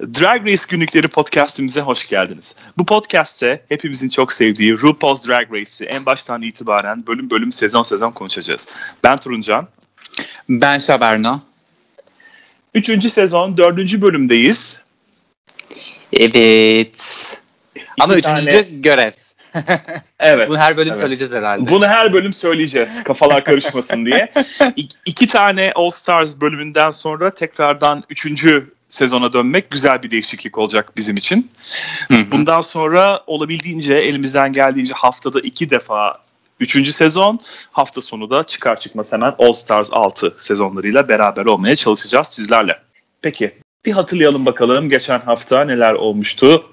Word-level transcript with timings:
Drag 0.00 0.46
Race 0.46 0.62
Günlükleri 0.68 1.08
podcastimize 1.08 1.80
hoş 1.80 2.08
geldiniz. 2.08 2.56
Bu 2.78 2.86
podcast'te 2.86 3.60
hepimizin 3.68 4.08
çok 4.08 4.32
sevdiği 4.32 4.72
RuPaul's 4.72 5.28
Drag 5.28 5.52
Race'i 5.52 5.88
en 5.88 6.06
baştan 6.06 6.42
itibaren 6.42 7.06
bölüm 7.06 7.30
bölüm 7.30 7.52
sezon 7.52 7.82
sezon 7.82 8.10
konuşacağız. 8.10 8.68
Ben 9.04 9.16
Turuncan. 9.16 9.68
Ben 10.48 10.78
Şaberno. 10.78 11.40
Üçüncü 12.74 13.10
sezon 13.10 13.56
dördüncü 13.56 14.02
bölümdeyiz. 14.02 14.82
Evet. 16.12 17.26
Ama 18.00 18.14
üçüncü 18.14 18.44
tane... 18.44 18.62
görev. 18.62 19.12
evet. 20.20 20.48
Bunu 20.48 20.58
her 20.58 20.76
bölüm 20.76 20.92
evet. 20.92 21.00
söyleyeceğiz 21.00 21.32
herhalde. 21.32 21.70
Bunu 21.70 21.86
her 21.86 22.12
bölüm 22.12 22.32
söyleyeceğiz. 22.32 23.04
Kafalar 23.04 23.44
karışmasın 23.44 24.06
diye. 24.06 24.32
İ- 24.76 24.88
iki 25.06 25.26
tane 25.26 25.72
All 25.74 25.90
Stars 25.90 26.40
bölümünden 26.40 26.90
sonra 26.90 27.34
tekrardan 27.34 28.04
üçüncü 28.10 28.79
sezona 28.90 29.32
dönmek 29.32 29.70
güzel 29.70 30.02
bir 30.02 30.10
değişiklik 30.10 30.58
olacak 30.58 30.92
bizim 30.96 31.16
için. 31.16 31.50
Bundan 32.32 32.60
sonra 32.60 33.20
olabildiğince 33.26 33.94
elimizden 33.94 34.52
geldiğince 34.52 34.94
haftada 34.94 35.40
iki 35.40 35.70
defa 35.70 36.20
Üçüncü 36.60 36.92
sezon 36.92 37.40
hafta 37.72 38.00
sonu 38.00 38.30
da 38.30 38.44
çıkar 38.44 38.80
çıkmaz 38.80 39.12
hemen 39.12 39.34
All 39.38 39.52
Stars 39.52 39.92
6 39.92 40.36
sezonlarıyla 40.38 41.08
beraber 41.08 41.44
olmaya 41.44 41.76
çalışacağız 41.76 42.28
sizlerle. 42.28 42.72
Peki 43.22 43.54
bir 43.84 43.92
hatırlayalım 43.92 44.46
bakalım 44.46 44.88
geçen 44.88 45.20
hafta 45.20 45.64
neler 45.64 45.92
olmuştu. 45.92 46.64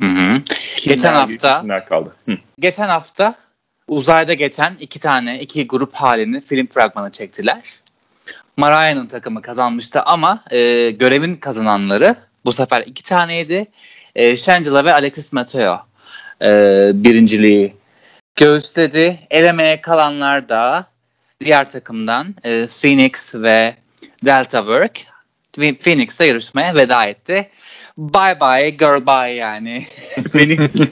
Hı 0.00 0.06
hı. 0.06 0.42
Geçen 0.84 1.14
hafta 1.14 1.60
kimler 1.60 1.86
kaldı? 1.86 2.10
Hı. 2.28 2.38
Geçen 2.58 2.88
hafta 2.88 3.34
uzayda 3.88 4.34
geçen 4.34 4.76
iki 4.80 4.98
tane 4.98 5.40
iki 5.40 5.66
grup 5.66 5.94
halini 5.94 6.40
film 6.40 6.66
fragmanı 6.66 7.12
çektiler. 7.12 7.60
Mariah'ın 8.56 9.06
takımı 9.06 9.42
kazanmıştı 9.42 10.02
ama 10.02 10.44
e, 10.50 10.90
görevin 10.90 11.36
kazananları 11.36 12.16
bu 12.44 12.52
sefer 12.52 12.82
iki 12.86 13.02
taneydi. 13.02 13.66
E, 14.14 14.36
Shangela 14.36 14.84
ve 14.84 14.94
Alexis 14.94 15.32
Mateo 15.32 15.80
e, 16.42 16.48
birinciliği 16.94 17.74
göğüsledi. 18.36 19.18
Elemeye 19.30 19.80
kalanlar 19.80 20.48
da 20.48 20.86
diğer 21.40 21.70
takımdan 21.70 22.34
e, 22.44 22.66
Phoenix 22.66 23.34
ve 23.34 23.76
Delta 24.24 24.58
Work. 24.58 25.00
Phoenix 25.80 26.20
de 26.20 26.24
yarışmaya 26.24 26.74
veda 26.74 27.04
etti. 27.04 27.48
Bye 27.98 28.40
bye 28.40 28.70
girl 28.70 29.06
bye 29.06 29.34
yani. 29.34 29.86
Phoenix. 30.32 30.76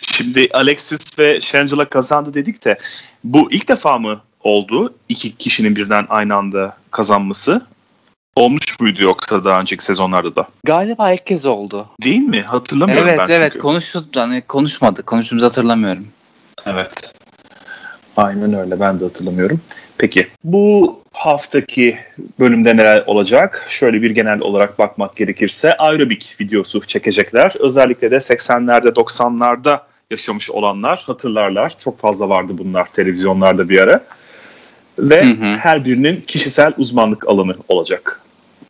Şimdi 0.00 0.46
Alexis 0.52 1.18
ve 1.18 1.40
Shangela 1.40 1.88
kazandı 1.88 2.34
dedik 2.34 2.64
de 2.64 2.78
bu 3.24 3.52
ilk 3.52 3.68
defa 3.68 3.98
mı 3.98 4.20
oldu 4.44 4.94
iki 5.08 5.36
kişinin 5.36 5.76
birden 5.76 6.06
aynı 6.08 6.36
anda 6.36 6.76
kazanması? 6.90 7.66
Olmuş 8.36 8.80
muydu 8.80 9.02
yoksa 9.02 9.44
daha 9.44 9.60
önceki 9.60 9.84
sezonlarda 9.84 10.36
da? 10.36 10.48
Galiba 10.64 11.12
ilk 11.12 11.26
kez 11.26 11.46
oldu. 11.46 11.86
Değil 12.02 12.22
mi? 12.22 12.42
Hatırlamıyorum 12.42 13.08
evet, 13.08 13.18
ben 13.18 13.24
Evet 13.24 13.40
evet 13.40 13.58
konuştuk 13.58 14.04
hani 14.14 14.42
konuşmadık. 14.42 15.06
Konuştuğumuzu 15.06 15.46
hatırlamıyorum. 15.46 16.06
Evet. 16.66 17.14
Aynen 18.16 18.54
öyle 18.54 18.80
ben 18.80 19.00
de 19.00 19.04
hatırlamıyorum. 19.04 19.60
Peki 19.98 20.26
bu 20.44 21.00
haftaki 21.12 21.98
bölümde 22.40 22.76
neler 22.76 23.04
olacak? 23.06 23.66
Şöyle 23.68 24.02
bir 24.02 24.10
genel 24.10 24.40
olarak 24.40 24.78
bakmak 24.78 25.16
gerekirse 25.16 25.76
aerobik 25.76 26.36
videosu 26.40 26.80
çekecekler. 26.80 27.52
Özellikle 27.58 28.10
de 28.10 28.16
80'lerde 28.16 28.88
90'larda 28.88 29.80
yaşamış 30.10 30.50
olanlar 30.50 31.04
hatırlarlar. 31.06 31.78
Çok 31.78 31.98
fazla 31.98 32.28
vardı 32.28 32.52
bunlar 32.58 32.86
televizyonlarda 32.88 33.68
bir 33.68 33.80
ara. 33.80 34.04
Ve 34.98 35.22
hı 35.22 35.30
hı. 35.30 35.56
her 35.56 35.84
birinin 35.84 36.20
kişisel 36.20 36.72
uzmanlık 36.78 37.28
alanı 37.28 37.54
olacak 37.68 38.22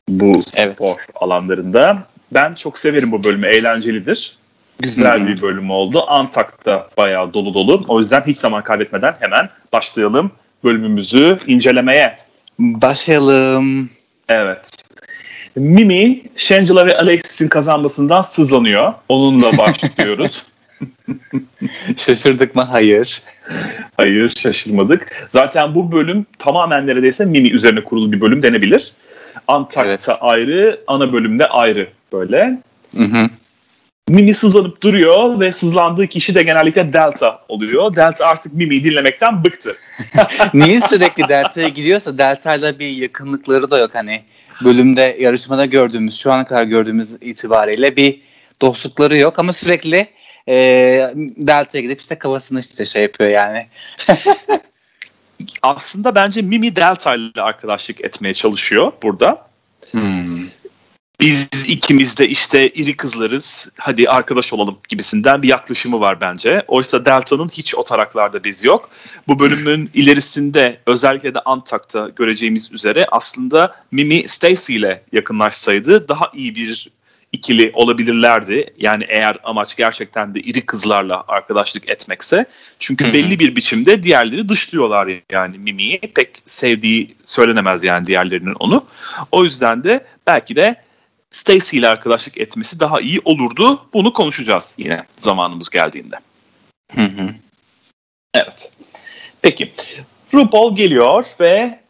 bu 0.09 0.33
evet. 0.59 0.75
spor 0.75 0.97
alanlarında. 1.15 2.03
Ben 2.33 2.55
çok 2.55 2.79
severim 2.79 3.13
bu 3.13 3.25
bölümü. 3.25 3.47
Eğlencelidir. 3.47 4.37
Güzel 4.79 5.19
Hı-hı. 5.19 5.27
bir 5.27 5.43
bölüm 5.43 5.71
oldu. 5.71 6.05
Antak'ta 6.09 6.89
bayağı 6.97 7.35
dolu 7.35 7.55
dolu. 7.55 7.85
O 7.89 7.99
yüzden 7.99 8.23
hiç 8.27 8.39
zaman 8.39 8.63
kaybetmeden 8.63 9.15
hemen 9.21 9.49
başlayalım 9.73 10.31
bölümümüzü 10.65 11.39
incelemeye. 11.47 12.17
Başlayalım. 12.59 13.91
Evet. 14.29 14.71
Mimi, 15.57 16.23
Shangela 16.37 16.87
ve 16.87 16.99
Alexis'in 16.99 17.49
kazanmasından 17.49 18.23
sızlanıyor. 18.23 18.95
Onunla 19.09 19.59
başlıyoruz. 19.59 20.43
Şaşırdık 21.97 22.55
mı? 22.55 22.63
Hayır. 22.63 23.23
Hayır 23.97 24.35
şaşırmadık. 24.37 25.27
Zaten 25.29 25.75
bu 25.75 25.93
bölüm 25.93 26.27
tamamen 26.39 26.87
neredeyse 26.87 27.25
Mimi 27.25 27.51
üzerine 27.51 27.85
kurulu 27.85 28.13
bir 28.13 28.21
bölüm 28.21 28.43
denebilir. 28.43 28.93
Antak'ta 29.49 29.85
evet. 29.85 30.09
ayrı, 30.21 30.81
ana 30.87 31.13
bölümde 31.13 31.47
ayrı 31.47 31.89
böyle. 32.13 32.59
Hı 32.97 33.05
hı. 33.05 33.27
Mimi 34.09 34.35
sızlanıp 34.35 34.83
duruyor 34.83 35.41
ve 35.41 35.53
sızlandığı 35.53 36.07
kişi 36.07 36.35
de 36.35 36.43
genellikle 36.43 36.93
Delta 36.93 37.41
oluyor. 37.49 37.97
Delta 37.97 38.27
artık 38.27 38.55
Mimi'yi 38.55 38.85
dinlemekten 38.85 39.45
bıktı. 39.45 39.77
Niye 40.55 40.81
sürekli 40.81 41.29
Delta'ya 41.29 41.69
gidiyorsa 41.69 42.19
Delta'yla 42.19 42.79
bir 42.79 42.89
yakınlıkları 42.89 43.71
da 43.71 43.79
yok 43.79 43.91
hani. 43.95 44.23
Bölümde 44.65 45.17
yarışmada 45.21 45.65
gördüğümüz, 45.65 46.19
şu 46.19 46.33
ana 46.33 46.47
kadar 46.47 46.65
gördüğümüz 46.65 47.17
itibariyle 47.21 47.97
bir 47.97 48.21
dostlukları 48.61 49.17
yok 49.17 49.39
ama 49.39 49.53
sürekli 49.53 50.09
e, 50.49 50.55
Delta'ya 51.37 51.83
gidip 51.83 52.01
işte 52.01 52.19
kafasını 52.19 52.61
işte 52.61 52.85
şey 52.85 53.03
yapıyor 53.03 53.31
yani. 53.31 53.67
Aslında 55.63 56.15
bence 56.15 56.43
Mimi 56.43 56.77
Delta 56.77 57.15
ile 57.15 57.43
arkadaşlık 57.43 58.01
etmeye 58.01 58.35
çalışıyor 58.35 58.93
burada. 59.03 59.47
Hmm 59.91 60.49
biz 61.23 61.49
ikimiz 61.67 62.19
de 62.19 62.29
işte 62.29 62.69
iri 62.69 62.97
kızlarız 62.97 63.69
hadi 63.79 64.09
arkadaş 64.09 64.53
olalım 64.53 64.79
gibisinden 64.89 65.43
bir 65.43 65.49
yaklaşımı 65.49 66.01
var 66.01 66.21
bence. 66.21 66.65
Oysa 66.69 67.05
Delta'nın 67.05 67.49
hiç 67.49 67.75
o 67.75 67.85
taraklarda 67.85 68.45
biz 68.45 68.65
yok. 68.65 68.91
Bu 69.29 69.39
bölümün 69.39 69.91
ilerisinde 69.95 70.81
özellikle 70.87 71.35
de 71.35 71.41
Antak'ta 71.41 72.09
göreceğimiz 72.09 72.73
üzere 72.73 73.07
aslında 73.13 73.77
Mimi 73.93 74.29
Stacy 74.29 74.77
ile 74.77 75.03
yakınlaşsaydı 75.13 76.09
daha 76.09 76.31
iyi 76.35 76.55
bir 76.55 76.91
ikili 77.33 77.71
olabilirlerdi. 77.75 78.75
Yani 78.79 79.05
eğer 79.09 79.37
amaç 79.45 79.77
gerçekten 79.77 80.35
de 80.35 80.41
iri 80.41 80.67
kızlarla 80.67 81.25
arkadaşlık 81.29 81.89
etmekse. 81.89 82.47
Çünkü 82.79 83.13
belli 83.13 83.39
bir 83.39 83.57
biçimde 83.57 84.03
diğerleri 84.03 84.49
dışlıyorlar 84.49 85.09
yani 85.31 85.59
Mimi'yi. 85.59 86.01
Pek 86.01 86.43
sevdiği 86.47 87.17
söylenemez 87.25 87.85
yani 87.85 88.07
diğerlerinin 88.07 88.55
onu. 88.61 88.87
O 89.33 89.45
yüzden 89.45 89.85
de 89.85 90.07
belki 90.27 90.57
de 90.57 90.77
Stacy 91.31 91.79
ile 91.79 91.89
arkadaşlık 91.89 92.39
etmesi 92.39 92.81
daha 92.81 93.01
iyi 93.01 93.21
olurdu. 93.25 93.87
Bunu 93.95 94.13
konuşacağız 94.13 94.77
yine 94.79 95.05
zamanımız 95.19 95.71
geldiğinde. 95.71 96.17
Hı 96.95 97.03
hı. 97.03 97.35
Evet. 98.35 98.73
Peki. 99.43 99.73
RuPaul 100.35 100.77
geliyor 100.77 101.27
ve 101.41 101.82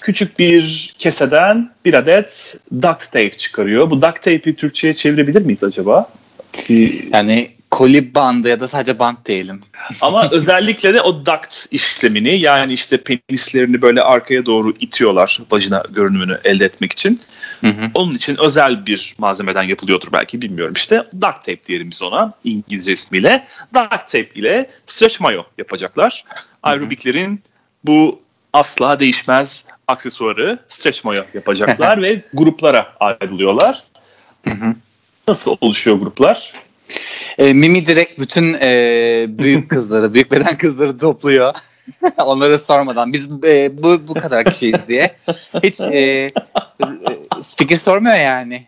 küçük 0.00 0.38
bir 0.38 0.94
keseden 0.98 1.70
bir 1.84 1.94
adet 1.94 2.56
duct 2.74 3.12
tape 3.12 3.36
çıkarıyor. 3.36 3.90
Bu 3.90 4.02
duct 4.02 4.16
tape'i 4.16 4.56
Türkçe'ye 4.56 4.94
çevirebilir 4.94 5.42
miyiz 5.42 5.64
acaba? 5.64 6.12
Yani 7.12 7.50
koli 7.70 8.14
bandı 8.14 8.48
ya 8.48 8.60
da 8.60 8.68
sadece 8.68 8.98
bant 8.98 9.26
diyelim. 9.26 9.60
Ama 10.00 10.28
özellikle 10.32 10.94
de 10.94 11.00
o 11.00 11.26
duct 11.26 11.66
işlemini 11.70 12.38
yani 12.40 12.72
işte 12.72 12.96
penislerini 12.96 13.82
böyle 13.82 14.02
arkaya 14.02 14.46
doğru 14.46 14.74
itiyorlar 14.80 15.38
vajina 15.50 15.84
görünümünü 15.90 16.38
elde 16.44 16.64
etmek 16.64 16.92
için. 16.92 17.20
Hı 17.60 17.66
hı. 17.66 17.90
Onun 17.94 18.14
için 18.14 18.36
özel 18.44 18.86
bir 18.86 19.14
malzemeden 19.18 19.62
yapılıyordur 19.62 20.08
belki 20.12 20.42
bilmiyorum 20.42 20.74
işte. 20.76 20.96
Duct 21.12 21.36
tape 21.36 21.64
diyelim 21.64 21.90
biz 21.90 22.02
ona 22.02 22.32
İngilizce 22.44 22.92
ismiyle. 22.92 23.46
Duct 23.74 24.06
tape 24.06 24.30
ile 24.34 24.66
stretch 24.86 25.20
mayo 25.20 25.42
yapacaklar. 25.58 26.24
Aerobiklerin 26.62 27.42
bu 27.84 28.20
asla 28.52 29.00
değişmez 29.00 29.66
aksesuarı 29.88 30.58
stretch 30.66 31.04
mayo 31.04 31.24
yapacaklar 31.34 32.02
ve 32.02 32.22
gruplara 32.34 32.94
ayrılıyorlar. 33.00 33.82
Hı 34.44 34.50
hı. 34.50 34.74
Nasıl 35.28 35.56
oluşuyor 35.60 35.96
gruplar? 35.96 36.52
E, 37.38 37.52
Mimi 37.52 37.86
direkt 37.86 38.18
bütün 38.18 38.54
e, 38.54 39.26
büyük 39.28 39.70
kızları, 39.70 40.14
büyük 40.14 40.32
beden 40.32 40.56
kızları 40.56 40.98
topluyor. 40.98 41.54
Onları 42.18 42.58
sormadan 42.58 43.12
biz 43.12 43.44
e, 43.44 43.82
bu 43.82 44.08
bu 44.08 44.14
kadar 44.14 44.44
kişiyiz 44.44 44.88
diye. 44.88 45.10
Hiç 45.62 45.80
e, 45.80 46.32
fikir 47.56 47.76
sormuyor 47.76 48.16
yani. 48.16 48.66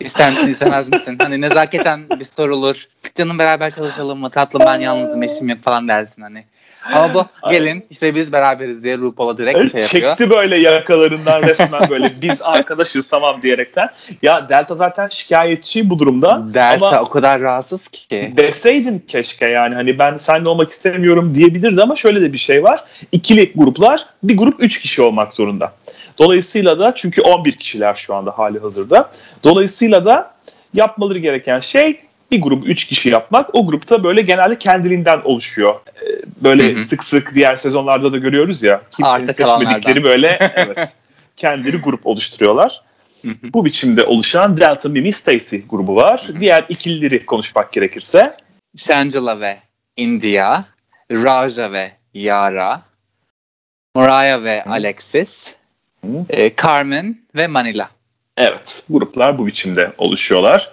İster 0.00 0.30
misin 0.30 0.48
istemez 0.48 0.88
misin? 0.88 1.16
Hani 1.18 1.40
nezaketen 1.40 2.04
bir 2.18 2.24
sorulur. 2.24 2.88
Canım 3.14 3.38
beraber 3.38 3.70
çalışalım 3.70 4.18
mı? 4.18 4.30
Tatlım 4.30 4.62
ben 4.66 4.80
yalnızım 4.80 5.22
eşim 5.22 5.48
yok 5.48 5.62
falan 5.62 5.88
dersin 5.88 6.22
hani. 6.22 6.44
Ama 6.92 7.14
bu 7.14 7.26
gelin 7.50 7.84
işte 7.90 8.14
biz 8.14 8.32
beraberiz 8.32 8.84
diye 8.84 8.98
RuPaul'a 8.98 9.38
direkt 9.38 9.58
şey 9.72 9.80
yapıyor. 9.80 10.16
Çekti 10.16 10.30
böyle 10.30 10.56
yakalarından 10.56 11.42
resmen 11.42 11.90
böyle 11.90 12.22
biz 12.22 12.42
arkadaşız 12.42 13.08
tamam 13.08 13.42
diyerekten. 13.42 13.88
Ya 14.22 14.48
Delta 14.48 14.76
zaten 14.76 15.08
şikayetçi 15.08 15.90
bu 15.90 15.98
durumda. 15.98 16.42
Delta 16.54 16.86
ama 16.86 17.00
o 17.00 17.08
kadar 17.08 17.40
rahatsız 17.40 17.88
ki. 17.88 18.32
Deseydin 18.36 19.04
keşke 19.08 19.46
yani 19.46 19.74
hani 19.74 19.98
ben 19.98 20.16
seninle 20.16 20.48
olmak 20.48 20.70
istemiyorum 20.70 21.34
diyebilirdi 21.34 21.82
ama 21.82 21.96
şöyle 21.96 22.20
de 22.20 22.32
bir 22.32 22.38
şey 22.38 22.62
var. 22.62 22.84
İkili 23.12 23.52
gruplar 23.54 24.06
bir 24.22 24.36
grup 24.36 24.62
üç 24.62 24.80
kişi 24.80 25.02
olmak 25.02 25.32
zorunda. 25.32 25.72
Dolayısıyla 26.18 26.78
da 26.78 26.94
çünkü 26.94 27.22
11 27.22 27.52
kişiler 27.52 27.94
şu 27.94 28.14
anda 28.14 28.38
hali 28.38 28.58
hazırda. 28.58 29.10
Dolayısıyla 29.44 30.04
da 30.04 30.34
yapmaları 30.74 31.18
gereken 31.18 31.60
şey 31.60 32.00
bir 32.34 32.42
grubu 32.42 32.66
3 32.66 32.84
kişi 32.84 33.08
yapmak. 33.08 33.54
O 33.54 33.66
grupta 33.66 34.04
böyle 34.04 34.22
genelde 34.22 34.58
kendiliğinden 34.58 35.20
oluşuyor. 35.24 35.74
Ee, 35.74 36.22
böyle 36.42 36.72
hı 36.72 36.76
hı. 36.76 36.80
sık 36.80 37.04
sık 37.04 37.34
diğer 37.34 37.56
sezonlarda 37.56 38.12
da 38.12 38.18
görüyoruz 38.18 38.62
ya. 38.62 38.82
Kimsenin 38.96 39.32
seçmedikleri 39.32 40.04
böyle 40.04 40.38
evet 40.56 40.96
kendileri 41.36 41.76
grup 41.76 42.06
oluşturuyorlar. 42.06 42.82
Bu 43.42 43.64
biçimde 43.64 44.04
oluşan 44.04 44.56
Delta 44.60 44.88
Mimi 44.88 45.12
Stacy 45.12 45.56
grubu 45.68 45.96
var. 45.96 46.28
Diğer 46.40 46.64
ikilileri 46.68 47.26
konuşmak 47.26 47.72
gerekirse. 47.72 48.36
Shangela 48.76 49.40
ve 49.40 49.58
India, 49.96 50.64
Raja 51.10 51.72
ve 51.72 51.92
Yara, 52.14 52.82
Mariah 53.94 54.44
ve 54.44 54.64
Alexis, 54.64 55.54
e, 56.28 56.56
Carmen 56.56 57.18
ve 57.36 57.46
Manila. 57.46 57.90
Evet, 58.36 58.84
gruplar 58.90 59.38
bu 59.38 59.46
biçimde 59.46 59.92
oluşuyorlar. 59.98 60.72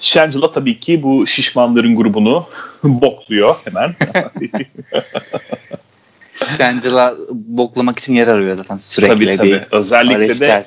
Shangela 0.00 0.50
tabii 0.50 0.80
ki 0.80 1.02
bu 1.02 1.26
şişmanların 1.26 1.96
grubunu 1.96 2.46
bokluyor 2.84 3.56
hemen. 3.64 3.94
Shangela 6.56 7.16
boklamak 7.30 7.98
için 7.98 8.14
yer 8.14 8.26
arıyor 8.26 8.54
zaten 8.54 8.76
sürekli. 8.76 9.12
Tabii 9.12 9.36
tabii. 9.36 9.60
Özellikle 9.72 10.40
de, 10.40 10.62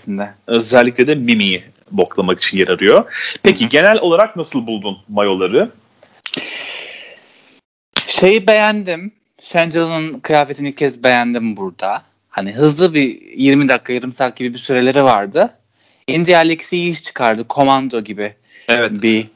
özellikle 0.47 1.07
de 1.07 1.15
Mimi'yi 1.15 1.63
boklamak 1.91 2.39
için 2.39 2.57
yer 2.57 2.67
arıyor. 2.67 3.13
Peki 3.43 3.61
Hı-hı. 3.61 3.69
genel 3.69 3.99
olarak 3.99 4.35
nasıl 4.35 4.67
buldun 4.67 4.97
mayoları? 5.09 5.69
Şeyi 8.07 8.47
beğendim. 8.47 9.11
Shangela'nın 9.41 10.19
kıyafetini 10.19 10.69
ilk 10.69 10.77
kez 10.77 11.03
beğendim 11.03 11.57
burada. 11.57 12.03
Hani 12.29 12.51
hızlı 12.51 12.93
bir 12.93 13.21
20 13.35 13.67
dakika 13.67 13.93
yarım 13.93 14.11
saat 14.11 14.37
gibi 14.37 14.53
bir 14.53 14.59
süreleri 14.59 15.03
vardı. 15.03 15.53
India 16.07 16.39
Alex'i 16.39 16.77
iyi 16.77 16.89
iş 16.89 17.03
çıkardı. 17.03 17.47
Komando 17.47 18.01
gibi 18.01 18.35
evet. 18.77 19.01
bir 19.01 19.27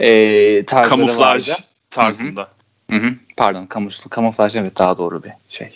e, 0.00 0.64
tarzları 0.64 0.88
Kamuflaj 0.88 1.48
vardı. 1.48 1.60
tarzında. 1.90 2.48
Hı 2.90 2.96
hı. 2.96 3.14
Pardon 3.36 3.66
kamuflaj, 3.66 4.10
kamuflaj 4.10 4.56
evet 4.56 4.78
daha 4.78 4.98
doğru 4.98 5.22
bir 5.24 5.30
şey. 5.48 5.68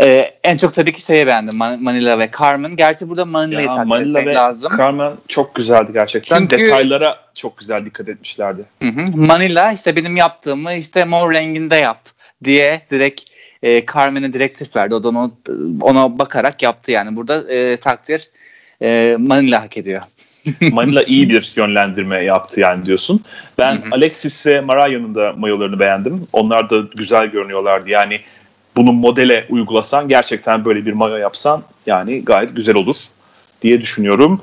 Ee, 0.00 0.34
en 0.44 0.56
çok 0.56 0.74
tabii 0.74 0.92
ki 0.92 1.00
şeyi 1.00 1.26
beğendim 1.26 1.56
Manila 1.56 2.18
ve 2.18 2.30
Carmen. 2.38 2.76
Gerçi 2.76 3.08
burada 3.08 3.24
Manila'yı 3.24 3.66
takdir 3.66 3.84
Manila 3.84 4.18
etmek 4.18 4.26
ve 4.26 4.34
lazım. 4.34 4.72
Carmen 4.78 5.12
çok 5.28 5.54
güzeldi 5.54 5.90
gerçekten. 5.92 6.38
Çünkü, 6.38 6.64
Detaylara 6.64 7.20
çok 7.34 7.58
güzel 7.58 7.86
dikkat 7.86 8.08
etmişlerdi. 8.08 8.64
Hı 8.82 8.88
hı. 8.88 9.16
Manila 9.16 9.72
işte 9.72 9.96
benim 9.96 10.16
yaptığımı 10.16 10.72
işte 10.72 11.04
mor 11.04 11.32
renginde 11.32 11.76
yap 11.76 12.00
diye 12.44 12.82
direkt 12.90 13.22
e, 13.62 13.86
Carmen'e 13.86 14.32
direktif 14.32 14.76
verdi. 14.76 14.94
O 14.94 15.02
da 15.02 15.08
onu, 15.08 15.34
ona 15.80 16.18
bakarak 16.18 16.62
yaptı 16.62 16.90
yani. 16.90 17.16
Burada 17.16 17.52
e, 17.52 17.76
takdir 17.76 18.30
e, 18.82 19.16
Manila 19.18 19.62
hak 19.62 19.76
ediyor. 19.76 20.02
Manila 20.72 21.02
iyi 21.02 21.28
bir 21.28 21.52
yönlendirme 21.56 22.24
yaptı 22.24 22.60
yani 22.60 22.84
diyorsun. 22.84 23.24
Ben 23.58 23.72
hı 23.74 23.78
hı. 23.78 23.88
Alexis 23.92 24.46
ve 24.46 24.60
Mariah'nın 24.60 25.14
da 25.14 25.32
mayolarını 25.36 25.78
beğendim. 25.80 26.26
Onlar 26.32 26.70
da 26.70 26.80
güzel 26.94 27.26
görünüyorlardı. 27.26 27.90
Yani 27.90 28.20
bunu 28.76 28.92
modele 28.92 29.46
uygulasan 29.48 30.08
gerçekten 30.08 30.64
böyle 30.64 30.86
bir 30.86 30.92
mayo 30.92 31.16
yapsan 31.16 31.62
yani 31.86 32.24
gayet 32.24 32.56
güzel 32.56 32.74
olur 32.74 32.96
diye 33.62 33.80
düşünüyorum. 33.80 34.40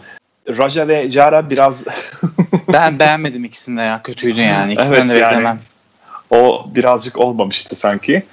Raja 0.57 0.87
ve 0.87 1.09
Jara 1.09 1.49
biraz 1.49 1.85
ben 2.73 2.99
beğenmedim 2.99 3.45
ikisini 3.45 3.77
de 3.77 3.81
ya 3.81 4.01
kötüydü 4.03 4.41
yani 4.41 4.73
ikisinden 4.73 4.99
evet, 4.99 5.09
de 5.09 5.15
beklemem. 5.15 5.43
Yani, 5.43 5.59
o 6.29 6.65
birazcık 6.75 7.17
olmamıştı 7.17 7.75
sanki. 7.75 8.23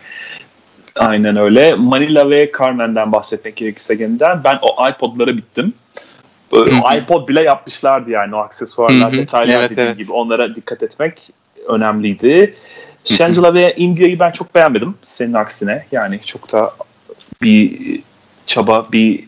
Aynen 0.97 1.37
öyle. 1.37 1.75
Manila 1.75 2.31
ve 2.31 2.53
Carmen'den 2.59 3.13
bahsetmek 3.13 3.57
gerekirse 3.57 3.95
yeniden 3.95 4.45
ben 4.45 4.59
o 4.63 4.89
iPod'lara 4.89 5.37
bittim. 5.37 5.75
iPod 6.97 7.29
bile 7.29 7.43
yapmışlardı 7.43 8.11
yani 8.11 8.35
o 8.35 8.39
aksesuarlar, 8.39 9.13
detaylar 9.13 9.59
evet, 9.59 9.71
dediğim 9.71 9.89
evet. 9.89 9.99
gibi. 9.99 10.13
Onlara 10.13 10.55
dikkat 10.55 10.83
etmek 10.83 11.31
önemliydi. 11.69 12.55
Shangela 13.05 13.55
ve 13.55 13.75
India'yı 13.77 14.19
ben 14.19 14.31
çok 14.31 14.55
beğenmedim 14.55 14.95
senin 15.05 15.33
aksine. 15.33 15.87
Yani 15.93 16.21
çok 16.25 16.53
da 16.53 16.73
bir 17.43 17.79
çaba, 18.47 18.87
bir 18.93 19.25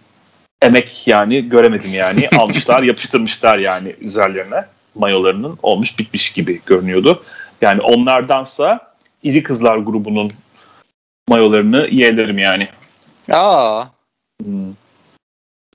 emek 0.63 1.07
yani 1.07 1.49
göremedim 1.49 1.95
yani. 1.95 2.29
Almışlar, 2.39 2.83
yapıştırmışlar 2.83 3.59
yani 3.59 3.97
üzerlerine 4.01 4.65
mayolarının 4.95 5.59
olmuş 5.63 5.99
bitmiş 5.99 6.33
gibi 6.33 6.61
görünüyordu. 6.67 7.23
Yani 7.61 7.81
onlardansa 7.81 8.93
iri 9.23 9.43
kızlar 9.43 9.77
grubunun 9.77 10.33
mayolarını 11.29 11.89
yeğlerim 11.91 12.39
yani. 12.39 12.69
Aa. 13.33 13.85
Hmm. 14.45 14.73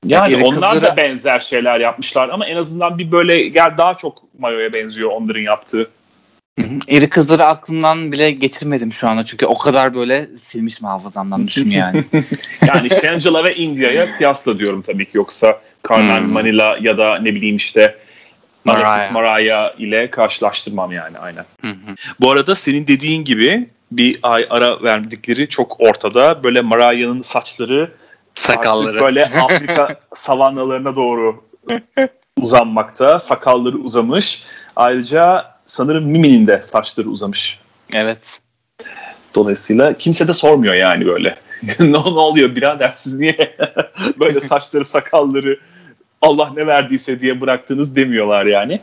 Yani 0.05 0.33
yani 0.33 0.43
onlar 0.43 0.73
kızlara... 0.73 0.81
da 0.81 0.97
benzer 0.97 1.39
şeyler 1.39 1.79
yapmışlar 1.79 2.29
ama 2.29 2.45
en 2.45 2.55
azından 2.55 2.97
bir 2.97 3.11
böyle 3.11 3.53
daha 3.53 3.93
çok 3.93 4.23
mayoya 4.39 4.73
benziyor 4.73 5.11
onların 5.11 5.41
yaptığı. 5.41 5.89
İri 6.87 7.09
kızları 7.09 7.45
aklımdan 7.45 8.11
bile 8.11 8.31
geçirmedim 8.31 8.93
şu 8.93 9.07
anda 9.07 9.25
çünkü 9.25 9.45
o 9.45 9.53
kadar 9.53 9.93
böyle 9.93 10.27
silmiş 10.37 10.81
mi 10.81 10.87
hafızamdan 10.87 11.47
düşün 11.47 11.69
yani. 11.69 12.03
yani 12.67 12.89
Shangela 13.01 13.43
ve 13.43 13.55
India'ya 13.55 14.17
kıyasla 14.17 14.59
diyorum 14.59 14.81
tabii 14.81 15.05
ki 15.05 15.17
yoksa 15.17 15.61
Carmen 15.89 16.21
hmm. 16.21 16.31
Manila 16.31 16.77
ya 16.81 16.97
da 16.97 17.17
ne 17.17 17.35
bileyim 17.35 17.55
işte 17.55 17.95
Mariah. 18.65 18.91
Alexis 18.91 19.11
Mariah 19.11 19.79
ile 19.79 20.09
karşılaştırmam 20.09 20.91
yani 20.91 21.17
aynen. 21.17 21.45
Bu 22.19 22.31
arada 22.31 22.55
senin 22.55 22.87
dediğin 22.87 23.23
gibi 23.23 23.69
bir 23.91 24.19
ay 24.23 24.47
ara 24.49 24.83
verdikleri 24.83 25.49
çok 25.49 25.79
ortada. 25.79 26.43
Böyle 26.43 26.61
Mariah'ın 26.61 27.21
saçları 27.21 27.91
sakalları 28.35 28.99
böyle 28.99 29.25
Afrika 29.25 29.99
savannalarına 30.13 30.95
doğru 30.95 31.43
uzanmakta. 32.41 33.19
Sakalları 33.19 33.77
uzamış. 33.77 34.43
Ayrıca 34.75 35.45
sanırım 35.65 36.05
Mimi'nin 36.05 36.47
de 36.47 36.61
saçları 36.61 37.09
uzamış. 37.09 37.59
Evet. 37.93 38.39
Dolayısıyla 39.35 39.97
kimse 39.97 40.27
de 40.27 40.33
sormuyor 40.33 40.73
yani 40.73 41.05
böyle. 41.05 41.35
ne, 41.79 41.91
ne 41.91 41.97
oluyor 41.97 42.55
birader 42.55 42.91
siz 42.95 43.19
niye 43.19 43.57
böyle 44.19 44.41
saçları 44.41 44.85
sakalları 44.85 45.59
Allah 46.21 46.51
ne 46.55 46.67
verdiyse 46.67 47.19
diye 47.19 47.41
bıraktınız 47.41 47.95
demiyorlar 47.95 48.45
yani. 48.45 48.81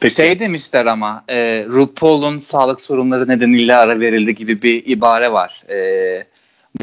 Peki. 0.00 0.14
Şey 0.14 0.38
demişler 0.38 0.86
ama 0.86 1.24
e, 1.28 1.64
RuPaul'un 1.64 2.38
sağlık 2.38 2.80
sorunları 2.80 3.28
nedeniyle 3.28 3.76
ara 3.76 4.00
verildi 4.00 4.34
gibi 4.34 4.62
bir 4.62 4.86
ibare 4.86 5.32
var. 5.32 5.62
E, 5.70 6.26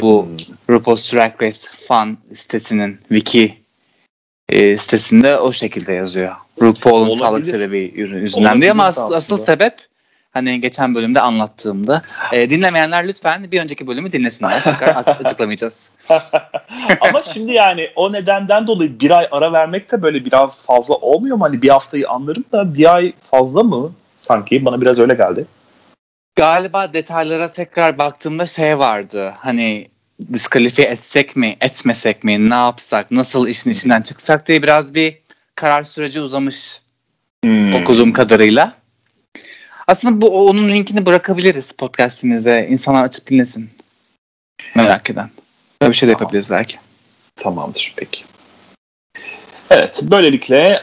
bu 0.01 0.25
hmm. 0.25 0.75
RuPaul's 0.75 1.13
Drag 1.13 1.41
Race 1.41 1.67
fan 1.87 2.17
sitesinin 2.33 2.99
wiki 3.09 3.57
e, 4.49 4.77
sitesinde 4.77 5.37
o 5.37 5.51
şekilde 5.51 5.93
yazıyor. 5.93 6.35
RuPaul'un 6.61 7.09
sağlık 7.09 7.45
sebebi 7.45 7.93
yüzünden 7.95 8.61
diye 8.61 8.71
ama 8.71 8.83
asıl, 8.83 9.11
asıl 9.11 9.37
sebep 9.37 9.73
hani 10.31 10.61
geçen 10.61 10.95
bölümde 10.95 11.21
anlattığımda. 11.21 12.01
E, 12.31 12.49
dinlemeyenler 12.49 13.07
lütfen 13.07 13.51
bir 13.51 13.61
önceki 13.61 13.87
bölümü 13.87 14.11
dinlesinler. 14.11 14.63
Tekrar 14.63 14.95
açıklamayacağız. 15.05 15.89
Ama 17.01 17.21
şimdi 17.21 17.51
yani 17.51 17.89
o 17.95 18.13
nedenden 18.13 18.67
dolayı 18.67 18.99
bir 18.99 19.11
ay 19.11 19.27
ara 19.31 19.53
vermek 19.53 19.91
de 19.91 20.01
böyle 20.01 20.25
biraz 20.25 20.65
fazla 20.65 20.95
olmuyor 20.95 21.37
mu? 21.37 21.43
Hani 21.43 21.61
bir 21.61 21.69
haftayı 21.69 22.09
anlarım 22.09 22.45
da 22.51 22.73
bir 22.73 22.95
ay 22.95 23.13
fazla 23.31 23.63
mı? 23.63 23.91
Sanki 24.17 24.65
bana 24.65 24.81
biraz 24.81 24.99
öyle 24.99 25.13
geldi. 25.13 25.45
Galiba 26.35 26.93
detaylara 26.93 27.51
tekrar 27.51 27.97
baktığımda 27.97 28.45
şey 28.45 28.79
vardı. 28.79 29.33
Hani 29.37 29.87
diskalifiye 30.33 30.87
etsek 30.87 31.35
mi, 31.35 31.57
etmesek 31.61 32.23
mi, 32.23 32.49
ne 32.49 32.55
yapsak, 32.55 33.11
nasıl 33.11 33.47
işin 33.47 33.71
içinden 33.71 34.01
çıksak 34.01 34.47
diye 34.47 34.63
biraz 34.63 34.93
bir 34.93 35.17
karar 35.55 35.83
süreci 35.83 36.21
uzamış 36.21 36.81
hmm. 37.43 37.75
okuduğum 37.75 38.13
kadarıyla. 38.13 38.73
Aslında 39.87 40.21
bu 40.21 40.47
onun 40.47 40.69
linkini 40.69 41.05
bırakabiliriz 41.05 41.71
podcastimize. 41.71 42.67
İnsanlar 42.69 43.03
açıp 43.03 43.27
dinlesin. 43.27 43.69
Merak 44.75 45.09
eden. 45.09 45.29
Böyle 45.81 45.91
bir 45.91 45.97
şey 45.97 46.09
de 46.09 46.13
tamam. 46.13 46.23
yapabiliriz 46.23 46.51
belki. 46.51 46.77
Tamamdır 47.35 47.93
peki. 47.97 48.23
Evet 49.69 50.01
böylelikle 50.03 50.81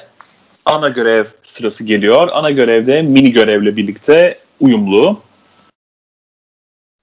ana 0.64 0.88
görev 0.88 1.24
sırası 1.42 1.84
geliyor. 1.84 2.28
Ana 2.32 2.50
görevde 2.50 3.02
mini 3.02 3.32
görevle 3.32 3.76
birlikte 3.76 4.38
uyumlu. 4.60 5.22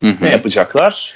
Hı 0.04 0.10
hı. 0.10 0.26
Ne 0.26 0.30
yapacaklar? 0.30 1.16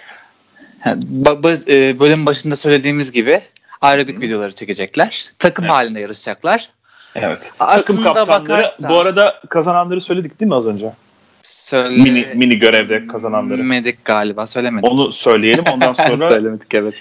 E, 1.68 2.00
bölüm 2.00 2.26
başında 2.26 2.56
söylediğimiz 2.56 3.12
gibi 3.12 3.42
aerobik 3.82 4.18
Hı. 4.18 4.22
videoları 4.22 4.52
çekecekler. 4.52 5.26
Takım 5.40 5.66
evet. 5.66 5.74
halinde 5.74 6.00
yarışacaklar. 6.00 6.70
Evet. 7.16 7.54
Aslında 7.60 7.82
Takım 7.82 8.04
kaptanları 8.04 8.42
bakarsan, 8.42 8.90
bu 8.90 9.00
arada 9.00 9.42
kazananları 9.50 10.02
söyledik 10.02 10.40
değil 10.40 10.50
mi 10.50 10.56
az 10.56 10.68
önce? 10.68 10.94
Söyle... 11.42 12.04
Mini, 12.04 12.28
mini 12.36 12.60
görevde 12.60 13.08
kazananları. 13.08 13.58
Söylemedik 13.58 14.06
galiba 14.06 14.48
söylemedik. 14.48 14.92
Onu 14.92 15.12
söyleyelim 15.12 15.64
ondan 15.74 15.94
sonra. 16.08 16.30
söylemedik 16.30 16.74
evet. 16.74 16.94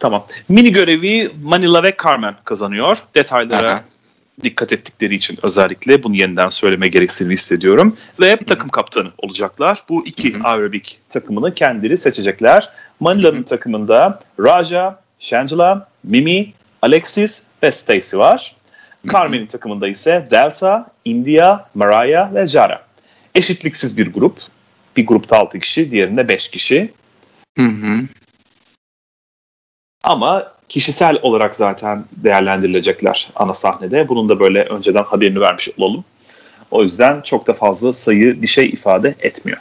Tamam. 0.00 0.26
Mini 0.48 0.72
görevi 0.72 1.30
Manila 1.44 1.82
ve 1.82 1.94
Carmen 2.04 2.34
kazanıyor. 2.44 3.04
Detaylara 3.14 3.70
Aha. 3.70 3.82
Dikkat 4.42 4.72
ettikleri 4.72 5.14
için 5.14 5.38
özellikle 5.42 6.02
bunu 6.02 6.16
yeniden 6.16 6.48
söyleme 6.48 6.88
gereksinimi 6.88 7.34
hissediyorum. 7.34 7.96
Ve 8.20 8.36
takım 8.36 8.68
kaptanı 8.68 9.10
olacaklar. 9.18 9.84
Bu 9.88 10.06
iki 10.06 10.34
aerobik 10.44 11.00
takımını 11.08 11.54
kendileri 11.54 11.96
seçecekler. 11.96 12.68
Manila'nın 13.00 13.42
takımında 13.42 14.20
Raja, 14.40 15.00
Shangela, 15.18 15.88
Mimi, 16.04 16.52
Alexis 16.82 17.46
ve 17.62 17.72
Stacy 17.72 18.16
var. 18.16 18.56
Carmen'in 19.12 19.46
takımında 19.46 19.88
ise 19.88 20.28
Delta, 20.30 20.90
India, 21.04 21.64
Mariah 21.74 22.34
ve 22.34 22.46
Jara. 22.46 22.86
Eşitliksiz 23.34 23.98
bir 23.98 24.12
grup. 24.12 24.38
Bir 24.96 25.06
grupta 25.06 25.36
6 25.36 25.58
kişi, 25.58 25.90
diğerinde 25.90 26.28
5 26.28 26.50
kişi. 26.50 26.92
Hı 27.58 27.66
hı. 27.66 28.00
Ama 30.04 30.52
kişisel 30.72 31.18
olarak 31.22 31.56
zaten 31.56 32.04
değerlendirilecekler 32.12 33.30
ana 33.36 33.54
sahnede. 33.54 34.08
Bunun 34.08 34.28
da 34.28 34.40
böyle 34.40 34.62
önceden 34.62 35.02
haberini 35.02 35.40
vermiş 35.40 35.68
olalım. 35.78 36.04
O 36.70 36.82
yüzden 36.82 37.20
çok 37.20 37.46
da 37.46 37.52
fazla 37.52 37.92
sayı 37.92 38.42
bir 38.42 38.46
şey 38.46 38.66
ifade 38.66 39.14
etmiyor. 39.20 39.58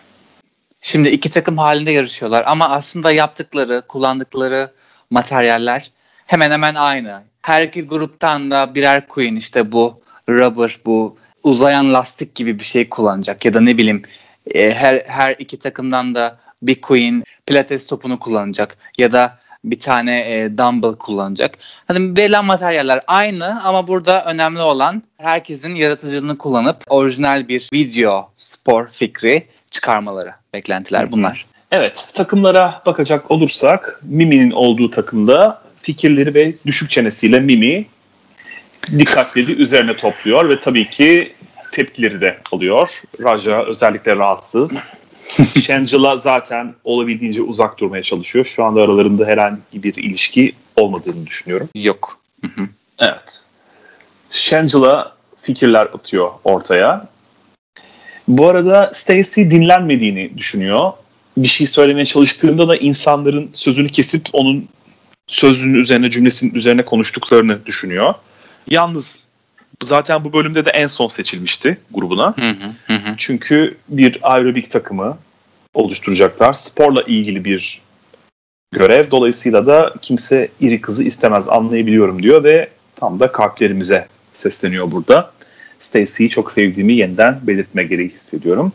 Şimdi 0.82 1.10
iki 1.10 1.30
takım 1.30 1.58
halinde 1.58 1.92
yarışıyorlar 1.92 2.44
ama 2.48 2.70
aslında 2.70 3.12
yaptıkları, 3.12 3.84
kullandıkları 3.88 4.72
materyaller 5.10 5.92
hemen 6.26 6.52
hemen 6.52 6.76
aynı. 6.76 7.24
Her 7.42 7.64
iki 7.64 7.82
gruptan 7.82 8.52
da 8.52 8.76
birer 8.76 9.08
queen 9.08 9.36
işte 9.36 9.72
bu 9.72 10.02
rubber, 10.30 10.80
bu 10.86 11.18
uzayan 11.44 11.94
lastik 11.94 12.36
gibi 12.36 12.60
bir 12.60 12.64
şey 12.64 12.90
kullanacak 12.90 13.46
ya 13.46 13.54
da 13.54 13.62
ne 13.62 13.78
bileyim 13.78 14.04
e, 14.54 14.74
her 14.74 15.04
her 15.08 15.36
iki 15.40 15.60
takımdan 15.60 16.16
da 16.16 16.38
bir 16.62 16.82
queen 16.82 17.24
pilates 17.46 17.88
topunu 17.88 18.20
kullanacak 18.20 18.78
ya 18.98 19.12
da 19.12 19.41
bir 19.64 19.80
tane 19.80 20.20
e, 20.20 20.58
dumbbell 20.58 20.96
kullanacak. 20.96 21.58
Hani 21.88 22.18
verilen 22.18 22.46
materyaller 22.46 23.02
aynı 23.08 23.64
ama 23.64 23.88
burada 23.88 24.26
önemli 24.26 24.62
olan 24.62 25.04
herkesin 25.18 25.76
yaratıcılığını 25.76 26.38
kullanıp 26.38 26.78
orijinal 26.90 27.48
bir 27.48 27.70
video 27.74 28.30
spor 28.38 28.88
fikri 28.88 29.48
çıkarmaları. 29.72 30.34
Beklentiler 30.54 31.12
bunlar. 31.12 31.46
Evet, 31.72 32.08
takımlara 32.14 32.82
bakacak 32.86 33.32
olursak 33.32 34.00
Mimi'nin 34.04 34.52
olduğu 34.52 34.90
takımda 34.90 35.62
fikirleri 35.82 36.34
ve 36.34 36.54
düşük 36.66 36.90
çenesiyle 36.90 37.40
Mimi 37.40 37.86
dikkatleri 38.98 39.62
üzerine 39.62 39.98
topluyor 39.98 40.50
ve 40.50 40.60
tabii 40.60 40.90
ki 40.90 41.24
tepkileri 41.72 42.22
de 42.22 42.38
alıyor. 42.52 43.02
Raja 43.24 43.64
özellikle 43.66 44.16
rahatsız. 44.16 44.88
Shangela 45.62 46.18
zaten 46.18 46.76
olabildiğince 46.84 47.42
uzak 47.42 47.80
durmaya 47.80 48.04
çalışıyor. 48.04 48.46
Şu 48.46 48.64
anda 48.64 48.82
aralarında 48.82 49.26
herhangi 49.26 49.84
bir 49.84 49.96
ilişki 49.96 50.56
olmadığını 50.76 51.26
düşünüyorum. 51.26 51.70
Yok. 51.76 52.20
Evet. 53.00 53.44
Shangela 54.30 55.16
fikirler 55.42 55.86
atıyor 55.86 56.32
ortaya. 56.44 57.08
Bu 58.28 58.48
arada 58.48 58.90
Stacy 58.94 59.42
dinlenmediğini 59.42 60.38
düşünüyor. 60.38 60.92
Bir 61.38 61.48
şey 61.48 61.68
söylemeye 61.68 62.06
çalıştığında 62.06 62.68
da 62.68 62.76
insanların 62.76 63.50
sözünü 63.54 63.90
kesip 63.90 64.22
onun 64.34 64.68
sözünün 65.28 65.80
üzerine 65.80 66.10
cümlesinin 66.10 66.54
üzerine 66.54 66.86
konuştuklarını 66.86 67.66
düşünüyor. 67.66 68.14
Yalnız 68.70 69.31
zaten 69.84 70.24
bu 70.24 70.34
bölümde 70.34 70.66
de 70.66 70.70
en 70.70 70.88
son 70.88 71.08
seçilmişti 71.08 71.78
grubuna. 71.92 72.34
Hı 72.38 72.50
hı, 72.88 72.94
hı. 72.94 73.16
Çünkü 73.18 73.78
bir 73.90 74.20
aerobik 74.22 74.72
takımı 74.72 75.18
oluşturacaklar. 75.74 76.54
Sporla 76.54 77.02
ilgili 77.02 77.46
bir 77.46 77.82
görev. 78.72 79.12
Dolayısıyla 79.12 79.66
da 79.66 79.94
kimse 80.02 80.50
iri 80.60 80.82
kızı 80.82 81.04
istemez 81.04 81.50
anlayabiliyorum 81.50 82.24
diyor 82.24 82.44
ve 82.44 82.70
tam 82.96 83.20
da 83.20 83.32
kalplerimize 83.32 84.08
sesleniyor 84.34 84.92
burada. 84.92 85.32
Stacy'yi 85.80 86.30
çok 86.30 86.52
sevdiğimi 86.52 86.94
yeniden 86.94 87.40
belirtme 87.44 87.84
gereği 87.84 88.10
hissediyorum. 88.10 88.74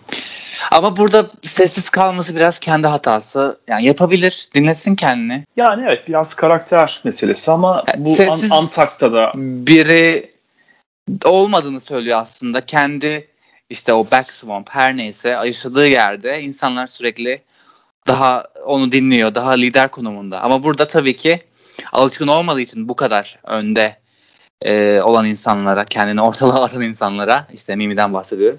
Ama 0.71 0.97
burada 0.97 1.31
sessiz 1.43 1.91
kalması 1.91 2.37
biraz 2.37 2.59
kendi 2.59 2.87
hatası. 2.87 3.59
Yani 3.69 3.85
yapabilir, 3.85 4.49
dinlesin 4.55 4.95
kendini. 4.95 5.45
Yani 5.57 5.85
evet 5.87 6.09
biraz 6.09 6.35
karakter 6.35 7.01
meselesi 7.05 7.51
ama 7.51 7.85
bu 7.97 8.17
Sessiz- 8.17 8.53
An- 8.53 8.59
Antak'ta 8.59 9.13
da 9.13 9.33
Biri 9.35 10.31
olmadığını 11.25 11.81
söylüyor 11.81 12.19
aslında. 12.19 12.67
Kendi 12.67 13.29
işte 13.71 13.93
o 13.93 13.99
back 13.99 14.31
swamp 14.31 14.71
her 14.71 14.97
neyse 14.97 15.29
yaşadığı 15.29 15.89
yerde 15.89 16.43
insanlar 16.43 16.87
sürekli 16.87 17.43
daha 18.07 18.45
onu 18.65 18.93
dinliyor, 18.93 19.35
daha 19.35 19.51
lider 19.51 19.91
konumunda. 19.91 20.41
Ama 20.41 20.63
burada 20.63 20.87
tabii 20.87 21.17
ki 21.17 21.43
alışkın 21.93 22.29
olmadığı 22.29 22.61
için 22.61 22.89
bu 22.89 22.97
kadar 22.97 23.39
önde 23.45 23.97
e, 24.63 25.01
olan 25.01 25.27
insanlara, 25.27 25.85
kendini 25.85 26.23
ortalığa 26.23 26.65
atan 26.65 26.83
insanlara, 26.83 27.47
işte 27.55 27.77
Mimi'den 27.77 28.15
bahsediyorum. 28.15 28.59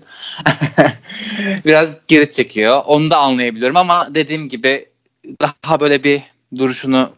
Biraz 1.65 1.91
geri 2.07 2.31
çekiyor. 2.31 2.81
Onu 2.85 3.09
da 3.09 3.17
anlayabiliyorum 3.17 3.77
ama 3.77 4.15
dediğim 4.15 4.49
gibi 4.49 4.89
daha 5.41 5.79
böyle 5.79 6.03
bir 6.03 6.21
duruşunu 6.57 7.09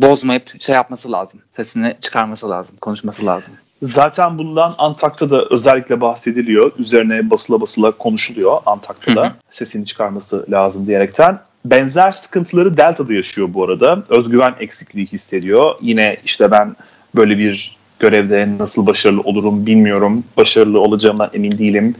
bozmayıp 0.00 0.62
şey 0.62 0.74
yapması 0.74 1.12
lazım. 1.12 1.42
Sesini 1.50 1.96
çıkarması 2.00 2.50
lazım, 2.50 2.76
konuşması 2.76 3.26
lazım. 3.26 3.54
Zaten 3.82 4.38
bundan 4.38 4.74
Antak'ta 4.78 5.30
da 5.30 5.44
özellikle 5.50 6.00
bahsediliyor. 6.00 6.72
Üzerine 6.78 7.30
basıla 7.30 7.60
basıla 7.60 7.90
konuşuluyor 7.90 8.58
Antak'ta 8.66 9.16
da 9.16 9.22
Hı 9.22 9.26
hı. 9.26 9.32
sesini 9.50 9.86
çıkarması 9.86 10.46
lazım 10.50 10.86
diyerekten. 10.86 11.38
Benzer 11.64 12.12
sıkıntıları 12.12 12.76
Delta'da 12.76 13.14
yaşıyor 13.14 13.48
bu 13.54 13.64
arada. 13.64 14.02
Özgüven 14.08 14.54
eksikliği 14.60 15.06
hissediyor. 15.06 15.74
Yine 15.80 16.16
işte 16.24 16.50
ben 16.50 16.76
böyle 17.16 17.38
bir 17.38 17.76
görevde 17.98 18.48
nasıl 18.58 18.86
başarılı 18.86 19.20
olurum 19.20 19.66
bilmiyorum. 19.66 20.24
Başarılı 20.36 20.80
olacağımdan 20.80 21.30
emin 21.34 21.58
değilim. 21.58 21.94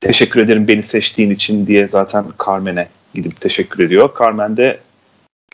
Teşekkür 0.00 0.40
ederim 0.40 0.68
beni 0.68 0.82
seçtiğin 0.82 1.30
için 1.30 1.66
diye 1.66 1.88
zaten 1.88 2.24
Carmen'e 2.46 2.88
gidip 3.14 3.40
teşekkür 3.40 3.84
ediyor. 3.84 4.10
Carmen 4.18 4.56
de 4.56 4.80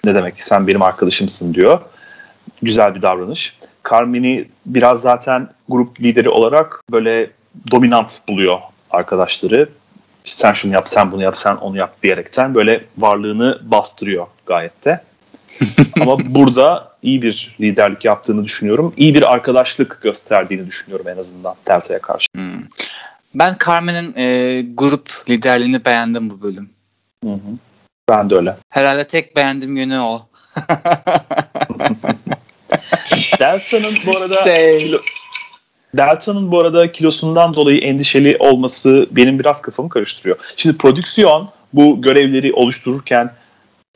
ne 0.04 0.14
demek 0.14 0.42
sen 0.42 0.66
benim 0.66 0.82
arkadaşımsın 0.82 1.54
diyor. 1.54 1.80
Güzel 2.62 2.94
bir 2.94 3.02
davranış. 3.02 3.59
Carmen'i 3.90 4.48
biraz 4.66 5.02
zaten 5.02 5.48
grup 5.68 6.00
lideri 6.00 6.28
olarak 6.28 6.82
böyle 6.90 7.30
dominant 7.70 8.28
buluyor 8.28 8.58
arkadaşları. 8.90 9.68
Sen 10.24 10.52
şunu 10.52 10.72
yap, 10.72 10.88
sen 10.88 11.12
bunu 11.12 11.22
yap, 11.22 11.36
sen 11.36 11.56
onu 11.56 11.76
yap 11.76 12.02
diyerekten 12.02 12.54
böyle 12.54 12.84
varlığını 12.98 13.58
bastırıyor 13.62 14.26
gayet 14.46 14.84
de. 14.84 15.00
Ama 16.00 16.16
burada 16.34 16.92
iyi 17.02 17.22
bir 17.22 17.56
liderlik 17.60 18.04
yaptığını 18.04 18.44
düşünüyorum. 18.44 18.94
İyi 18.96 19.14
bir 19.14 19.32
arkadaşlık 19.32 20.02
gösterdiğini 20.02 20.66
düşünüyorum 20.66 21.08
en 21.08 21.16
azından 21.16 21.54
Delta'ya 21.68 22.00
karşı. 22.00 22.26
Hmm. 22.34 22.62
Ben 23.34 23.56
Carmen'in 23.66 24.14
e, 24.16 24.62
grup 24.62 25.24
liderliğini 25.28 25.84
beğendim 25.84 26.30
bu 26.30 26.42
bölüm. 26.42 26.70
Hı 27.24 27.30
hı. 27.30 27.58
Ben 28.08 28.30
de 28.30 28.34
öyle. 28.34 28.56
Herhalde 28.68 29.06
tek 29.06 29.36
beğendiğim 29.36 29.76
yönü 29.76 29.98
o. 29.98 30.28
Delta'nın 33.40 33.94
bu 34.06 34.18
arada 34.18 34.42
Şey- 34.44 34.78
kilo- 34.78 35.00
Delta'nın 35.96 36.52
bu 36.52 36.60
arada 36.60 36.92
kilosundan 36.92 37.54
dolayı 37.54 37.78
endişeli 37.80 38.36
olması 38.38 39.06
benim 39.10 39.38
biraz 39.38 39.62
kafamı 39.62 39.88
karıştırıyor. 39.88 40.36
Şimdi 40.56 40.76
prodüksiyon 40.78 41.50
bu 41.72 42.02
görevleri 42.02 42.52
oluştururken 42.52 43.32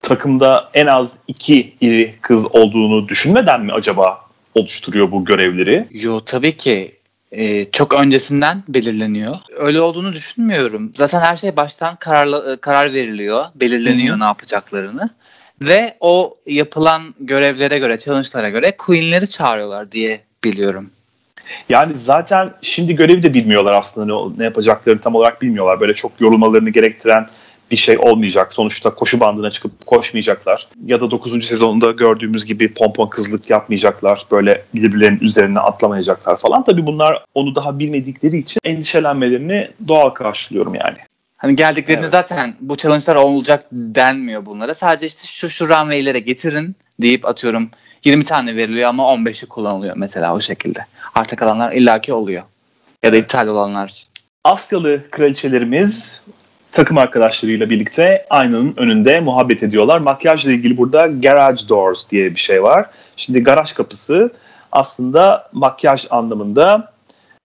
takımda 0.03 0.71
en 0.75 0.87
az 0.87 1.21
iki 1.29 1.75
iri 1.81 2.15
kız 2.21 2.55
olduğunu 2.55 3.09
düşünmeden 3.09 3.61
mi 3.65 3.73
acaba 3.73 4.19
oluşturuyor 4.55 5.13
bu 5.13 5.25
görevleri? 5.25 5.89
Yo 5.91 6.21
tabii 6.21 6.57
ki 6.57 6.95
e, 7.33 7.71
çok 7.71 7.95
öncesinden 7.95 8.63
belirleniyor. 8.69 9.37
Öyle 9.57 9.81
olduğunu 9.81 10.13
düşünmüyorum. 10.13 10.93
Zaten 10.95 11.21
her 11.21 11.37
şey 11.37 11.57
baştan 11.57 11.97
kararla, 11.97 12.57
karar 12.57 12.95
veriliyor, 12.95 13.45
belirleniyor 13.55 14.15
Hı 14.15 14.17
hı. 14.17 14.21
ne 14.21 14.25
yapacaklarını. 14.25 15.11
Ve 15.67 15.97
o 16.01 16.37
yapılan 16.47 17.15
görevlere 17.21 17.79
göre, 17.79 17.99
challenge'lara 17.99 18.49
göre 18.49 18.77
queen'leri 18.79 19.29
çağırıyorlar 19.29 19.93
diye 19.93 20.21
biliyorum. 20.45 20.91
Yani 21.69 21.99
zaten 21.99 22.55
şimdi 22.63 22.97
görevi 22.97 23.23
de 23.23 23.35
bilmiyorlar 23.35 23.73
aslında 23.73 24.15
ne, 24.15 24.39
ne 24.39 24.45
yapacaklarını 24.45 25.01
tam 25.01 25.15
olarak 25.15 25.43
bilmiyorlar. 25.43 25.81
Böyle 25.81 25.95
çok 25.95 26.21
yorulmalarını 26.21 26.71
gerektiren 26.71 27.27
bir 27.71 27.77
şey 27.77 27.99
olmayacak. 27.99 28.53
Sonuçta 28.53 28.95
koşu 28.95 29.21
bandına 29.21 29.51
çıkıp 29.51 29.87
koşmayacaklar. 29.87 30.69
Ya 30.87 31.01
da 31.01 31.11
9. 31.11 31.45
sezonda 31.45 31.91
gördüğümüz 31.91 32.45
gibi 32.45 32.73
pompon 32.73 33.07
kızlık 33.07 33.51
yapmayacaklar. 33.51 34.27
Böyle 34.31 34.63
birbirlerinin 34.75 35.21
üzerine 35.21 35.61
atlamayacaklar 35.61 36.37
falan. 36.37 36.65
Tabii 36.65 36.87
bunlar 36.87 37.25
onu 37.35 37.55
daha 37.55 37.79
bilmedikleri 37.79 38.39
için 38.39 38.61
endişelenmelerini 38.65 39.71
doğal 39.89 40.11
karşılıyorum 40.11 40.75
yani. 40.75 40.97
Hani 41.39 41.57
geldiklerinde 41.57 42.01
Evet. 42.01 42.11
zaten 42.11 42.55
bu 42.61 42.77
challenge'lar 42.77 43.17
olacak 43.17 43.65
denmiyor 43.73 44.47
bunlara. 44.47 44.75
Sadece 44.75 45.07
işte 45.07 45.27
şu 45.27 45.51
şu 45.51 45.69
runway'lere 45.69 46.19
getirin 46.21 46.77
deyip 47.01 47.27
atıyorum 47.27 47.71
20 48.05 48.25
tane 48.25 48.57
veriliyor 48.57 48.89
ama 48.89 49.03
15'i 49.03 49.49
kullanılıyor 49.49 49.97
mesela 49.97 50.35
o 50.37 50.41
şekilde. 50.41 50.87
Arta 51.15 51.37
kalanlar 51.37 51.73
illaki 51.73 52.13
oluyor. 52.13 52.43
Ya 53.03 53.13
da 53.13 53.17
iptal 53.17 53.49
olanlar. 53.49 54.05
Asyalı 54.45 55.11
kraliçelerimiz 55.11 56.23
takım 56.73 56.99
arkadaşlarıyla 56.99 57.71
birlikte 57.71 58.27
aynanın 58.31 58.75
önünde 58.77 59.21
muhabbet 59.21 59.63
ediyorlar. 59.63 59.99
Makyajla 59.99 60.53
ilgili 60.53 60.77
burada 60.77 61.07
garage 61.07 61.69
doors 61.69 62.11
diye 62.11 62.31
bir 62.31 62.41
şey 62.41 62.63
var. 62.63 62.87
Şimdi 63.17 63.43
garaj 63.43 63.73
kapısı 63.73 64.33
aslında 64.73 65.49
makyaj 65.53 66.07
anlamında 66.11 66.93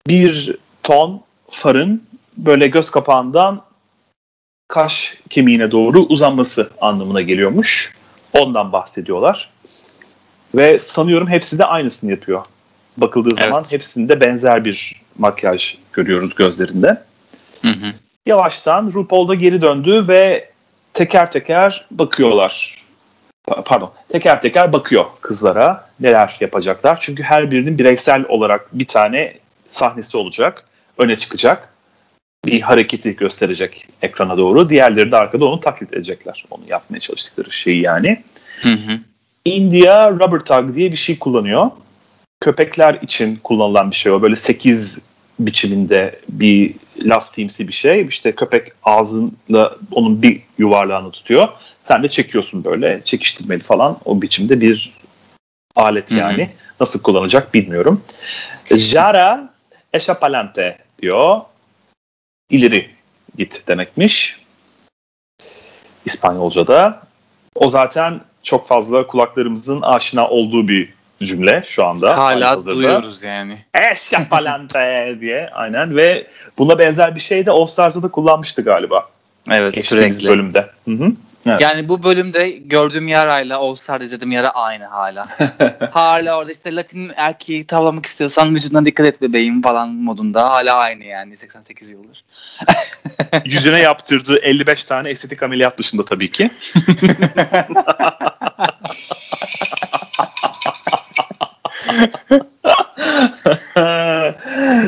bir 0.07 0.55
ton 0.83 1.21
farın 1.49 2.03
böyle 2.37 2.67
göz 2.67 2.89
kapağından 2.89 3.61
kaş 4.69 5.17
kemiğine 5.29 5.71
doğru 5.71 5.99
uzanması 5.99 6.71
anlamına 6.81 7.21
geliyormuş. 7.21 7.93
Ondan 8.33 8.71
bahsediyorlar. 8.71 9.49
Ve 10.55 10.79
sanıyorum 10.79 11.27
hepsi 11.27 11.59
de 11.59 11.65
aynısını 11.65 12.11
yapıyor. 12.11 12.45
Bakıldığı 12.97 13.35
zaman 13.35 13.61
evet. 13.61 13.73
hepsinde 13.73 14.21
benzer 14.21 14.65
bir 14.65 15.01
makyaj 15.17 15.77
görüyoruz 15.93 16.35
gözlerinde. 16.35 16.87
Hı 17.61 17.67
hı. 17.67 17.93
Yavaştan 18.25 18.91
RuPaul 18.93 19.27
da 19.27 19.35
geri 19.35 19.61
döndü 19.61 20.05
ve 20.07 20.49
teker 20.93 21.31
teker 21.31 21.85
bakıyorlar. 21.91 22.83
Pardon, 23.65 23.91
teker 24.09 24.41
teker 24.41 24.73
bakıyor 24.73 25.05
kızlara 25.21 25.89
neler 25.99 26.37
yapacaklar. 26.39 26.97
Çünkü 27.01 27.23
her 27.23 27.51
birinin 27.51 27.77
bireysel 27.77 28.25
olarak 28.27 28.79
bir 28.79 28.85
tane 28.85 29.37
sahnesi 29.67 30.17
olacak, 30.17 30.65
öne 30.97 31.17
çıkacak. 31.17 31.73
Bir 32.45 32.61
hareketi 32.61 33.15
gösterecek 33.15 33.87
ekrana 34.01 34.37
doğru. 34.37 34.69
Diğerleri 34.69 35.11
de 35.11 35.17
arkada 35.17 35.45
onu 35.45 35.59
taklit 35.59 35.93
edecekler. 35.93 36.45
Onu 36.51 36.61
yapmaya 36.67 36.99
çalıştıkları 36.99 37.51
şeyi 37.51 37.81
yani. 37.81 38.23
Hı 38.61 38.69
hı. 38.69 38.99
India 39.45 40.11
Rubber 40.11 40.39
Tug 40.39 40.75
diye 40.75 40.91
bir 40.91 40.97
şey 40.97 41.19
kullanıyor. 41.19 41.71
Köpekler 42.41 42.93
için 43.01 43.35
kullanılan 43.43 43.91
bir 43.91 43.95
şey 43.95 44.11
o. 44.11 44.21
Böyle 44.21 44.35
8 44.35 45.11
biçiminde 45.39 46.19
bir 46.29 46.73
lastiğimsi 47.01 47.67
bir 47.67 47.73
şey. 47.73 48.05
İşte 48.09 48.31
köpek 48.31 48.71
ağzında 48.83 49.75
onun 49.91 50.21
bir 50.21 50.41
yuvarlağını 50.57 51.11
tutuyor. 51.11 51.47
Sen 51.79 52.03
de 52.03 52.09
çekiyorsun 52.09 52.65
böyle 52.65 53.01
çekiştirmeli 53.03 53.63
falan. 53.63 53.97
O 54.05 54.21
biçimde 54.21 54.61
bir 54.61 54.93
alet 55.75 56.11
yani. 56.11 56.43
Hı-hı. 56.43 56.49
Nasıl 56.79 57.01
kullanacak 57.01 57.53
bilmiyorum. 57.53 58.01
Jara 58.65 59.53
eşapalante 59.93 60.77
diyor. 61.01 61.41
İleri 62.49 62.89
git 63.37 63.67
demekmiş. 63.67 64.39
İspanyolca'da. 66.05 67.01
O 67.55 67.69
zaten 67.69 68.21
çok 68.43 68.67
fazla 68.67 69.07
kulaklarımızın 69.07 69.81
aşina 69.81 70.27
olduğu 70.27 70.67
bir 70.67 70.93
cümle 71.23 71.63
şu 71.65 71.85
anda. 71.85 72.17
Hala 72.17 72.65
duyuyoruz 72.65 73.23
yani. 73.23 73.65
Eşapalante 73.91 75.17
diye 75.21 75.49
aynen 75.53 75.95
ve 75.95 76.27
buna 76.57 76.79
benzer 76.79 77.15
bir 77.15 77.19
şey 77.19 77.45
de 77.45 77.51
All 77.51 77.65
Stars'da 77.65 78.03
da 78.03 78.07
kullanmıştı 78.07 78.61
galiba. 78.61 79.09
Evet 79.51 79.73
Geçtiğimiz 79.73 80.17
sürekli. 80.17 80.33
bölümde. 80.33 80.69
Hı 80.85 80.91
hı. 80.91 81.11
Evet. 81.45 81.61
Yani 81.61 81.89
bu 81.89 82.03
bölümde 82.03 82.49
gördüğüm 82.49 83.07
yarayla 83.07 83.57
All 83.57 83.75
Star'da 83.75 84.03
izlediğim 84.03 84.31
yara 84.31 84.49
aynı 84.49 84.85
hala. 84.85 85.27
hala 85.91 86.37
orada 86.37 86.51
işte 86.51 86.75
Latin 86.75 87.11
erkeği 87.15 87.67
tavlamak 87.67 88.05
istiyorsan 88.05 88.55
vücuduna 88.55 88.85
dikkat 88.85 89.07
et 89.07 89.21
bebeğim 89.21 89.61
falan 89.61 89.89
modunda. 89.89 90.49
Hala 90.49 90.73
aynı 90.73 91.03
yani 91.03 91.37
88 91.37 91.91
yıldır. 91.91 92.23
Yüzüne 93.45 93.79
yaptırdığı 93.79 94.37
55 94.37 94.85
tane 94.85 95.09
estetik 95.09 95.43
ameliyat 95.43 95.77
dışında 95.77 96.05
tabii 96.05 96.31
ki. 96.31 96.51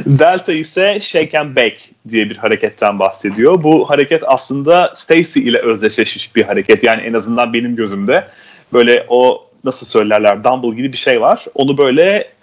Delta 0.06 0.54
ise 0.54 1.00
shake 1.02 1.40
and 1.40 1.56
bake 1.56 1.80
diye 2.10 2.30
bir 2.30 2.38
hareketten 2.38 3.00
bahsediyor. 3.00 3.64
Bu 3.64 3.90
hareket 3.90 4.24
aslında 4.26 4.92
Stacy 4.96 5.40
ile 5.40 5.58
özdeşleşmiş 5.58 6.36
bir 6.36 6.44
hareket. 6.44 6.84
Yani 6.84 7.02
en 7.02 7.14
azından 7.14 7.54
benim 7.54 7.76
gözümde 7.76 8.28
böyle 8.74 9.06
o 9.10 9.48
nasıl 9.64 9.86
söylerler 9.86 10.44
Dumble 10.44 10.76
gibi 10.76 10.92
bir 10.92 10.98
şey 10.98 11.22
var. 11.22 11.46
Onu 11.56 11.78
böyle 11.78 12.34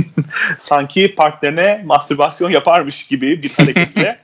sanki 0.58 1.14
partnerine 1.14 1.82
mastürbasyon 1.84 2.50
yaparmış 2.50 3.06
gibi 3.06 3.42
bir 3.42 3.50
hareketle 3.50 4.18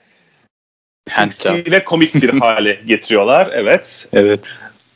ve 1.70 1.84
komik 1.84 2.14
bir 2.14 2.28
hale 2.40 2.80
getiriyorlar. 2.86 3.50
Evet. 3.52 4.08
Evet. 4.12 4.40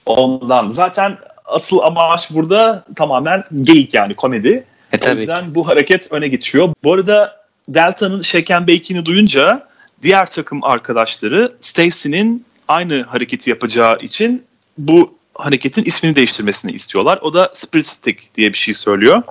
Ondan 0.07 0.69
zaten 0.69 1.19
asıl 1.45 1.79
amaç 1.79 2.31
burada 2.31 2.85
tamamen 2.97 3.45
geyik 3.63 3.95
yani 3.95 4.15
komedi. 4.15 4.65
E, 4.93 5.09
o 5.09 5.11
yüzden 5.11 5.45
ki. 5.45 5.55
bu 5.55 5.69
hareket 5.69 6.13
öne 6.13 6.29
geçiyor. 6.29 6.69
Bu 6.85 6.93
arada 6.93 7.38
Delta'nın 7.69 8.23
Shaken 8.23 8.67
Bacon'ı 8.67 9.05
duyunca 9.05 9.69
diğer 10.03 10.31
takım 10.31 10.65
arkadaşları 10.65 11.57
Stacy'nin 11.61 12.45
aynı 12.69 13.03
hareketi 13.03 13.51
yapacağı 13.51 13.99
için 13.99 14.47
bu 14.79 15.19
hareketin 15.35 15.85
ismini 15.85 16.17
değiştirmesini 16.17 16.73
istiyorlar. 16.73 17.19
O 17.23 17.33
da 17.33 17.51
Spirit 17.55 17.87
Stick 17.87 18.35
diye 18.35 18.53
bir 18.53 18.59
şey 18.59 18.75
söylüyor. 18.75 19.23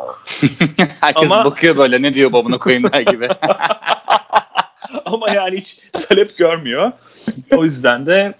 Herkes 1.01 1.31
Ama... 1.31 1.45
bakıyor 1.45 1.77
böyle 1.77 2.01
ne 2.01 2.13
diyor 2.13 2.33
babuna 2.33 2.57
koyayım 2.57 2.91
der 2.91 3.01
gibi. 3.01 3.27
Ama 5.05 5.29
yani 5.29 5.57
hiç 5.57 5.79
talep 6.07 6.37
görmüyor. 6.37 6.91
O 7.51 7.63
yüzden 7.63 8.05
de 8.05 8.33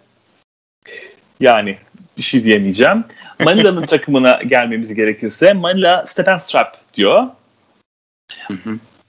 yani 1.39 1.77
bir 2.17 2.23
şey 2.23 2.43
diyemeyeceğim. 2.43 3.03
Manila'nın 3.43 3.85
takımına 3.85 4.41
gelmemiz 4.43 4.93
gerekirse 4.93 5.53
Manila 5.53 6.07
Step 6.07 6.27
and 6.27 6.39
Strap 6.39 6.93
diyor. 6.93 7.27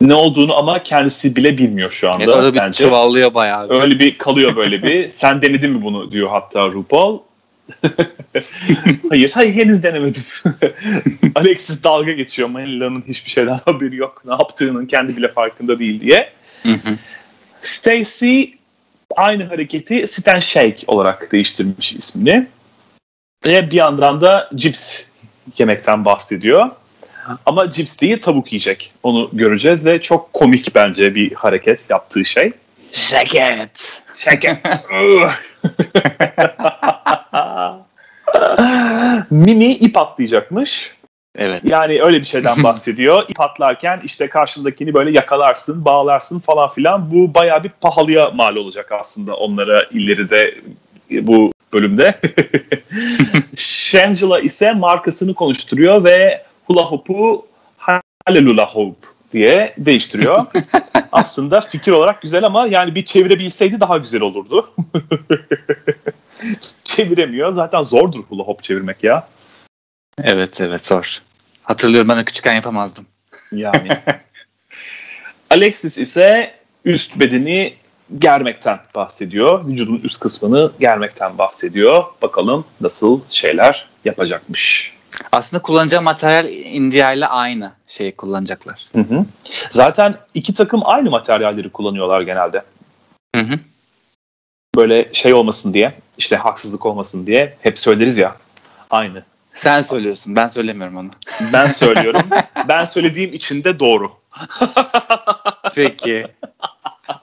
Ne 0.00 0.14
olduğunu 0.14 0.58
ama 0.58 0.82
kendisi 0.82 1.36
bile 1.36 1.58
bilmiyor 1.58 1.90
şu 1.90 2.10
anda. 2.10 2.24
Evet, 2.24 2.34
orada 2.34 2.54
bir 2.54 2.58
bence. 2.58 2.84
çuvallıyor 2.84 3.34
bayağı. 3.34 3.70
Bir. 3.70 3.74
Öyle 3.74 3.98
bir 3.98 4.18
kalıyor 4.18 4.56
böyle 4.56 4.82
bir. 4.82 5.08
Sen 5.10 5.42
denedin 5.42 5.70
mi 5.70 5.82
bunu 5.82 6.12
diyor 6.12 6.28
hatta 6.28 6.66
RuPaul. 6.66 7.18
hayır, 9.08 9.30
hayır 9.34 9.54
henüz 9.54 9.82
denemedim. 9.82 10.22
Alexis 11.34 11.84
dalga 11.84 12.12
geçiyor. 12.12 12.48
Manila'nın 12.48 13.04
hiçbir 13.08 13.30
şeyden 13.30 13.60
haberi 13.64 13.96
yok. 13.96 14.22
Ne 14.26 14.32
yaptığının 14.32 14.86
kendi 14.86 15.16
bile 15.16 15.28
farkında 15.28 15.78
değil 15.78 16.00
diye. 16.00 16.32
Stacy 17.62 18.42
aynı 19.16 19.44
hareketi 19.44 20.06
sit 20.06 20.28
and 20.28 20.42
shake 20.42 20.78
olarak 20.86 21.32
değiştirmiş 21.32 21.92
ismini. 21.92 22.46
Ve 23.46 23.70
bir 23.70 23.76
yandan 23.76 24.20
da 24.20 24.50
cips 24.54 25.04
yemekten 25.58 26.04
bahsediyor. 26.04 26.70
Ama 27.46 27.70
cips 27.70 28.00
değil 28.00 28.20
tavuk 28.20 28.52
yiyecek. 28.52 28.92
Onu 29.02 29.30
göreceğiz 29.32 29.86
ve 29.86 30.02
çok 30.02 30.32
komik 30.32 30.74
bence 30.74 31.14
bir 31.14 31.34
hareket 31.34 31.90
yaptığı 31.90 32.24
şey. 32.24 32.50
Şeket. 32.92 34.02
Şeket. 34.14 34.58
Mimi 39.30 39.72
ip 39.72 39.96
atlayacakmış. 39.96 40.98
Evet. 41.38 41.64
Yani 41.64 42.02
öyle 42.02 42.18
bir 42.18 42.24
şeyden 42.24 42.62
bahsediyor. 42.64 43.24
İp 43.28 43.40
atlarken 43.40 44.00
işte 44.04 44.28
karşındakini 44.28 44.94
böyle 44.94 45.10
yakalarsın, 45.10 45.84
bağlarsın 45.84 46.38
falan 46.38 46.68
filan. 46.68 47.10
Bu 47.10 47.34
baya 47.34 47.64
bir 47.64 47.70
pahalıya 47.80 48.30
mal 48.30 48.56
olacak 48.56 48.92
aslında 48.92 49.34
onlara 49.34 49.84
ileride 49.90 50.54
bu 51.10 51.52
bölümde. 51.72 52.14
Shangela 53.56 54.40
ise 54.40 54.72
markasını 54.72 55.34
konuşturuyor 55.34 56.04
ve 56.04 56.42
hula 56.68 56.82
hoop'u 56.82 57.46
Hallelujah 58.26 58.74
Hoop 58.74 58.96
diye 59.32 59.74
değiştiriyor. 59.78 60.46
Aslında 61.12 61.60
fikir 61.60 61.92
olarak 61.92 62.22
güzel 62.22 62.44
ama 62.44 62.66
yani 62.66 62.94
bir 62.94 63.04
çevirebilseydi 63.04 63.80
daha 63.80 63.96
güzel 63.96 64.20
olurdu. 64.20 64.70
Çeviremiyor. 66.84 67.52
Zaten 67.52 67.82
zordur 67.82 68.24
hula 68.28 68.42
hoop 68.42 68.62
çevirmek 68.62 69.04
ya. 69.04 69.28
Evet 70.22 70.60
evet 70.60 70.86
zor. 70.86 71.22
Hatırlıyorum 71.62 72.08
ben 72.08 72.18
de 72.18 72.24
küçükken 72.24 72.54
yapamazdım. 72.54 73.06
Yani. 73.52 73.88
Alexis 75.50 75.98
ise 75.98 76.54
üst 76.84 77.16
bedeni 77.16 77.74
germekten 78.18 78.80
bahsediyor. 78.94 79.66
Vücudun 79.66 80.00
üst 80.04 80.20
kısmını 80.20 80.72
germekten 80.80 81.38
bahsediyor. 81.38 82.04
Bakalım 82.22 82.64
nasıl 82.80 83.20
şeyler 83.28 83.88
yapacakmış. 84.04 84.97
Aslında 85.32 85.62
kullanacağı 85.62 86.02
materyal 86.02 86.48
India 86.52 87.12
ile 87.12 87.26
aynı 87.26 87.72
şeyi 87.86 88.12
kullanacaklar. 88.16 88.86
Hı 88.94 89.00
hı. 89.00 89.24
Zaten 89.70 90.16
iki 90.34 90.54
takım 90.54 90.80
aynı 90.84 91.10
materyalleri 91.10 91.70
kullanıyorlar 91.70 92.20
genelde. 92.20 92.62
Hı 93.36 93.42
hı. 93.42 93.58
Böyle 94.76 95.14
şey 95.14 95.34
olmasın 95.34 95.74
diye, 95.74 95.94
işte 96.18 96.36
haksızlık 96.36 96.86
olmasın 96.86 97.26
diye 97.26 97.56
hep 97.60 97.78
söyleriz 97.78 98.18
ya. 98.18 98.36
Aynı. 98.90 99.22
Sen 99.54 99.80
söylüyorsun, 99.80 100.36
ben 100.36 100.48
söylemiyorum 100.48 100.96
onu. 100.96 101.10
Ben 101.52 101.66
söylüyorum. 101.70 102.22
ben 102.68 102.84
söylediğim 102.84 103.32
için 103.34 103.64
de 103.64 103.80
doğru. 103.80 104.12
Peki. 105.74 106.26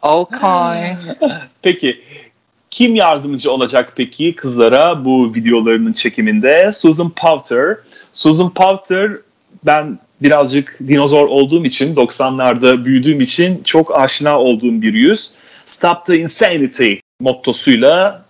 Okay. 0.01 0.95
Peki 1.61 2.03
kim 2.75 2.95
yardımcı 2.95 3.51
olacak 3.51 3.93
peki 3.95 4.35
kızlara 4.35 5.05
bu 5.05 5.35
videolarının 5.35 5.93
çekiminde? 5.93 6.71
Susan 6.73 7.09
Powter. 7.09 7.77
Susan 8.11 8.53
Powter 8.53 9.11
ben 9.65 9.99
birazcık 10.21 10.79
dinozor 10.87 11.27
olduğum 11.27 11.65
için 11.65 11.95
90'larda 11.95 12.85
büyüdüğüm 12.85 13.21
için 13.21 13.61
çok 13.63 13.99
aşina 13.99 14.39
olduğum 14.39 14.81
bir 14.81 14.93
yüz. 14.93 15.31
Stop 15.65 16.05
the 16.05 16.17
Insanity 16.17 16.93
mottosuyla 17.19 18.25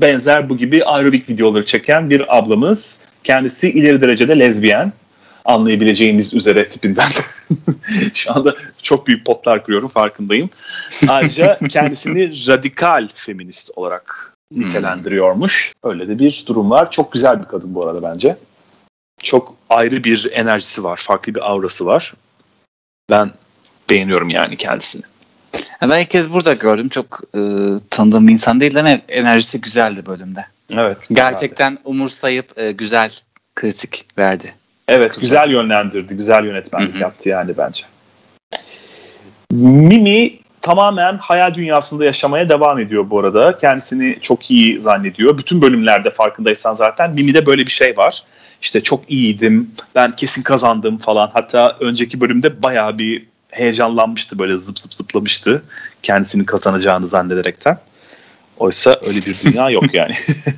benzer 0.00 0.48
bu 0.48 0.56
gibi 0.56 0.84
aerobik 0.84 1.28
videoları 1.28 1.64
çeken 1.64 2.10
bir 2.10 2.38
ablamız. 2.38 3.08
Kendisi 3.24 3.70
ileri 3.70 4.00
derecede 4.00 4.38
lezbiyen 4.38 4.92
anlayabileceğimiz 5.44 6.34
üzere 6.34 6.68
tipinden. 6.68 7.08
Şu 8.14 8.34
anda 8.34 8.54
çok 8.82 9.06
büyük 9.06 9.26
potlar 9.26 9.64
kırıyorum 9.64 9.88
farkındayım. 9.88 10.50
Ayrıca 11.08 11.58
kendisini 11.68 12.48
radikal 12.48 13.08
feminist 13.14 13.70
olarak 13.76 14.32
nitelendiriyormuş. 14.50 15.72
Öyle 15.84 16.08
de 16.08 16.18
bir 16.18 16.44
durum 16.46 16.70
var. 16.70 16.90
Çok 16.90 17.12
güzel 17.12 17.40
bir 17.40 17.44
kadın 17.44 17.74
bu 17.74 17.86
arada 17.86 18.02
bence. 18.02 18.36
Çok 19.22 19.54
ayrı 19.70 20.04
bir 20.04 20.28
enerjisi 20.32 20.84
var. 20.84 20.96
Farklı 20.96 21.34
bir 21.34 21.50
aurası 21.50 21.86
var. 21.86 22.14
Ben 23.10 23.30
beğeniyorum 23.90 24.30
yani 24.30 24.56
kendisini. 24.56 25.02
Ben 25.82 26.00
ilk 26.00 26.10
kez 26.10 26.32
burada 26.32 26.52
gördüm. 26.52 26.88
Çok 26.88 27.20
e, 27.34 27.40
tanıdığım 27.90 28.28
bir 28.28 28.32
insan 28.32 28.60
değil 28.60 28.78
ama 28.78 28.88
enerjisi 29.08 29.60
güzeldi 29.60 30.06
bölümde. 30.06 30.46
Evet. 30.70 31.08
Gerçekten 31.12 31.70
güzeldi. 31.70 31.88
umursayıp 31.88 32.58
e, 32.58 32.72
güzel 32.72 33.10
kritik 33.54 34.06
verdi. 34.18 34.54
Evet 34.88 35.20
güzel, 35.20 35.50
yönlendirdi. 35.50 36.14
Güzel 36.16 36.44
yönetmenlik 36.44 36.94
Hı-hı. 36.94 37.02
yaptı 37.02 37.28
yani 37.28 37.52
bence. 37.58 37.84
Mimi 39.52 40.38
tamamen 40.62 41.18
hayal 41.18 41.54
dünyasında 41.54 42.04
yaşamaya 42.04 42.48
devam 42.48 42.78
ediyor 42.78 43.10
bu 43.10 43.18
arada. 43.18 43.58
Kendisini 43.58 44.18
çok 44.20 44.50
iyi 44.50 44.80
zannediyor. 44.80 45.38
Bütün 45.38 45.62
bölümlerde 45.62 46.10
farkındaysan 46.10 46.74
zaten 46.74 47.14
Mimi'de 47.14 47.46
böyle 47.46 47.66
bir 47.66 47.70
şey 47.70 47.96
var. 47.96 48.22
İşte 48.62 48.82
çok 48.82 49.10
iyiydim, 49.10 49.70
ben 49.94 50.12
kesin 50.12 50.42
kazandım 50.42 50.98
falan. 50.98 51.30
Hatta 51.32 51.76
önceki 51.80 52.20
bölümde 52.20 52.62
bayağı 52.62 52.98
bir 52.98 53.26
heyecanlanmıştı 53.50 54.38
böyle 54.38 54.58
zıp 54.58 54.78
zıp 54.78 54.94
zıplamıştı. 54.94 55.62
Kendisini 56.02 56.46
kazanacağını 56.46 57.08
zannederekten. 57.08 57.78
Oysa 58.58 59.00
öyle 59.06 59.18
bir 59.18 59.36
dünya 59.44 59.70
yok 59.70 59.94
yani. 59.94 60.14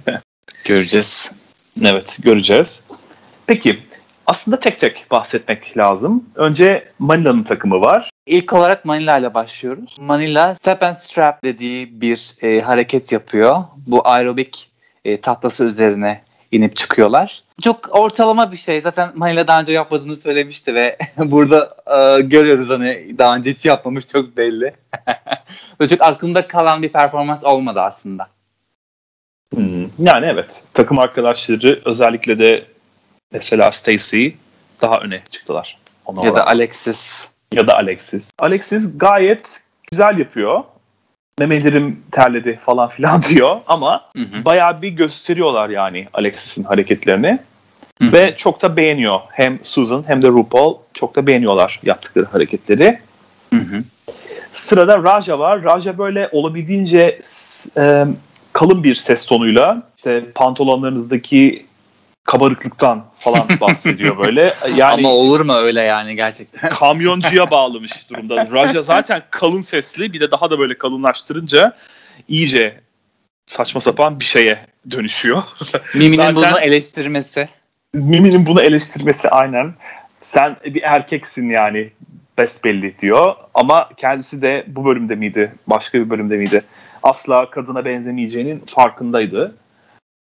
göreceğiz. 0.65 1.31
Evet 1.85 2.19
göreceğiz. 2.23 2.89
Peki 3.47 3.83
aslında 4.27 4.61
tek 4.61 4.79
tek 4.79 5.07
bahsetmek 5.11 5.77
lazım. 5.77 6.25
Önce 6.35 6.89
Manila'nın 6.99 7.43
takımı 7.43 7.81
var. 7.81 8.11
İlk 8.27 8.53
olarak 8.53 8.85
Manila 8.85 9.19
ile 9.19 9.35
başlıyoruz. 9.35 9.97
Manila 10.01 10.55
step 10.55 10.83
and 10.83 10.95
strap 10.95 11.45
dediği 11.45 12.01
bir 12.01 12.35
e, 12.43 12.61
hareket 12.61 13.13
yapıyor. 13.13 13.57
Bu 13.87 14.09
aerobik 14.09 14.71
e, 15.05 15.21
tahtası 15.21 15.65
üzerine 15.65 16.23
inip 16.53 16.77
çıkıyorlar. 16.77 17.43
Çok 17.63 17.89
ortalama 17.91 18.53
bir 18.53 18.57
şey. 18.57 18.81
Zaten 18.81 19.09
Manila 19.15 19.47
daha 19.47 19.61
önce 19.61 19.73
yapmadığını 19.73 20.17
söylemişti 20.17 20.75
ve 20.75 20.99
burada 21.19 21.77
e, 21.87 22.21
görüyoruz 22.21 22.71
hani 22.71 23.15
daha 23.19 23.37
önce 23.37 23.51
hiç 23.51 23.65
yapmamış 23.65 24.07
çok 24.07 24.37
belli. 24.37 24.75
çok 25.89 26.01
aklımda 26.01 26.47
kalan 26.49 26.83
bir 26.83 26.93
performans 26.93 27.45
olmadı 27.45 27.81
aslında. 27.81 28.29
Hmm, 29.55 29.83
yani 29.99 30.27
evet. 30.27 30.65
Takım 30.75 30.99
arkadaşları 30.99 31.81
özellikle 31.85 32.39
de 32.39 32.65
mesela 33.33 33.73
Stacy 33.73 34.29
daha 34.81 35.01
öne 35.01 35.17
çıktılar. 35.31 35.79
Ona 36.05 36.27
ya 36.27 36.35
da 36.35 36.47
Alexis. 36.47 37.29
Ya 37.53 37.67
da 37.67 37.77
Alexis. 37.77 38.31
Alexis 38.39 38.99
gayet 38.99 39.63
güzel 39.91 40.19
yapıyor 40.19 40.65
memelerim 41.39 42.03
terledi 42.13 42.59
falan 42.61 42.89
filan 42.89 43.23
diyor 43.29 43.61
ama 43.69 44.05
hı 44.17 44.23
hı. 44.23 44.45
bayağı 44.45 44.83
bir 44.83 44.89
gösteriyorlar 44.89 45.69
yani 45.69 46.09
Alexis'in 46.15 46.65
hareketlerini. 46.65 47.39
Hı. 48.03 48.13
Ve 48.13 48.35
çok 48.37 48.63
da 48.63 48.77
beğeniyor. 48.77 49.21
Hem 49.31 49.59
Susan 49.65 50.05
hem 50.07 50.23
de 50.23 50.29
RuPaul 50.29 50.77
çok 50.95 51.17
da 51.17 51.27
beğeniyorlar 51.27 51.81
yaptıkları 51.83 52.27
hareketleri. 52.27 52.99
Hı 53.55 53.61
hı. 53.61 53.83
Sırada 54.53 55.03
Raja 55.03 55.39
var. 55.39 55.63
Raja 55.63 55.99
böyle 55.99 56.29
olabildiğince 56.33 57.19
e, 57.77 58.07
kalın 58.53 58.85
bir 58.85 58.95
ses 58.95 59.27
tonuyla 59.27 59.83
işte 59.97 60.31
pantolonlarınızdaki 60.35 61.67
kabarıklıktan 62.27 63.05
falan 63.19 63.49
bahsediyor 63.61 64.25
böyle. 64.25 64.55
Yani 64.75 64.93
Ama 64.93 65.09
olur 65.09 65.41
mu 65.41 65.55
öyle 65.55 65.83
yani 65.83 66.17
gerçekten? 66.17 66.69
kamyoncuya 66.71 67.51
bağlamış 67.51 68.11
durumda. 68.11 68.47
Raja 68.53 68.83
zaten 68.83 69.23
kalın 69.31 69.63
sesli 69.63 70.13
bir 70.13 70.21
de 70.21 70.31
daha 70.31 70.51
da 70.51 70.59
böyle 70.59 70.79
kalınlaştırınca 70.79 71.77
iyice 72.29 72.81
saçma 73.47 73.81
sapan 73.81 74.21
bir 74.21 74.25
şeye 74.25 74.59
dönüşüyor. 74.91 75.43
Mimi'nin 75.95 76.17
zaten, 76.17 76.35
bunu 76.35 76.61
eleştirmesi. 76.61 77.49
Mimi'nin 77.95 78.47
bunu 78.47 78.63
eleştirmesi 78.63 79.31
aynen. 79.31 79.75
Sen 80.21 80.57
bir 80.65 80.83
erkeksin 80.83 81.51
yani 81.51 81.91
best 82.39 82.65
belli 82.65 82.99
diyor. 83.01 83.35
Ama 83.55 83.89
kendisi 83.97 84.43
de 84.43 84.65
bu 84.67 84.85
bölümde 84.85 85.15
miydi? 85.15 85.53
Başka 85.67 85.99
bir 85.99 86.11
bölümde 86.11 86.37
miydi? 86.37 86.65
Asla 87.03 87.51
kadına 87.51 87.85
benzemeyeceğinin 87.85 88.63
farkındaydı. 88.67 89.57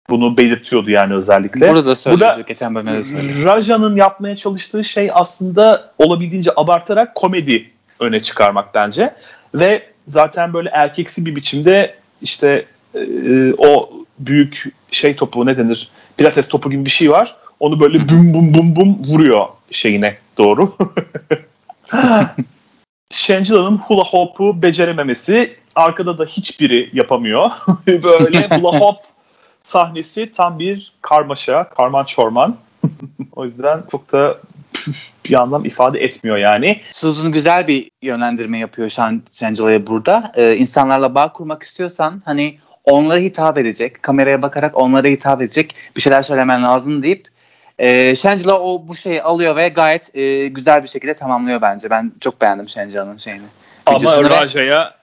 Bunu 0.10 0.38
belirtiyordu 0.38 0.90
yani 0.90 1.14
özellikle. 1.14 1.70
Burada 1.70 1.96
söylüyordu 1.96 2.34
Burada, 2.36 2.48
geçen 2.48 2.76
bölümde 2.76 3.04
söyledi. 3.04 3.44
Raja'nın 3.44 3.96
yapmaya 3.96 4.36
çalıştığı 4.36 4.84
şey 4.84 5.10
aslında 5.14 5.92
olabildiğince 5.98 6.52
abartarak 6.56 7.16
komedi 7.16 7.72
öne 8.00 8.20
çıkarmak 8.20 8.76
bence. 8.76 9.14
Ve 9.56 9.84
zaten 10.08 10.54
böyle 10.54 10.70
erkeksi 10.70 11.26
bir 11.26 11.36
biçimde 11.36 11.96
işte 12.22 12.66
e, 12.96 13.54
o 13.58 13.94
büyük 14.20 14.66
şey 14.92 15.16
topu 15.16 15.46
ne 15.46 15.58
denir? 15.58 15.90
Pilates 16.18 16.48
topu 16.48 16.72
gibi 16.72 16.86
bir 16.86 16.90
şey 16.90 17.12
var. 17.12 17.36
Onu 17.60 17.80
böyle 17.80 18.10
bum 18.10 18.34
bum 18.34 18.54
bum 18.54 18.76
bum 18.76 18.98
vuruyor 19.06 19.48
şeyine 19.72 20.18
doğru. 20.38 20.76
Shangila'nın 23.12 23.78
hula 23.78 24.04
hop'u 24.04 24.62
becerememesi 24.62 25.56
arkada 25.76 26.18
da 26.18 26.26
hiçbiri 26.26 26.90
yapamıyor. 26.94 27.52
böyle 27.88 28.48
hula 28.48 28.80
hop 28.80 28.98
sahnesi 29.66 30.32
tam 30.32 30.60
bir 30.60 30.94
karmaşa, 31.02 31.70
karman 31.70 32.04
çorman. 32.04 32.58
o 33.36 33.44
yüzden 33.44 33.84
çok 33.92 34.12
da 34.12 34.38
bir 35.26 35.42
anlam 35.42 35.66
ifade 35.66 36.00
etmiyor 36.00 36.38
yani. 36.38 36.82
Susan 36.92 37.32
güzel 37.32 37.68
bir 37.68 37.92
yönlendirme 38.02 38.60
yapıyor 38.60 38.90
Shangila'ya 39.32 39.88
burada. 39.88 40.32
Ee, 40.36 40.56
insanlarla 40.56 41.16
bağ 41.16 41.32
kurmak 41.32 41.64
istiyorsan 41.64 42.22
hani 42.26 42.58
onlara 42.84 43.20
hitap 43.20 43.58
edecek, 43.58 44.04
kameraya 44.04 44.42
bakarak 44.42 44.78
onlara 44.78 45.08
hitap 45.08 45.42
edecek 45.42 45.76
bir 45.96 46.02
şeyler 46.02 46.24
söylemen 46.24 46.64
lazım 46.64 47.04
deyip 47.04 47.28
e, 47.80 48.16
Shangela 48.16 48.60
o 48.60 48.88
bu 48.88 48.96
şeyi 48.96 49.24
alıyor 49.24 49.56
ve 49.56 49.70
gayet 49.70 50.16
e, 50.16 50.48
güzel 50.48 50.84
bir 50.84 50.88
şekilde 50.88 51.14
tamamlıyor 51.14 51.62
bence. 51.62 51.90
Ben 51.90 52.12
çok 52.20 52.42
beğendim 52.42 52.70
Shangela'nın 52.70 53.18
şeyini. 53.18 53.46
Ama 53.86 54.30
Raja'ya 54.30 54.94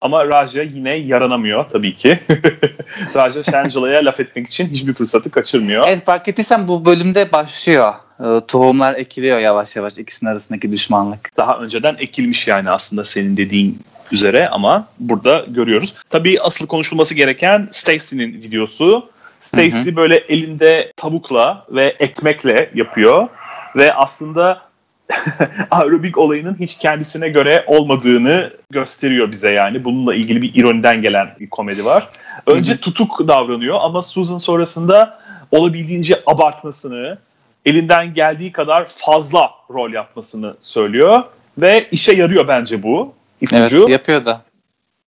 ama 0.00 0.26
Raja 0.26 0.62
yine 0.62 0.94
yaranamıyor 0.94 1.64
tabii 1.70 1.96
ki. 1.96 2.20
Raja 3.16 3.44
Shangela'ya 3.44 4.04
laf 4.04 4.20
etmek 4.20 4.46
için 4.46 4.68
hiçbir 4.68 4.94
fırsatı 4.94 5.30
kaçırmıyor. 5.30 5.84
Evet 5.88 6.04
fark 6.04 6.28
ettiysen 6.28 6.68
bu 6.68 6.84
bölümde 6.84 7.32
başlıyor. 7.32 7.92
E, 8.20 8.46
tohumlar 8.48 8.94
ekiliyor 8.94 9.38
yavaş 9.38 9.76
yavaş 9.76 9.98
ikisinin 9.98 10.30
arasındaki 10.30 10.72
düşmanlık. 10.72 11.36
Daha 11.36 11.58
önceden 11.58 11.96
ekilmiş 11.98 12.46
yani 12.46 12.70
aslında 12.70 13.04
senin 13.04 13.36
dediğin 13.36 13.78
üzere 14.12 14.48
ama 14.48 14.86
burada 14.98 15.44
görüyoruz. 15.48 15.94
Tabii 16.08 16.40
asıl 16.40 16.66
konuşulması 16.66 17.14
gereken 17.14 17.68
Stacy'nin 17.72 18.32
videosu. 18.32 19.10
Stacy 19.40 19.96
böyle 19.96 20.16
elinde 20.16 20.92
tavukla 20.96 21.66
ve 21.70 21.96
ekmekle 21.98 22.70
yapıyor 22.74 23.28
ve 23.76 23.94
aslında 23.94 24.69
aerobik 25.70 26.18
olayının 26.18 26.56
hiç 26.60 26.78
kendisine 26.78 27.28
göre 27.28 27.64
olmadığını 27.66 28.50
gösteriyor 28.70 29.30
bize 29.30 29.50
yani. 29.50 29.84
Bununla 29.84 30.14
ilgili 30.14 30.42
bir 30.42 30.54
ironiden 30.54 31.02
gelen 31.02 31.34
bir 31.40 31.50
komedi 31.50 31.84
var. 31.84 32.08
Önce 32.46 32.76
tutuk 32.76 33.28
davranıyor 33.28 33.78
ama 33.80 34.02
Susan 34.02 34.38
sonrasında 34.38 35.20
olabildiğince 35.50 36.20
abartmasını, 36.26 37.18
elinden 37.66 38.14
geldiği 38.14 38.52
kadar 38.52 38.86
fazla 38.86 39.50
rol 39.70 39.92
yapmasını 39.92 40.54
söylüyor 40.60 41.22
ve 41.58 41.88
işe 41.90 42.12
yarıyor 42.12 42.48
bence 42.48 42.82
bu 42.82 43.14
ipucu. 43.40 43.76
Evet 43.78 43.88
yapıyor 43.88 44.24
da. 44.24 44.42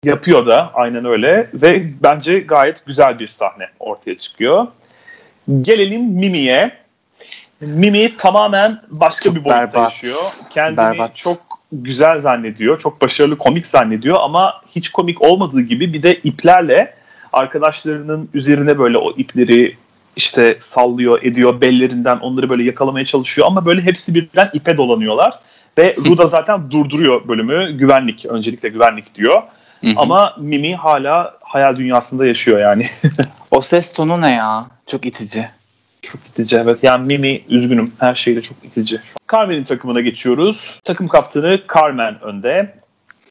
Yapıyor 0.04 0.46
da 0.46 0.70
aynen 0.74 1.04
öyle 1.04 1.50
ve 1.54 1.86
bence 2.02 2.38
gayet 2.38 2.86
güzel 2.86 3.18
bir 3.18 3.28
sahne 3.28 3.68
ortaya 3.80 4.18
çıkıyor. 4.18 4.66
Gelelim 5.62 6.02
Mimi'ye. 6.02 6.85
Mimi 7.60 8.16
tamamen 8.16 8.80
başka 8.88 9.24
çok 9.24 9.34
bir 9.34 9.44
boyutta 9.44 9.60
berbat. 9.60 9.92
yaşıyor. 9.92 10.16
Kendini 10.50 10.76
berbat. 10.76 11.16
çok 11.16 11.38
güzel 11.72 12.18
zannediyor. 12.18 12.78
Çok 12.78 13.02
başarılı 13.02 13.38
komik 13.38 13.66
zannediyor 13.66 14.16
ama 14.20 14.60
hiç 14.68 14.88
komik 14.88 15.22
olmadığı 15.22 15.60
gibi 15.60 15.92
bir 15.92 16.02
de 16.02 16.14
iplerle 16.14 16.94
arkadaşlarının 17.32 18.28
üzerine 18.34 18.78
böyle 18.78 18.98
o 18.98 19.12
ipleri 19.16 19.76
işte 20.16 20.56
sallıyor, 20.60 21.22
ediyor 21.22 21.60
bellerinden 21.60 22.16
onları 22.16 22.50
böyle 22.50 22.62
yakalamaya 22.64 23.04
çalışıyor 23.04 23.46
ama 23.46 23.66
böyle 23.66 23.82
hepsi 23.82 24.14
birden 24.14 24.50
ipe 24.52 24.76
dolanıyorlar 24.76 25.34
ve 25.78 25.94
Ruda 26.06 26.26
zaten 26.26 26.70
durduruyor 26.70 27.28
bölümü. 27.28 27.72
Güvenlik, 27.72 28.26
öncelikle 28.26 28.68
güvenlik 28.68 29.14
diyor. 29.14 29.42
Ama 29.96 30.36
Mimi 30.38 30.76
hala 30.76 31.38
hayal 31.42 31.76
dünyasında 31.76 32.26
yaşıyor 32.26 32.58
yani. 32.58 32.90
o 33.50 33.60
ses 33.60 33.92
tonu 33.92 34.20
ne 34.20 34.30
ya? 34.32 34.66
Çok 34.86 35.06
itici. 35.06 35.48
Çok 36.02 36.20
itici 36.28 36.60
evet. 36.60 36.78
Yani 36.82 37.06
Mimi 37.06 37.40
üzgünüm. 37.48 37.92
Her 37.98 38.14
şeyle 38.14 38.42
çok 38.42 38.56
itici. 38.64 39.00
Carmen'in 39.32 39.64
takımına 39.64 40.00
geçiyoruz. 40.00 40.80
Takım 40.84 41.08
kaptanı 41.08 41.60
Carmen 41.74 42.22
önde. 42.22 42.76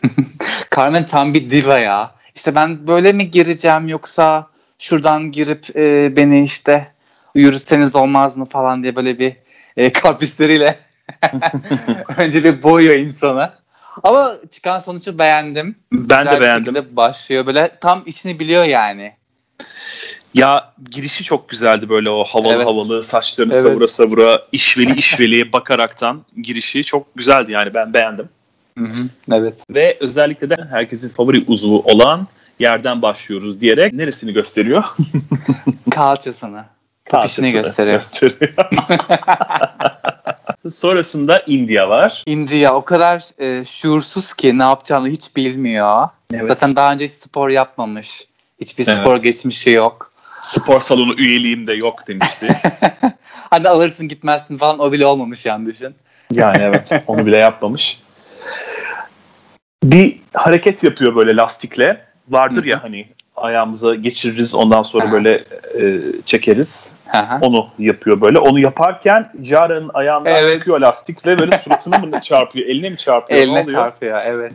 Carmen 0.75 1.08
tam 1.08 1.34
bir 1.34 1.49
diva 1.51 1.80
ya. 1.80 2.12
İşte 2.36 2.56
ben 2.56 2.88
böyle 2.88 3.13
mi 3.13 3.32
gireceğim 3.32 3.88
yoksa 3.88 4.47
şuradan 4.80 5.32
girip 5.32 5.75
e, 5.75 6.13
beni 6.17 6.43
işte 6.43 6.91
yürütseniz 7.36 7.95
olmaz 7.95 8.38
mı 8.38 8.45
falan 8.45 8.84
diye 8.84 8.95
böyle 8.95 9.19
bir 9.19 9.36
e, 9.78 9.93
kalp 9.93 10.21
hisleriyle 10.21 10.80
önce 12.17 12.43
bir 12.43 12.63
boyuyor 12.63 12.95
insana. 12.95 13.54
Ama 14.04 14.36
çıkan 14.51 14.80
sonucu 14.80 15.19
beğendim. 15.19 15.75
Ben 15.91 16.23
Güzel 16.23 16.38
de 16.38 16.41
beğendim. 16.41 16.88
Başlıyor 16.91 17.45
böyle 17.45 17.78
tam 17.82 18.04
işini 18.06 18.39
biliyor 18.39 18.63
yani. 18.63 19.13
Ya 20.34 20.74
girişi 20.91 21.24
çok 21.24 21.50
güzeldi 21.50 21.89
böyle 21.89 22.10
o 22.10 22.24
havalı 22.24 22.54
Evet. 22.54 22.65
havalı 22.68 23.04
saçlarını 23.04 23.54
Evet. 23.54 23.63
savura 23.63 23.88
savura 23.88 24.41
işveli 24.52 24.96
işveli 24.98 25.54
bakaraktan 25.54 26.26
girişi 26.41 26.84
çok 26.84 27.15
güzeldi 27.15 27.52
yani 27.52 27.74
ben 27.74 27.94
beğendim. 27.94 28.30
Hı 28.78 28.86
hı. 28.86 29.10
Evet. 29.32 29.54
Ve 29.70 29.98
özellikle 30.00 30.50
de 30.50 30.56
herkesin 30.70 31.10
favori 31.10 31.44
uzvu 31.48 31.82
olan 31.82 32.28
yerden 32.60 33.02
başlıyoruz 33.02 33.62
diyerek 33.62 33.94
neresini 33.94 34.34
gösteriyor? 34.34 34.84
Kalçasını. 35.91 36.65
Kalçasını 37.12 37.50
gösteriyor. 37.50 37.96
gösteriyor. 37.98 38.54
Sonrasında 40.70 41.39
India 41.39 41.89
var. 41.89 42.24
India 42.26 42.74
o 42.76 42.86
kadar 42.86 43.24
e, 43.39 43.65
şuursuz 43.65 44.34
ki 44.34 44.58
ne 44.58 44.63
yapacağını 44.63 45.08
hiç 45.10 45.36
bilmiyor. 45.36 46.10
Evet. 46.34 46.48
Zaten 46.48 46.76
daha 46.76 46.94
önce 46.94 47.06
hiç 47.06 47.12
spor 47.13 47.50
yapmamış. 47.50 48.28
Hiçbir 48.62 48.88
Evet. 48.88 49.00
spor 49.00 49.24
geçmişi 49.24 49.70
yok. 49.70 50.12
Spor 50.41 50.80
salonu 50.80 51.13
üyeliğim 51.18 51.68
de 51.68 51.74
yok 51.74 52.08
demişti. 52.08 52.48
Hani 53.50 53.70
alırsın 53.70 54.08
gitmezsin 54.08 54.58
falan 54.58 54.80
o 54.80 54.91
bile 54.91 55.06
olmamış 55.06 55.46
yani 55.46 55.65
düşün. 55.65 55.96
Yani 56.32 56.58
evet 56.62 57.04
onu 57.08 57.26
bile 57.26 57.38
yapmamış. 57.38 58.02
Bir 59.84 60.18
hareket 60.34 60.84
yapıyor 60.84 61.15
böyle 61.15 61.36
lastikle. 61.36 62.06
Vardır 62.30 62.62
Hı 62.62 62.65
hı. 62.65 62.70
ya 62.70 62.84
hani 62.84 63.08
ayağımıza 63.36 63.95
geçiririz 63.95 64.56
ondan 64.56 64.84
sonra 64.84 65.06
Aha. 65.06 65.12
böyle 65.12 65.43
e, 65.82 66.02
çekeriz. 66.26 66.95
Onu 67.41 67.67
yapıyor 67.80 68.21
böyle. 68.21 68.39
Onu 68.39 68.60
yaparken 68.60 69.32
Jara'nın 69.41 69.91
ayağından 69.93 70.34
Evet. 70.34 70.52
çıkıyor 70.52 70.80
lastik 70.80 71.28
ve 71.28 71.39
böyle 71.39 71.58
suratına 71.58 71.98
mı 71.98 72.21
çarpıyor? 72.21 72.67
Eline 72.67 72.89
mi 72.89 72.98
çarpıyor? 72.98 73.39
ne 73.39 73.43
Eline 73.43 73.62
oluyor? 73.62 73.67
çarpıyor 73.80 74.21
evet. 74.26 74.54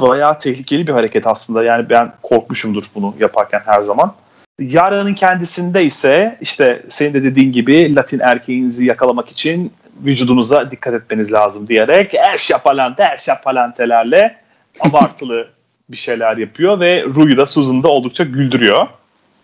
Bayağı 0.00 0.38
tehlikeli 0.38 0.86
bir 0.86 0.92
hareket 0.92 1.26
aslında. 1.26 1.64
Yani 1.64 1.90
ben 1.90 2.12
korkmuşumdur 2.22 2.84
bunu 2.94 3.14
yaparken 3.20 3.62
her 3.66 3.80
zaman. 3.80 4.14
Yara'nın 4.60 5.14
kendisinde 5.14 5.84
ise 5.84 6.38
işte 6.40 6.82
senin 6.88 7.14
de 7.14 7.22
dediğin 7.22 7.52
gibi 7.52 7.94
Latin 7.94 8.18
erkeğinizi 8.20 8.84
yakalamak 8.84 9.28
için 9.28 9.72
vücudunuza 10.04 10.70
dikkat 10.70 10.94
etmeniz 10.94 11.32
lazım 11.32 11.68
diyerek 11.68 12.14
eşyapalante 12.34 13.04
eşyapalantelerle 13.14 14.36
abartılı 14.80 15.48
bir 15.88 15.96
şeyler 15.96 16.36
yapıyor 16.36 16.80
ve 16.80 17.04
Ru'yu 17.04 17.36
da 17.36 17.46
Susan'ı 17.46 17.82
da 17.82 17.88
oldukça 17.88 18.24
güldürüyor. 18.24 18.86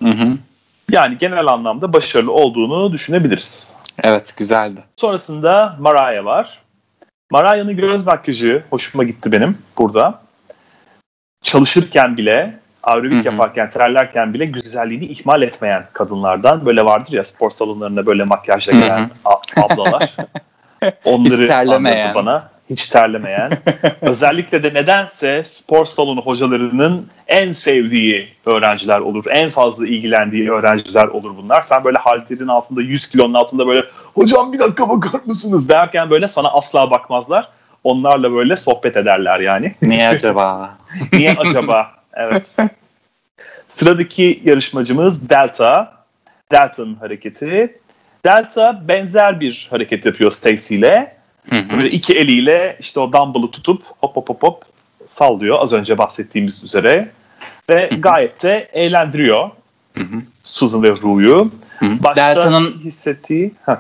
Hı 0.02 0.08
hı. 0.08 0.38
Yani 0.90 1.18
genel 1.18 1.46
anlamda 1.46 1.92
başarılı 1.92 2.32
olduğunu 2.32 2.92
düşünebiliriz. 2.92 3.76
Evet 4.02 4.34
güzeldi. 4.36 4.80
Sonrasında 4.96 5.76
Mariah 5.80 6.24
var. 6.24 6.58
Mariah'ın 7.30 7.76
göz 7.76 8.06
makyajı 8.06 8.62
hoşuma 8.70 9.04
gitti 9.04 9.32
benim 9.32 9.58
burada. 9.78 10.22
Çalışırken 11.42 12.16
bile, 12.16 12.58
aerobik 12.82 13.24
yaparken, 13.24 13.70
terlerken 13.70 14.34
bile 14.34 14.44
güzelliğini 14.46 15.04
ihmal 15.04 15.42
etmeyen 15.42 15.84
kadınlardan. 15.92 16.66
Böyle 16.66 16.84
vardır 16.84 17.12
ya 17.12 17.24
spor 17.24 17.50
salonlarına 17.50 18.06
böyle 18.06 18.24
makyajla 18.24 18.72
gelen 18.72 19.10
a- 19.24 19.64
ablalar. 19.64 20.16
Onları 21.04 21.46
anlattı 21.76 22.14
bana. 22.14 22.50
Hiç 22.72 22.88
terlemeyen. 22.88 23.52
Özellikle 24.00 24.62
de 24.62 24.74
nedense 24.74 25.42
spor 25.44 25.84
salonu 25.84 26.20
hocalarının 26.20 27.08
en 27.28 27.52
sevdiği 27.52 28.28
öğrenciler 28.46 29.00
olur. 29.00 29.24
En 29.30 29.50
fazla 29.50 29.86
ilgilendiği 29.86 30.50
öğrenciler 30.50 31.06
olur 31.06 31.36
bunlar. 31.36 31.62
Sen 31.62 31.84
böyle 31.84 31.98
halterin 31.98 32.48
altında 32.48 32.82
100 32.82 33.08
kilonun 33.08 33.34
altında 33.34 33.66
böyle 33.66 33.86
hocam 34.14 34.52
bir 34.52 34.58
dakika 34.58 34.88
bakar 34.88 35.20
mısınız 35.26 35.68
derken 35.68 36.10
böyle 36.10 36.28
sana 36.28 36.48
asla 36.48 36.90
bakmazlar. 36.90 37.48
Onlarla 37.84 38.32
böyle 38.32 38.56
sohbet 38.56 38.96
ederler 38.96 39.40
yani. 39.40 39.74
Niye 39.82 40.08
acaba? 40.08 40.74
Niye 41.12 41.34
acaba? 41.38 41.90
Evet. 42.14 42.58
Sıradaki 43.68 44.42
yarışmacımız 44.44 45.30
Delta. 45.30 45.92
Delta'nın 46.52 46.94
hareketi. 46.94 47.78
Delta 48.24 48.88
benzer 48.88 49.40
bir 49.40 49.68
hareket 49.70 50.06
yapıyor 50.06 50.30
Stacy 50.30 50.76
ile. 50.76 51.21
Hı 51.50 51.56
hı. 51.56 51.76
Böyle 51.76 51.90
iki 51.90 52.12
eliyle 52.12 52.76
işte 52.80 53.00
o 53.00 53.12
dumbbell'ı 53.12 53.50
tutup 53.50 53.82
hop 54.00 54.16
hop 54.16 54.28
hop 54.28 54.42
hop 54.42 54.62
sallıyor 55.04 55.58
az 55.60 55.72
önce 55.72 55.98
bahsettiğimiz 55.98 56.64
üzere. 56.64 57.10
Ve 57.70 57.90
Hı 57.90 57.94
hı. 57.94 58.00
gayet 58.00 58.42
de 58.42 58.68
eğlendiriyor 58.72 59.50
Hı 59.96 60.04
hı. 60.04 60.22
Susan 60.42 60.82
ve 60.82 60.90
Ru'yu. 60.90 61.50
Başta 61.82 62.16
Delta'nın 62.16 62.80
hissettiği, 62.84 63.52
heh, 63.66 63.76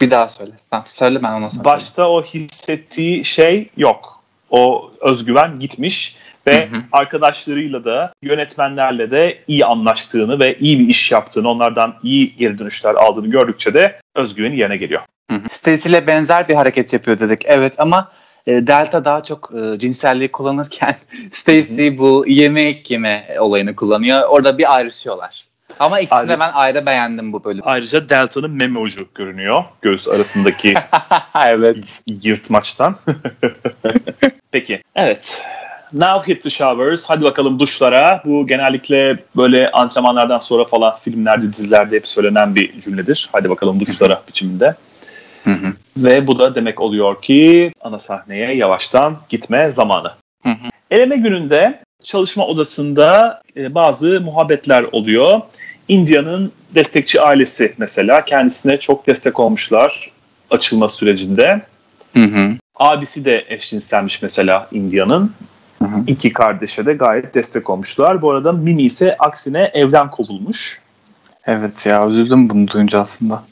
bir 0.00 0.10
daha 0.10 0.28
söyle. 0.28 0.52
Tamam, 0.70 0.86
söyle 0.86 1.22
ben 1.22 1.32
ondan 1.32 1.48
sonra. 1.48 1.64
başta 1.64 2.08
o 2.10 2.22
hissettiği 2.22 3.24
şey 3.24 3.70
yok. 3.76 4.20
O 4.50 4.90
özgüven 5.00 5.58
gitmiş 5.58 6.16
ve 6.46 6.66
Hı 6.70 6.76
hı. 6.76 6.80
arkadaşlarıyla 6.92 7.84
da 7.84 8.12
yönetmenlerle 8.22 9.10
de 9.10 9.38
iyi 9.48 9.64
anlaştığını 9.66 10.38
ve 10.38 10.58
iyi 10.58 10.78
bir 10.78 10.88
iş 10.88 11.12
yaptığını, 11.12 11.48
onlardan 11.48 11.94
iyi 12.02 12.36
geri 12.36 12.58
dönüşler 12.58 12.94
aldığını 12.94 13.26
gördükçe 13.26 13.74
de 13.74 14.00
özgüveni 14.14 14.56
yerine 14.56 14.76
geliyor. 14.76 15.00
Stacy 15.50 15.88
ile 15.88 16.06
benzer 16.06 16.48
bir 16.48 16.54
hareket 16.54 16.92
yapıyor 16.92 17.18
dedik. 17.18 17.42
Evet 17.46 17.72
ama 17.78 18.12
e, 18.46 18.66
Delta 18.66 19.04
daha 19.04 19.22
çok 19.24 19.50
e, 19.54 19.78
cinselliği 19.78 20.32
kullanırken 20.32 20.96
Stacy 21.32 21.88
bu 21.98 22.24
yemek 22.28 22.90
yeme 22.90 23.36
olayını 23.38 23.76
kullanıyor. 23.76 24.22
Orada 24.28 24.58
bir 24.58 24.74
ayrışıyorlar. 24.74 25.44
Ama 25.78 26.00
ikisini 26.00 26.18
Ayrı- 26.18 26.28
de 26.28 26.40
ben 26.40 26.50
ayrı 26.52 26.86
beğendim 26.86 27.32
bu 27.32 27.44
bölüm. 27.44 27.60
Ayrıca 27.64 28.08
Delta'nın 28.08 28.50
meme 28.50 28.78
ucu 28.78 29.04
görünüyor 29.14 29.64
göğüs 29.82 30.08
arasındaki 30.08 30.74
evet. 31.46 32.00
yırtmaçtan. 32.22 32.96
Peki. 34.50 34.82
Evet. 34.96 35.42
Now 35.94 36.32
hit 36.32 36.42
the 36.42 36.50
showers. 36.50 37.04
Hadi 37.06 37.24
bakalım 37.24 37.58
duşlara. 37.58 38.22
Bu 38.24 38.46
genellikle 38.46 39.18
böyle 39.36 39.70
antrenmanlardan 39.70 40.38
sonra 40.38 40.64
falan 40.64 40.94
filmlerde, 40.94 41.52
dizilerde 41.52 41.96
hep 41.96 42.08
söylenen 42.08 42.54
bir 42.54 42.80
cümledir. 42.80 43.28
Hadi 43.32 43.50
bakalım 43.50 43.80
duşlara 43.80 44.22
biçiminde. 44.28 44.74
Hı 45.44 45.50
hı. 45.50 45.72
Ve 45.96 46.26
bu 46.26 46.38
da 46.38 46.54
demek 46.54 46.80
oluyor 46.80 47.22
ki 47.22 47.72
ana 47.80 47.98
sahneye 47.98 48.54
yavaştan 48.54 49.16
gitme 49.28 49.70
zamanı. 49.70 50.12
Hı 50.42 50.48
hı. 50.48 50.68
Eleme 50.90 51.16
gününde 51.16 51.80
çalışma 52.02 52.46
odasında 52.46 53.40
e, 53.56 53.74
bazı 53.74 54.20
muhabbetler 54.20 54.86
oluyor. 54.92 55.40
India'nın 55.88 56.52
destekçi 56.74 57.20
ailesi 57.20 57.74
mesela 57.78 58.24
kendisine 58.24 58.80
çok 58.80 59.06
destek 59.06 59.40
olmuşlar 59.40 60.10
açılma 60.50 60.88
sürecinde. 60.88 61.62
Hı 62.12 62.22
hı. 62.22 62.50
Abisi 62.74 63.24
de 63.24 63.44
eşcinselmiş 63.48 64.22
mesela 64.22 64.68
India'nın. 64.72 65.34
Hı 65.78 65.84
hı. 65.84 66.04
İki 66.06 66.32
kardeşe 66.32 66.86
de 66.86 66.92
gayet 66.92 67.34
destek 67.34 67.70
olmuşlar. 67.70 68.22
Bu 68.22 68.30
arada 68.30 68.52
Mimi 68.52 68.82
ise 68.82 69.16
aksine 69.18 69.70
evden 69.74 70.10
kovulmuş. 70.10 70.80
Evet 71.46 71.86
ya 71.86 72.06
üzüldüm 72.06 72.50
bunu 72.50 72.68
duyunca 72.68 73.00
aslında. 73.00 73.42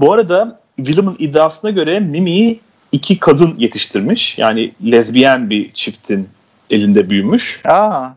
Bu 0.00 0.12
arada 0.12 0.60
Willem'in 0.76 1.16
iddiasına 1.18 1.70
göre 1.70 2.00
Mimi 2.00 2.58
iki 2.92 3.18
kadın 3.18 3.54
yetiştirmiş. 3.58 4.38
Yani 4.38 4.72
lezbiyen 4.84 5.50
bir 5.50 5.72
çiftin 5.72 6.28
elinde 6.70 7.10
büyümüş. 7.10 7.60
Aa. 7.64 8.08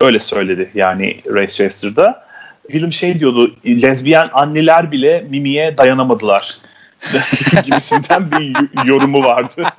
Öyle 0.00 0.18
söyledi 0.18 0.70
yani 0.74 1.20
Race 1.26 1.52
Chaser'da. 1.52 2.28
Willem 2.62 2.92
şey 2.92 3.20
diyordu, 3.20 3.56
lezbiyen 3.66 4.28
anneler 4.32 4.92
bile 4.92 5.26
Mimi'ye 5.30 5.78
dayanamadılar. 5.78 6.58
gibisinden 7.64 8.30
bir 8.30 8.56
yorumu 8.84 9.24
vardı. 9.24 9.62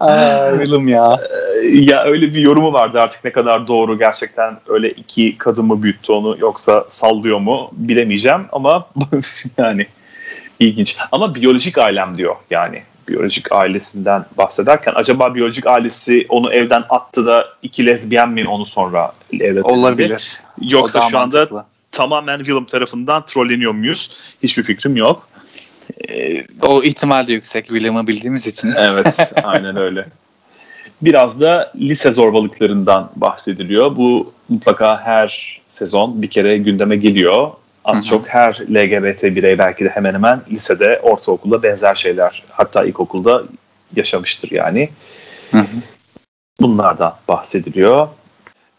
Aa, 0.00 0.50
Willem 0.58 0.88
ya. 0.88 1.20
ya 1.72 2.04
öyle 2.04 2.34
bir 2.34 2.40
yorumu 2.40 2.72
vardı 2.72 3.00
artık 3.00 3.24
ne 3.24 3.32
kadar 3.32 3.66
doğru 3.66 3.98
gerçekten 3.98 4.56
öyle 4.68 4.90
iki 4.90 5.38
kadın 5.38 5.66
mı 5.66 5.82
büyüttü 5.82 6.12
onu 6.12 6.36
yoksa 6.40 6.84
sallıyor 6.88 7.38
mu 7.38 7.70
bilemeyeceğim 7.72 8.40
ama 8.52 8.86
yani 9.58 9.86
ilginç. 10.60 10.96
Ama 11.12 11.34
biyolojik 11.34 11.78
ailem 11.78 12.16
diyor 12.16 12.36
yani 12.50 12.82
biyolojik 13.08 13.52
ailesinden 13.52 14.24
bahsederken 14.38 14.92
acaba 14.96 15.34
biyolojik 15.34 15.66
ailesi 15.66 16.26
onu 16.28 16.52
evden 16.52 16.84
attı 16.90 17.26
da 17.26 17.48
iki 17.62 17.86
lezbiyen 17.86 18.28
mi 18.28 18.48
onu 18.48 18.66
sonra 18.66 19.12
edindi? 19.32 19.60
Olabilir. 19.62 20.32
Yoksa 20.60 21.00
şu 21.10 21.18
anda 21.18 21.38
mantıklı. 21.38 21.64
tamamen 21.92 22.38
Willem 22.38 22.64
tarafından 22.64 23.24
trolleniyor 23.24 23.72
muyuz? 23.72 24.16
Hiçbir 24.42 24.62
fikrim 24.62 24.96
yok. 24.96 25.28
Ee, 26.08 26.44
O 26.62 26.82
ihtimal 26.82 27.26
de 27.26 27.32
yüksek 27.32 27.66
William'ı 27.66 28.06
bildiğimiz 28.06 28.46
için. 28.46 28.72
Evet, 28.78 29.32
aynen 29.42 29.76
öyle. 29.76 30.06
Biraz 31.02 31.40
da 31.40 31.72
lise 31.76 32.12
zorbalıklarından 32.12 33.10
bahsediliyor. 33.16 33.96
Bu 33.96 34.32
mutlaka 34.48 35.00
her 35.00 35.60
sezon 35.66 36.22
bir 36.22 36.30
kere 36.30 36.58
gündeme 36.58 36.96
geliyor. 36.96 37.50
Az 37.84 37.98
Hı 37.98 38.00
hı. 38.00 38.04
çok 38.08 38.28
her 38.28 38.54
LGBT 38.54 39.22
birey 39.22 39.58
belki 39.58 39.84
de 39.84 39.88
hemen 39.88 40.14
hemen 40.14 40.40
lisede, 40.50 41.00
ortaokulda 41.02 41.62
benzer 41.62 41.94
şeyler 41.94 42.42
hatta 42.50 42.84
ilkokulda 42.84 43.42
yaşamıştır 43.96 44.50
yani. 44.50 44.88
Hı 45.50 45.58
hı. 45.58 45.66
Bunlardan 46.60 47.14
bahsediliyor. 47.28 48.08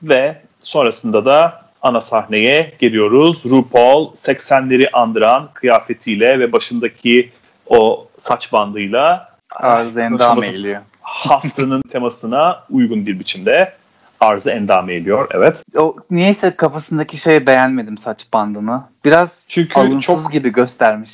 Ve 0.03 0.41
sonrasında 0.59 1.25
da 1.25 1.64
ana 1.85 2.01
sahneye 2.01 2.73
geliyoruz. 2.79 3.45
RuPaul 3.45 4.13
80'leri 4.13 4.89
andıran 4.93 5.49
kıyafetiyle 5.53 6.39
ve 6.39 6.51
başındaki 6.51 7.31
o 7.67 8.07
saç 8.17 8.53
bandıyla 8.53 9.29
Arzu 9.55 9.99
endam 9.99 10.17
konuşamadım 10.17 10.43
eğiliyor. 10.43 10.81
haftanın 11.01 11.81
temasına 11.81 12.63
uygun 12.69 13.05
bir 13.05 13.19
biçimde 13.19 13.73
arzı 14.19 14.51
endam 14.51 14.89
ediyor. 14.89 15.27
Evet. 15.31 15.63
O 15.77 15.95
niyeyse 16.11 16.55
kafasındaki 16.55 17.17
şeyi 17.17 17.47
beğenmedim 17.47 17.97
saç 17.97 18.25
bandını. 18.33 18.83
Biraz 19.05 19.45
Çünkü 19.49 19.79
alınsız 19.79 20.01
çok, 20.01 20.31
gibi 20.31 20.49
göstermiş. 20.49 21.11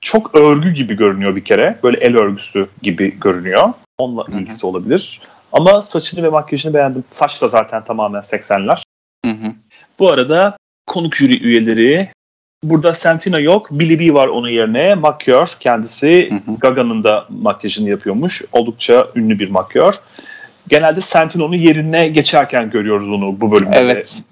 Çok 0.00 0.34
örgü 0.34 0.70
gibi 0.70 0.94
görünüyor 0.94 1.36
bir 1.36 1.44
kere. 1.44 1.78
Böyle 1.82 1.98
el 1.98 2.16
örgüsü 2.16 2.68
gibi 2.82 3.20
görünüyor. 3.20 3.72
Onunla 3.98 4.28
Hı-hı. 4.28 4.38
ilgisi 4.38 4.66
olabilir. 4.66 5.20
Ama 5.52 5.82
saçını 5.82 6.22
ve 6.22 6.28
makyajını 6.28 6.74
beğendim. 6.74 7.04
Saç 7.10 7.42
da 7.42 7.48
zaten 7.48 7.84
tamamen 7.84 8.20
80'ler. 8.20 8.82
Hı-hı. 9.26 9.52
Bu 9.98 10.10
arada 10.10 10.56
konuk 10.86 11.16
jüri 11.16 11.42
üyeleri 11.42 12.08
Burada 12.62 12.92
Santino 12.92 13.40
yok. 13.40 13.68
Billy 13.70 14.00
B 14.00 14.14
var 14.14 14.28
onun 14.28 14.48
yerine. 14.48 14.94
Makyör 14.94 15.48
kendisi. 15.60 16.30
Hı 16.30 16.34
hı. 16.34 16.56
Gaga'nın 16.58 17.04
da 17.04 17.26
makyajını 17.28 17.90
yapıyormuş. 17.90 18.42
Oldukça 18.52 19.08
ünlü 19.16 19.38
bir 19.38 19.50
makyör. 19.50 19.94
Genelde 20.68 21.00
Santino'nun 21.00 21.56
yerine 21.56 22.08
geçerken 22.08 22.70
görüyoruz 22.70 23.10
onu 23.10 23.40
bu 23.40 23.52
bölümde. 23.52 23.76
Evet. 23.76 24.22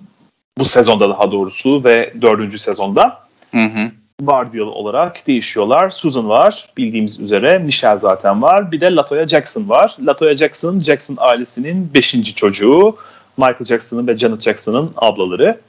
Bu 0.59 0.64
sezonda 0.64 1.11
daha 1.11 1.33
doğrusu 1.33 1.85
ve 1.85 2.12
dördüncü 2.22 2.59
sezonda. 2.59 3.18
Hı 3.50 3.64
hı. 3.64 3.90
Vardiyalı 4.20 4.70
olarak 4.70 5.27
değişiyorlar. 5.27 5.90
Susan 5.90 6.29
var 6.29 6.68
bildiğimiz 6.77 7.20
üzere. 7.20 7.59
Michelle 7.59 7.98
zaten 7.98 8.42
var. 8.42 8.72
Bir 8.72 8.81
de 8.81 8.94
Latoya 8.94 9.29
Jackson 9.29 9.68
var. 9.68 9.96
Latoya 10.00 10.37
Jackson, 10.37 10.81
Jackson 10.81 11.16
ailesinin 11.18 11.90
beşinci 11.94 12.35
çocuğu. 12.35 12.96
Michael 13.36 13.64
Jackson'ın 13.64 14.06
ve 14.06 14.16
Janet 14.16 14.40
Jackson'ın 14.40 14.90
ablaları. 14.96 15.60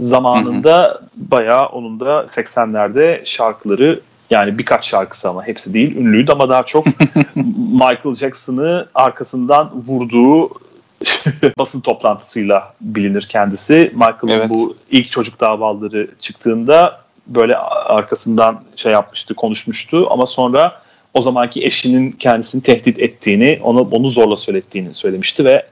Zamanında 0.00 0.84
hı 0.84 0.88
hı. 0.88 1.00
bayağı 1.16 1.66
onun 1.66 2.00
da 2.00 2.20
80'lerde 2.20 3.24
şarkıları 3.24 4.00
yani 4.30 4.58
birkaç 4.58 4.88
şarkısı 4.88 5.28
ama 5.28 5.46
hepsi 5.46 5.74
değil 5.74 5.96
ünlüydü 5.96 6.32
ama 6.32 6.48
daha 6.48 6.62
çok 6.62 6.86
Michael 7.72 8.14
Jackson'ı 8.14 8.88
arkasından 8.94 9.70
vurduğu 9.86 10.48
basın 11.58 11.80
toplantısıyla 11.80 12.74
bilinir 12.80 13.22
kendisi. 13.22 13.92
Michael'ın 13.94 14.28
evet. 14.28 14.50
bu 14.50 14.76
ilk 14.90 15.10
çocuk 15.10 15.40
davaları 15.40 16.08
çıktığında 16.18 17.00
böyle 17.26 17.56
arkasından 17.56 18.62
şey 18.76 18.92
yapmıştı, 18.92 19.34
konuşmuştu 19.34 20.06
ama 20.10 20.26
sonra 20.26 20.80
o 21.14 21.22
zamanki 21.22 21.64
eşinin 21.64 22.12
kendisini 22.12 22.62
tehdit 22.62 22.98
ettiğini, 22.98 23.60
onu 23.62 23.88
onu 23.90 24.10
zorla 24.10 24.36
söylettiğini 24.36 24.94
söylemişti 24.94 25.44
ve 25.44 25.66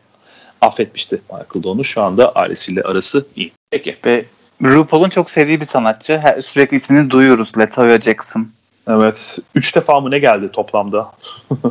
affetmişti 0.61 1.21
Michael 1.31 1.63
da 1.63 1.69
onu. 1.69 1.85
Şu 1.85 2.03
anda 2.03 2.33
ailesiyle 2.35 2.83
arası 2.83 3.27
iyi. 3.37 3.53
Peki. 3.71 3.97
Ve 4.05 4.25
RuPaul'un 4.63 5.09
çok 5.09 5.31
sevdiği 5.31 5.61
bir 5.61 5.67
sanatçı. 5.67 6.21
Sürekli 6.41 6.77
ismini 6.77 7.11
duyuyoruz. 7.11 7.59
Latoya 7.59 8.01
Jackson. 8.01 8.49
Evet. 8.89 9.39
Üç 9.55 9.77
defa 9.77 10.01
mı 10.01 10.11
ne 10.11 10.19
geldi 10.19 10.49
toplamda? 10.53 11.13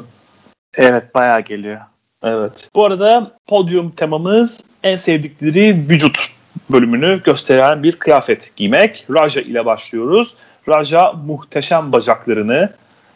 evet 0.78 1.16
bayağı 1.16 1.42
geliyor. 1.42 1.80
Evet. 2.24 2.70
Bu 2.76 2.86
arada 2.86 3.32
podyum 3.48 3.92
temamız 3.92 4.72
en 4.84 4.96
sevdikleri 4.96 5.76
vücut 5.90 6.30
bölümünü 6.70 7.24
gösteren 7.24 7.84
bir 7.84 7.92
kıyafet 7.92 8.54
giymek. 8.56 9.06
Raja 9.10 9.42
ile 9.42 9.66
başlıyoruz. 9.66 10.36
Raja 10.70 11.14
muhteşem 11.14 11.92
bacaklarını 11.92 12.74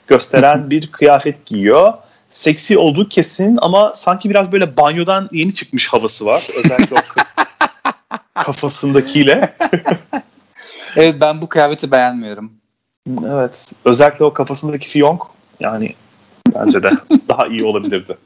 gösteren 0.07 0.69
bir 0.69 0.91
kıyafet 0.91 1.45
giyiyor. 1.45 1.93
Seksi 2.31 2.77
olduğu 2.77 3.09
kesin 3.09 3.59
ama 3.61 3.91
sanki 3.95 4.29
biraz 4.29 4.51
böyle 4.51 4.77
banyodan 4.77 5.29
yeni 5.31 5.53
çıkmış 5.53 5.87
havası 5.87 6.25
var. 6.25 6.47
Özellikle 6.57 6.95
o 6.95 7.23
kafasındakiyle. 8.43 9.53
evet 10.95 11.15
ben 11.21 11.41
bu 11.41 11.49
kıyafeti 11.49 11.91
beğenmiyorum. 11.91 12.51
Evet. 13.25 13.73
Özellikle 13.85 14.25
o 14.25 14.33
kafasındaki 14.33 14.89
fiyonk 14.89 15.21
yani 15.59 15.95
bence 16.55 16.83
de 16.83 16.91
daha 17.27 17.47
iyi 17.47 17.63
olabilirdi. 17.63 18.17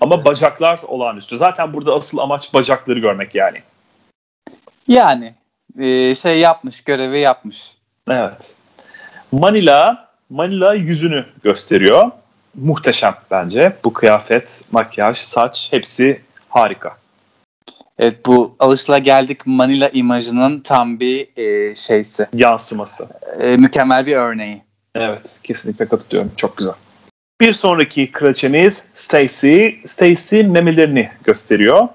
Ama 0.00 0.24
bacaklar 0.24 0.80
olağanüstü. 0.86 1.36
Zaten 1.36 1.74
burada 1.74 1.94
asıl 1.94 2.18
amaç 2.18 2.54
bacakları 2.54 2.98
görmek 2.98 3.34
yani. 3.34 3.62
Yani 4.88 5.34
e, 5.78 6.14
şey 6.14 6.38
yapmış, 6.38 6.80
görevi 6.80 7.18
yapmış. 7.18 7.72
Evet. 8.10 8.54
Manila, 9.32 10.08
Manila 10.30 10.74
yüzünü 10.74 11.26
gösteriyor. 11.42 12.10
Muhteşem 12.54 13.14
bence. 13.30 13.76
Bu 13.84 13.92
kıyafet, 13.92 14.64
makyaj, 14.72 15.18
saç 15.18 15.68
hepsi 15.70 16.20
harika. 16.48 16.96
Evet 17.98 18.26
bu 18.26 18.56
alışla 18.58 18.98
geldik 18.98 19.46
Manila 19.46 19.88
imajının 19.88 20.60
tam 20.60 21.00
bir 21.00 21.28
e, 21.36 21.74
şeysi. 21.74 22.26
Yansıması. 22.34 23.08
E, 23.40 23.56
mükemmel 23.56 24.06
bir 24.06 24.16
örneği. 24.16 24.62
Evet 24.94 25.40
kesinlikle 25.44 25.88
katılıyorum. 25.88 26.32
Çok 26.36 26.56
güzel. 26.56 26.74
Bir 27.40 27.52
sonraki 27.52 28.12
kraliçemiz 28.12 28.90
Stacy. 28.94 29.68
Stacy 29.84 30.42
memelerini 30.42 31.10
gösteriyor. 31.24 31.88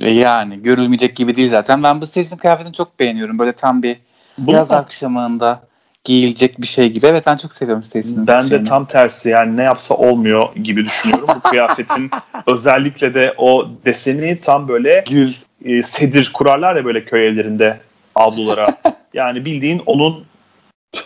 E, 0.00 0.10
yani 0.10 0.62
görülmeyecek 0.62 1.16
gibi 1.16 1.36
değil 1.36 1.50
zaten. 1.50 1.82
Ben 1.82 2.00
bu 2.00 2.06
Stacy'nin 2.06 2.38
kıyafetini 2.38 2.74
çok 2.74 3.00
beğeniyorum. 3.00 3.38
Böyle 3.38 3.52
tam 3.52 3.82
bir 3.82 3.96
bu 4.38 4.52
yaz 4.52 4.72
akşamında 4.72 5.62
giyilecek 6.04 6.60
bir 6.60 6.66
şey 6.66 6.90
gibi. 6.92 7.06
Evet 7.06 7.26
ben 7.26 7.36
çok 7.36 7.52
seviyorum 7.52 7.82
Stacy'nin. 7.82 8.26
Ben 8.26 8.40
şeyini. 8.40 8.64
de 8.64 8.68
tam 8.68 8.84
tersi 8.86 9.28
yani 9.28 9.56
ne 9.56 9.62
yapsa 9.62 9.94
olmuyor 9.94 10.54
gibi 10.54 10.84
düşünüyorum. 10.84 11.28
Bu 11.36 11.40
kıyafetin 11.40 12.10
özellikle 12.46 13.14
de 13.14 13.34
o 13.38 13.70
deseni 13.84 14.40
tam 14.40 14.68
böyle 14.68 15.04
gül 15.10 15.32
e, 15.64 15.82
sedir 15.82 16.30
kurarlar 16.34 16.76
ya 16.76 16.84
böyle 16.84 17.04
köy 17.04 17.28
evlerinde 17.28 17.80
avlulara. 18.14 18.68
Yani 19.14 19.44
bildiğin 19.44 19.82
onun 19.86 20.24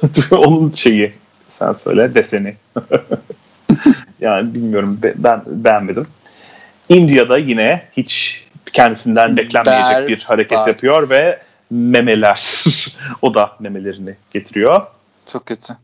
onun 0.31 0.71
şeyi 0.71 1.13
sen 1.47 1.73
söyle 1.73 2.15
deseni. 2.15 2.57
yani 4.21 4.55
bilmiyorum 4.55 5.01
ben 5.17 5.43
beğenmedim. 5.47 6.07
India'da 6.89 7.39
yine 7.39 7.83
hiç 7.97 8.45
kendisinden 8.73 9.37
beklenmeyecek 9.37 9.97
Ber, 9.97 10.09
bir 10.09 10.23
hareket 10.23 10.59
var. 10.59 10.69
yapıyor 10.69 11.11
ve 11.11 11.39
memeler. 11.71 12.65
o 13.23 13.35
da 13.35 13.57
memelerini 13.61 14.17
getiriyor. 14.31 14.87
Çok 15.27 15.47
kötü. 15.47 15.77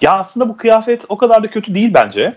Ya 0.00 0.12
aslında 0.12 0.48
bu 0.48 0.56
kıyafet 0.56 1.04
o 1.08 1.18
kadar 1.18 1.42
da 1.42 1.50
kötü 1.50 1.74
değil 1.74 1.90
bence. 1.94 2.34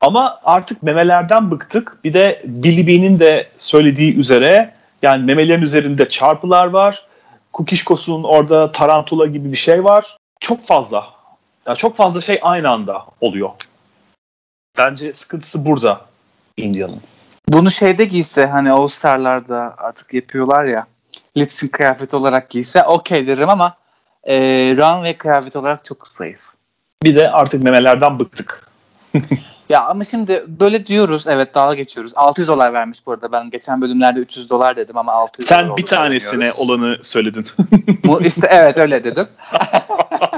Ama 0.00 0.40
artık 0.44 0.82
memelerden 0.82 1.50
bıktık. 1.50 1.98
Bir 2.04 2.14
de 2.14 2.42
Billy 2.44 2.86
B'nin 2.86 3.18
de 3.18 3.48
söylediği 3.58 4.16
üzere 4.16 4.74
yani 5.02 5.24
memelerin 5.24 5.62
üzerinde 5.62 6.08
çarpılar 6.08 6.66
var. 6.66 7.06
Kukişkos'un 7.52 8.22
orada 8.22 8.72
tarantula 8.72 9.26
gibi 9.26 9.52
bir 9.52 9.56
şey 9.56 9.84
var. 9.84 10.16
Çok 10.40 10.66
fazla. 10.66 11.06
Ya 11.66 11.74
çok 11.74 11.96
fazla 11.96 12.20
şey 12.20 12.38
aynı 12.42 12.70
anda 12.70 13.04
oluyor. 13.20 13.50
Bence 14.78 15.12
sıkıntısı 15.12 15.66
burada 15.66 16.00
India'nın. 16.56 17.00
Bunu 17.48 17.70
şeyde 17.70 18.04
giyse 18.04 18.46
hani 18.46 18.72
All 18.72 18.86
Star'larda 18.86 19.74
artık 19.78 20.14
yapıyorlar 20.14 20.64
ya 20.64 20.86
lip 21.38 21.50
sync 21.50 21.72
kıyafet 21.72 22.14
olarak 22.14 22.50
giyse 22.50 22.84
okey 22.84 23.26
derim 23.26 23.48
ama 23.48 23.76
e, 24.24 24.36
runway 24.76 25.16
kıyafet 25.16 25.56
olarak 25.56 25.84
çok 25.84 26.06
zayıf. 26.06 26.48
Bir 27.02 27.16
de 27.16 27.30
artık 27.30 27.62
memelerden 27.62 28.18
bıktık. 28.18 28.68
ya 29.68 29.84
ama 29.84 30.04
şimdi 30.04 30.44
böyle 30.48 30.86
diyoruz 30.86 31.26
evet 31.28 31.54
dalga 31.54 31.74
geçiyoruz. 31.74 32.12
600 32.16 32.48
dolar 32.48 32.72
vermiş 32.72 32.98
bu 33.06 33.12
arada. 33.12 33.32
Ben 33.32 33.50
geçen 33.50 33.80
bölümlerde 33.80 34.20
300 34.20 34.50
dolar 34.50 34.76
dedim 34.76 34.96
ama 34.96 35.12
600 35.12 35.48
Sen 35.48 35.76
bir 35.76 35.86
tanesine 35.86 36.52
olanı 36.52 36.98
söyledin. 37.02 37.46
bu 38.04 38.22
işte 38.22 38.48
evet 38.50 38.78
öyle 38.78 39.04
dedim. 39.04 39.28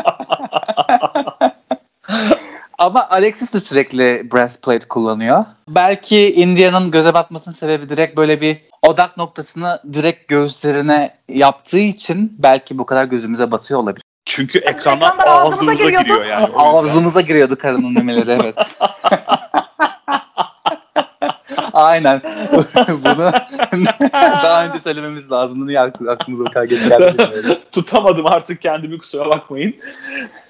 Ama 2.80 3.08
Alexis 3.10 3.54
de 3.54 3.60
sürekli 3.60 4.32
breastplate 4.32 4.88
kullanıyor. 4.88 5.44
Belki 5.68 6.34
India'nın 6.34 6.90
göze 6.90 7.14
batmasının 7.14 7.54
sebebi 7.54 7.88
direkt 7.88 8.16
böyle 8.16 8.40
bir 8.40 8.56
odak 8.82 9.16
noktasını 9.16 9.82
direkt 9.92 10.28
göğüslerine 10.28 11.16
yaptığı 11.28 11.78
için 11.78 12.36
belki 12.38 12.78
bu 12.78 12.86
kadar 12.86 13.04
gözümüze 13.04 13.52
batıyor 13.52 13.80
olabilir. 13.80 14.02
Çünkü 14.24 14.58
ekrandan 14.58 15.18
ağzımıza 15.18 15.90
giriyor 15.90 16.24
yani. 16.24 16.48
Ağzımıza 16.56 17.20
giriyordu 17.20 17.58
karının 17.58 17.92
memeleri 17.92 18.30
evet. 18.30 18.54
Aynen. 21.72 22.22
Bunu 22.92 23.32
daha 24.12 24.64
önce 24.64 24.78
söylememiz 24.78 25.30
lazım. 25.30 25.68
Niye 25.68 25.80
aklımıza 25.80 26.44
kadar 26.44 26.64
geçer? 26.64 27.14
Tutamadım 27.72 28.26
artık 28.26 28.62
kendimi 28.62 28.98
kusura 28.98 29.28
bakmayın. 29.28 29.74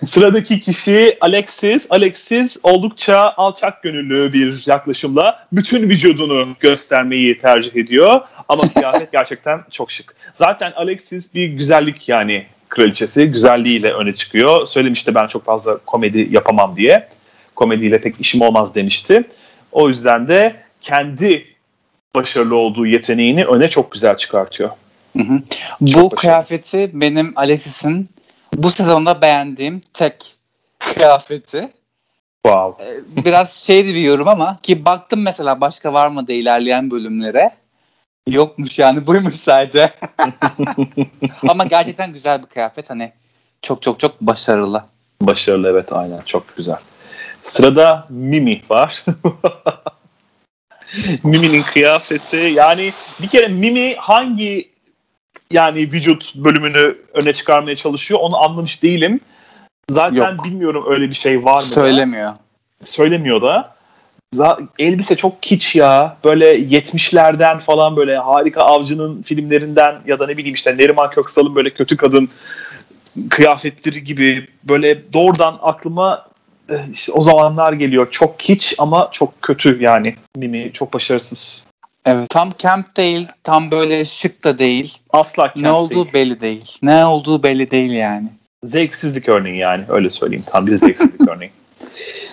Sıradaki 0.07 0.61
kişi 0.61 1.18
Alexis. 1.21 1.87
Alexis 1.91 2.61
oldukça 2.62 3.35
alçak 3.37 3.83
gönüllü 3.83 4.33
bir 4.33 4.62
yaklaşımla 4.66 5.47
bütün 5.53 5.83
vücudunu 5.83 6.57
göstermeyi 6.61 7.39
tercih 7.39 7.77
ediyor. 7.77 8.21
Ama 8.49 8.73
kıyafet 8.73 9.12
gerçekten 9.12 9.61
çok 9.71 9.91
şık. 9.91 10.14
Zaten 10.35 10.73
Alexis 10.77 11.35
bir 11.35 11.49
güzellik 11.49 12.09
yani 12.09 12.47
kraliçesi. 12.68 13.27
Güzelliğiyle 13.27 13.93
öne 13.93 14.14
çıkıyor. 14.14 14.66
Söylemişti 14.66 15.14
ben 15.14 15.27
çok 15.27 15.45
fazla 15.45 15.77
komedi 15.77 16.29
yapamam 16.31 16.77
diye. 16.77 17.09
Komediyle 17.55 18.01
pek 18.01 18.21
işim 18.21 18.41
olmaz 18.41 18.75
demişti. 18.75 19.25
O 19.73 19.89
yüzden 19.89 20.29
de 20.29 20.57
kendi 20.81 21.47
başarılı 22.14 22.57
olduğu 22.57 22.87
yeteneğini 22.87 23.45
öne 23.45 23.70
çok 23.70 23.93
güzel 23.93 24.16
çıkartıyor. 24.16 24.70
Hı 25.16 25.22
hı. 25.22 25.43
Bu 25.81 26.11
kıyafeti 26.11 26.91
benim 26.93 27.33
Alexis'in 27.37 28.09
bu 28.55 28.70
sezonda 28.70 29.22
beğendiğim 29.22 29.81
tek 29.93 30.35
kıyafeti. 30.78 31.68
Wow. 32.45 32.85
Ee, 32.85 33.24
Biraz 33.24 33.53
şeydi 33.53 33.95
bir 33.95 34.01
yorum 34.01 34.28
ama 34.28 34.57
ki 34.62 34.85
baktım 34.85 35.22
mesela 35.22 35.61
başka 35.61 35.93
var 35.93 36.09
mı 36.09 36.28
da 36.28 36.33
ilerleyen 36.33 36.91
bölümlere. 36.91 37.51
Yokmuş 38.26 38.78
yani 38.78 39.07
buymuş 39.07 39.35
sadece. 39.35 39.91
ama 41.49 41.64
gerçekten 41.64 42.12
güzel 42.12 42.43
bir 42.43 42.47
kıyafet 42.47 42.91
hani 42.91 43.12
çok 43.62 43.83
çok 43.83 44.01
çok 44.01 44.20
başarılı. 44.20 44.85
Başarılı 45.22 45.68
evet 45.68 45.93
aynen 45.93 46.20
çok 46.26 46.57
güzel. 46.57 46.78
Sırada 47.45 48.07
Mimi 48.11 48.62
var. 48.70 49.05
Mimi'nin 51.24 51.62
kıyafeti 51.62 52.36
yani 52.36 52.93
bir 53.22 53.28
kere 53.28 53.49
Mimi 53.49 53.95
hangi 53.95 54.70
yani 55.51 55.78
vücut 55.78 56.34
bölümünü 56.34 56.95
öne 57.14 57.32
çıkarmaya 57.32 57.76
çalışıyor 57.76 58.20
onu 58.20 58.45
anlamış 58.45 58.82
değilim. 58.82 59.20
Zaten 59.91 60.32
Yok. 60.32 60.45
bilmiyorum 60.45 60.84
öyle 60.88 61.09
bir 61.09 61.14
şey 61.14 61.45
var 61.45 61.55
mı? 61.55 61.61
da. 61.61 61.74
Söylemiyor. 61.74 62.32
Söylemiyor 62.84 63.43
da. 63.43 63.74
Elbise 64.78 65.16
çok 65.16 65.43
kiç 65.43 65.76
ya. 65.76 66.16
Böyle 66.24 66.59
70'lerden 66.59 67.59
falan 67.59 67.97
böyle 67.97 68.16
harika 68.18 68.61
avcının 68.61 69.22
filmlerinden 69.22 70.01
ya 70.07 70.18
da 70.18 70.26
ne 70.26 70.36
bileyim 70.36 70.55
işte 70.55 70.76
Neriman 70.76 71.11
Köksal'ın 71.11 71.55
böyle 71.55 71.70
kötü 71.70 71.97
kadın 71.97 72.28
kıyafetleri 73.30 74.05
gibi 74.05 74.47
böyle 74.64 75.12
doğrudan 75.12 75.59
aklıma 75.62 76.30
işte 76.93 77.12
o 77.12 77.23
zamanlar 77.23 77.73
geliyor. 77.73 78.11
Çok 78.11 78.39
kiç 78.41 78.75
ama 78.79 79.09
çok 79.12 79.43
kötü 79.43 79.83
yani. 79.83 80.14
Mimi 80.37 80.71
çok 80.73 80.93
başarısız. 80.93 81.66
Evet. 82.05 82.31
Tam 82.31 82.51
camp 82.59 82.97
değil, 82.97 83.29
tam 83.45 83.71
böyle 83.71 84.05
şık 84.05 84.45
da 84.45 84.59
değil. 84.59 84.99
Asla 85.11 85.53
ne 85.57 85.62
camp 85.62 85.77
olduğu 85.77 85.95
değil. 85.95 86.14
belli 86.14 86.41
değil. 86.41 86.79
Ne 86.83 87.05
olduğu 87.07 87.43
belli 87.43 87.71
değil 87.71 87.91
yani. 87.91 88.29
Zevksizlik 88.64 89.29
örneği 89.29 89.57
yani 89.57 89.85
öyle 89.89 90.11
söyleyeyim. 90.11 90.45
Tam 90.47 90.66
bir 90.66 90.77
zevksizlik 90.77 91.29
örneği. 91.29 91.51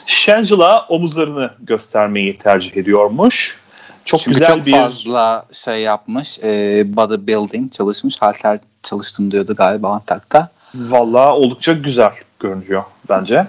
Shangela 0.06 0.86
omuzlarını 0.90 1.52
göstermeyi 1.60 2.38
tercih 2.38 2.78
ediyormuş. 2.78 3.62
Çok 4.06 4.20
Çünkü 4.20 4.40
güzel 4.40 4.56
çok 4.56 4.66
bir 4.66 4.72
fazla 4.72 5.46
şey 5.54 5.82
yapmış. 5.82 6.40
E, 6.40 6.84
bodybuilding 6.96 7.72
çalışmış. 7.72 8.22
Halter 8.22 8.60
çalıştım 8.84 9.32
diyordu 9.32 9.56
galiba 9.56 9.90
Antak'ta. 9.90 10.50
Vallahi 10.76 11.30
oldukça 11.30 11.74
güzel 11.74 12.12
görünüyor 12.40 12.84
bence. 13.10 13.48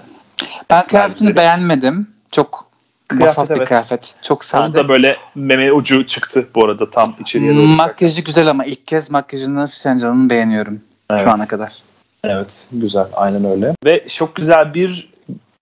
Ben 0.69 0.83
kıyafetini 0.83 1.35
beğenmedim. 1.35 2.07
Çok 2.31 2.69
Kıyafet, 3.07 3.37
vasat 3.37 3.49
bir 3.49 3.55
evet. 3.55 3.67
kıyafet. 3.67 4.15
Çok 4.21 4.37
Onun 4.37 4.61
sade. 4.67 4.77
da 4.77 4.89
böyle 4.89 5.17
meme 5.35 5.71
ucu 5.71 6.07
çıktı 6.07 6.47
bu 6.55 6.65
arada 6.65 6.89
tam 6.89 7.15
içeriye 7.19 7.55
doğru. 7.55 7.65
Makyajı 7.65 8.21
güzel 8.21 8.49
ama 8.49 8.65
ilk 8.65 8.87
kez 8.87 9.11
makyajını 9.11 9.67
Şencan'ın 9.67 10.29
beğeniyorum 10.29 10.81
Evet. 11.11 11.21
şu 11.23 11.29
ana 11.31 11.47
kadar. 11.47 11.73
Evet 12.23 12.67
güzel 12.71 13.05
aynen 13.13 13.45
öyle. 13.45 13.73
Ve 13.85 14.07
çok 14.07 14.35
güzel 14.35 14.73
bir 14.73 15.09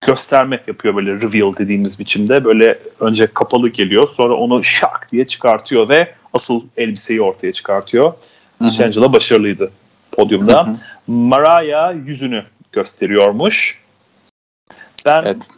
gösterme 0.02 0.64
yapıyor 0.68 0.96
böyle 0.96 1.12
reveal 1.12 1.56
dediğimiz 1.58 2.00
biçimde. 2.00 2.44
Böyle 2.44 2.80
önce 3.00 3.28
kapalı 3.28 3.70
geliyor 3.70 4.10
sonra 4.10 4.34
onu 4.34 4.64
şak 4.64 5.08
diye 5.12 5.28
çıkartıyor 5.28 5.90
ve 5.90 6.14
asıl 6.34 6.64
elbiseyi 6.78 7.22
ortaya 7.22 7.54
çıkartıyor. 7.54 8.14
Shangela 8.72 9.14
başarılıydı 9.14 9.72
podyumda. 10.12 10.68
Hı 10.68 10.72
hı. 10.72 10.76
Mariah 11.12 12.08
yüzünü 12.08 12.44
gösteriyormuş. 12.72 13.87
Ben 15.06 15.22
Evet. 15.26 15.50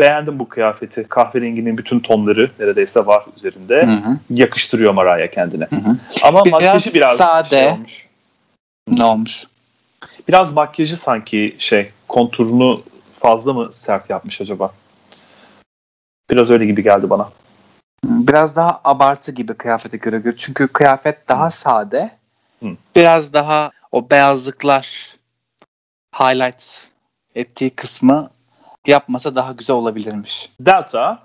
beğendim 0.00 0.38
bu 0.38 0.48
kıyafeti. 0.48 1.06
Kahverenginin 1.08 1.78
bütün 1.78 2.00
tonları 2.00 2.50
neredeyse 2.58 3.06
var 3.06 3.24
üzerinde. 3.36 3.86
Hı 3.86 3.90
hı. 3.90 4.16
Yakıştırıyor 4.30 4.92
Mariah 4.92 5.32
kendine. 5.32 5.64
Hı 5.64 5.76
hı. 5.76 5.96
Ama 6.22 6.44
Biraz 6.44 6.52
makyajı 6.52 6.94
biraz 6.94 7.16
sade. 7.18 7.48
şey 7.48 7.68
olmuş. 7.68 8.06
Ne 8.88 9.04
olmuş? 9.04 9.44
Biraz 10.28 10.52
makyajı 10.52 10.96
sanki 10.96 11.56
şey 11.58 11.90
konturunu 12.08 12.82
fazla 13.18 13.52
mı 13.52 13.72
sert 13.72 14.10
yapmış 14.10 14.40
acaba? 14.40 14.72
Biraz 16.30 16.50
öyle 16.50 16.66
gibi 16.66 16.82
geldi 16.82 17.10
bana. 17.10 17.30
Biraz 18.04 18.56
daha 18.56 18.80
abartı 18.84 19.32
gibi 19.32 19.54
kıyafete 19.54 19.96
göre. 19.96 20.18
göre. 20.18 20.34
Çünkü 20.36 20.68
kıyafet 20.68 21.28
daha 21.28 21.50
sade. 21.50 22.10
Hı. 22.62 22.66
Biraz 22.96 23.32
daha 23.32 23.70
o 23.92 24.10
beyazlıklar 24.10 25.16
highlight 26.14 26.88
ettiği 27.34 27.70
kısmı 27.70 28.30
yapmasa 28.86 29.34
daha 29.34 29.52
güzel 29.52 29.76
olabilirmiş. 29.76 30.50
Delta 30.60 31.18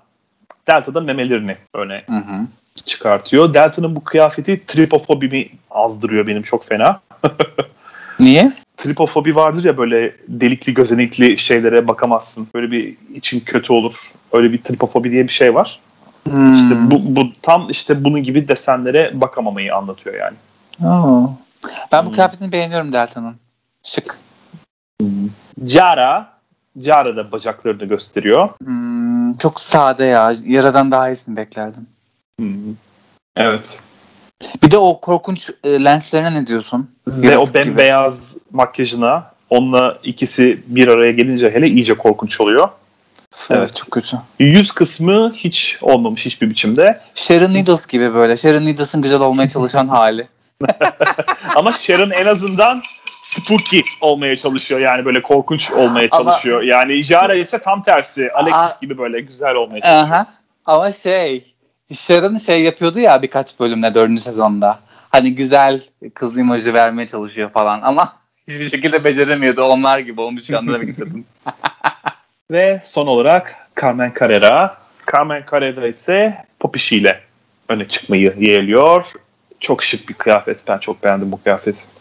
Delta'da 0.67 1.01
memelerini 1.01 1.57
öne 1.73 2.03
Hı 2.09 2.15
hı. 2.15 2.47
çıkartıyor. 2.85 3.53
Delta'nın 3.53 3.95
bu 3.95 4.03
kıyafeti 4.03 4.65
tripofobimi 4.65 5.49
azdırıyor 5.71 6.27
benim 6.27 6.41
çok 6.43 6.65
fena. 6.65 7.01
Niye? 8.19 8.51
Tripofobi 8.77 9.35
vardır 9.35 9.63
ya 9.63 9.77
böyle 9.77 10.15
delikli 10.27 10.73
gözenekli 10.73 11.37
şeylere 11.37 11.87
bakamazsın. 11.87 12.47
Böyle 12.55 12.71
bir 12.71 12.97
için 13.15 13.39
kötü 13.39 13.73
olur. 13.73 14.11
Öyle 14.31 14.53
bir 14.53 14.57
tripofobi 14.63 15.11
diye 15.11 15.23
bir 15.23 15.31
şey 15.33 15.55
var. 15.55 15.79
Hmm. 16.23 16.51
İşte 16.51 16.91
bu, 16.91 17.15
bu 17.15 17.31
tam 17.41 17.69
işte 17.69 18.03
bunun 18.03 18.23
gibi 18.23 18.47
desenlere 18.47 19.21
bakamamayı 19.21 19.75
anlatıyor 19.75 20.15
yani. 20.15 20.35
Oo. 20.91 21.31
Ben 21.91 22.03
bu 22.05 22.07
Hmm. 22.07 22.13
kıyafetini 22.15 22.51
beğeniyorum 22.51 22.93
Delta'nın. 22.93 23.35
Şık. 23.83 24.17
Cara 25.63 26.36
Cara 26.77 27.15
da 27.17 27.31
bacaklarını 27.31 27.85
gösteriyor. 27.85 28.49
Hmm, 28.63 29.33
çok 29.33 29.61
sade 29.61 30.05
ya. 30.05 30.33
Yaradan 30.45 30.91
daha 30.91 31.09
iyisini 31.09 31.35
beklerdim. 31.37 31.87
Evet. 33.37 33.83
Bir 34.63 34.71
de 34.71 34.77
o 34.77 34.99
korkunç 35.01 35.49
e, 35.63 35.83
lenslerine 35.83 36.33
ne 36.33 36.47
diyorsun? 36.47 36.91
Ve 37.07 37.27
Yaratık 37.27 37.55
o 37.55 37.59
gibi. 37.61 37.71
bembeyaz 37.71 38.37
makyajına 38.51 39.31
onunla 39.49 39.97
ikisi 40.03 40.63
bir 40.67 40.87
araya 40.87 41.11
gelince 41.11 41.51
hele 41.51 41.67
iyice 41.67 41.93
korkunç 41.93 42.41
oluyor. 42.41 42.69
Evet. 43.49 43.59
Evet. 43.59 43.75
çok 43.75 43.91
kötü. 43.91 44.17
Yüz 44.39 44.71
kısmı 44.71 45.31
hiç 45.35 45.77
olmamış 45.81 46.25
hiçbir 46.25 46.49
biçimde. 46.49 47.01
Sharon 47.15 47.53
Needles 47.53 47.87
gibi 47.87 48.13
böyle. 48.13 48.37
Sharon 48.37 48.65
Needles'ın 48.65 49.01
güzel 49.01 49.19
olmaya 49.19 49.49
çalışan 49.49 49.87
hali. 49.87 50.27
Ama 51.55 51.71
Sharon 51.71 52.09
en 52.09 52.25
azından 52.25 52.81
spooky 53.27 53.81
olmaya 54.01 54.35
çalışıyor. 54.35 54.79
Yani 54.79 55.05
böyle 55.05 55.21
korkunç 55.21 55.71
olmaya 55.71 56.07
Ama- 56.11 56.23
çalışıyor. 56.31 56.61
Yani 56.61 57.03
Jara 57.03 57.35
ise 57.35 57.59
tam 57.59 57.81
tersi. 57.81 58.31
Alexis 58.31 58.75
Aa. 58.75 58.77
gibi 58.81 58.97
böyle 58.97 59.21
güzel 59.21 59.55
olmaya 59.55 59.81
çalışıyor. 59.81 60.03
Aha. 60.03 60.27
Ama 60.65 60.91
şey 60.91 61.53
Sharon 61.93 62.35
şey 62.35 62.61
yapıyordu 62.61 62.99
ya 62.99 63.21
birkaç 63.21 63.59
bölümde 63.59 63.93
dördüncü 63.93 64.21
sezonda. 64.21 64.79
Hani 65.09 65.35
güzel 65.35 65.81
kız 66.13 66.37
imajı 66.37 66.73
vermeye 66.73 67.07
çalışıyor 67.07 67.49
falan 67.49 67.81
ama 67.81 68.13
hiçbir 68.47 68.69
şekilde 68.69 69.03
beceremiyordu. 69.03 69.63
Onlar 69.63 69.99
gibi 69.99 70.21
olmuş 70.21 70.49
demek 70.49 70.89
istedim. 70.89 71.25
Ve 72.51 72.81
son 72.83 73.07
olarak 73.07 73.55
Carmen 73.81 74.13
Carrera. 74.19 74.77
Carmen 75.11 75.43
Carrera 75.51 75.87
ise 75.87 76.45
pop 76.59 76.75
işiyle 76.75 77.21
öne 77.69 77.87
çıkmayı 77.87 78.33
yeğliyor. 78.39 79.11
Çok 79.59 79.83
şık 79.83 80.09
bir 80.09 80.13
kıyafet. 80.13 80.63
Ben 80.67 80.77
çok 80.77 81.03
beğendim 81.03 81.31
bu 81.31 81.43
kıyafeti. 81.43 81.96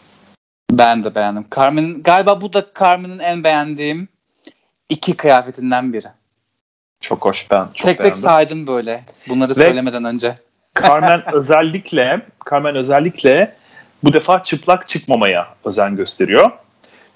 Ben 0.71 1.03
de 1.03 1.15
beğendim. 1.15 1.45
Carmen 1.55 2.03
galiba 2.03 2.41
bu 2.41 2.53
da 2.53 2.65
Carmen'in 2.79 3.19
en 3.19 3.43
beğendiğim 3.43 4.07
iki 4.89 5.17
kıyafetinden 5.17 5.93
biri. 5.93 6.07
Çok 7.01 7.25
hoş 7.25 7.51
ben 7.51 7.63
çok 7.63 7.75
tek 7.75 7.85
tek 7.85 7.99
beğendim. 7.99 8.21
saydım 8.21 8.67
böyle 8.67 9.03
bunları 9.29 9.49
Ve- 9.49 9.53
söylemeden 9.53 10.03
önce. 10.03 10.39
Carmen 10.81 11.23
özellikle 11.33 12.21
Carmen 12.49 12.75
özellikle 12.75 13.55
bu 14.03 14.13
defa 14.13 14.43
çıplak 14.43 14.87
çıkmamaya 14.87 15.47
özen 15.65 15.95
gösteriyor. 15.95 16.51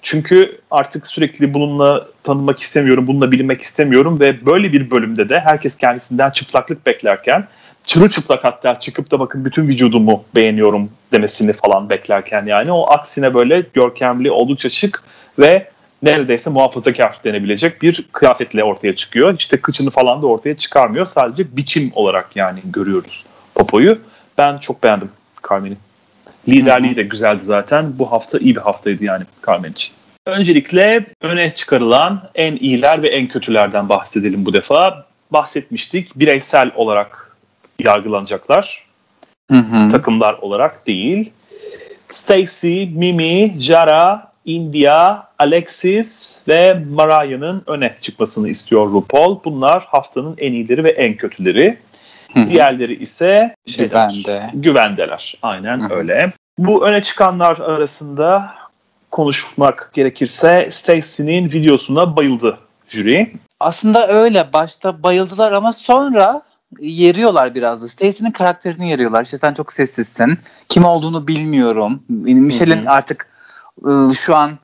Çünkü 0.02 0.60
artık 0.70 1.06
sürekli 1.06 1.54
bununla 1.54 2.08
tanımak 2.22 2.60
istemiyorum, 2.60 3.06
bununla 3.06 3.32
bilinmek 3.32 3.62
istemiyorum 3.62 4.20
ve 4.20 4.46
böyle 4.46 4.72
bir 4.72 4.90
bölümde 4.90 5.28
de 5.28 5.40
herkes 5.40 5.76
kendisinden 5.76 6.30
çıplaklık 6.30 6.86
beklerken 6.86 7.48
çırılçıplak 7.86 8.44
hatta 8.44 8.78
çıkıp 8.78 9.10
da 9.10 9.20
bakın 9.20 9.44
bütün 9.44 9.68
vücudumu 9.68 10.24
beğeniyorum 10.34 10.90
demesini 11.12 11.52
falan 11.52 11.90
beklerken 11.90 12.46
yani 12.46 12.72
o 12.72 12.90
aksine 12.92 13.34
böyle 13.34 13.66
görkemli, 13.74 14.30
oldukça 14.30 14.68
şık 14.68 15.02
ve 15.38 15.68
neredeyse 16.02 16.50
muhafazakar 16.50 17.20
denebilecek 17.24 17.82
bir 17.82 18.04
kıyafetle 18.12 18.64
ortaya 18.64 18.96
çıkıyor. 18.96 19.34
İşte 19.38 19.56
kıçını 19.56 19.90
falan 19.90 20.22
da 20.22 20.26
ortaya 20.26 20.56
çıkarmıyor. 20.56 21.06
Sadece 21.06 21.56
biçim 21.56 21.92
olarak 21.94 22.36
yani 22.36 22.60
görüyoruz 22.64 23.24
popoyu. 23.54 23.98
Ben 24.38 24.58
çok 24.58 24.82
beğendim 24.82 25.10
Carmen'i. 25.48 25.76
Liderliği 26.48 26.96
de 26.96 27.02
güzeldi 27.02 27.42
zaten. 27.42 27.98
Bu 27.98 28.12
hafta 28.12 28.38
iyi 28.38 28.56
bir 28.56 28.60
haftaydı 28.60 29.04
yani 29.04 29.24
Carmen 29.46 29.72
için. 29.72 29.94
Öncelikle 30.26 31.06
öne 31.20 31.54
çıkarılan 31.54 32.30
en 32.34 32.56
iyiler 32.56 33.02
ve 33.02 33.08
en 33.08 33.28
kötülerden 33.28 33.88
bahsedelim 33.88 34.46
bu 34.46 34.52
defa. 34.52 35.06
Bahsetmiştik. 35.30 36.18
Bireysel 36.18 36.70
olarak 36.74 37.21
yargılanacaklar. 37.84 38.84
Hı 39.50 39.56
hı. 39.58 39.90
Takımlar 39.90 40.34
olarak 40.34 40.86
değil. 40.86 41.32
Stacy, 42.08 42.84
Mimi, 42.84 43.54
Jara, 43.58 44.32
India, 44.44 45.22
Alexis 45.38 46.42
ve 46.48 46.82
Mariah'ın 46.90 47.62
öne 47.66 47.96
çıkmasını 48.00 48.48
istiyor 48.48 48.92
RuPaul. 48.92 49.38
Bunlar 49.44 49.84
haftanın 49.86 50.34
en 50.38 50.52
iyileri 50.52 50.84
ve 50.84 50.90
en 50.90 51.14
kötüleri. 51.16 51.78
Hı 52.34 52.40
hı. 52.40 52.46
Diğerleri 52.46 53.02
ise 53.02 53.54
şeyler, 53.66 53.88
Güvende. 54.10 54.50
güvendeler. 54.54 55.34
Aynen 55.42 55.80
Hı 55.80 55.94
hı. 55.94 55.94
öyle. 55.94 56.32
Bu 56.58 56.86
öne 56.86 57.02
çıkanlar 57.02 57.58
arasında 57.58 58.54
konuşmak 59.10 59.90
gerekirse 59.94 60.66
Stacy'nin 60.70 61.52
videosuna 61.52 62.16
bayıldı 62.16 62.58
jüri. 62.88 63.32
Aslında 63.60 64.08
öyle. 64.08 64.52
Başta 64.52 65.02
bayıldılar 65.02 65.52
ama 65.52 65.72
sonra 65.72 66.42
yeriyorlar 66.80 67.54
biraz 67.54 67.82
da. 67.82 67.88
Stacy'nin 67.88 68.30
karakterini 68.30 68.88
yeriyorlar. 68.90 69.24
İşte 69.24 69.38
sen 69.38 69.54
çok 69.54 69.72
sessizsin. 69.72 70.38
Kim 70.68 70.84
olduğunu 70.84 71.26
bilmiyorum. 71.26 72.02
Michelle'in 72.08 72.86
artık 72.86 73.28
ıı, 73.84 74.14
şu 74.14 74.36
an 74.36 74.58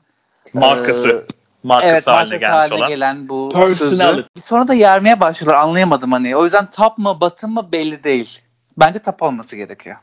markası. 0.53 1.07
Iı, 1.07 1.25
markası 1.63 1.93
evet, 1.93 2.07
haline 2.07 2.37
gelmiş 2.37 2.55
haline 2.55 2.75
olan. 2.75 2.89
gelen 2.89 3.29
bu 3.29 3.51
sözü. 3.75 4.25
Sonra 4.39 4.67
da 4.67 4.73
yermeye 4.73 5.19
başlıyorlar. 5.19 5.61
Anlayamadım 5.61 6.11
hani. 6.11 6.35
O 6.35 6.43
yüzden 6.43 6.65
tap 6.65 6.97
mı 6.97 7.17
batı 7.21 7.47
mı 7.47 7.71
belli 7.71 8.03
değil. 8.03 8.39
Bence 8.79 8.99
tap 8.99 9.23
olması 9.23 9.55
gerekiyor. 9.55 9.95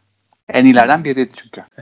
En 0.49 0.65
iyilerden 0.65 1.05
biriydi 1.05 1.35
çünkü. 1.35 1.63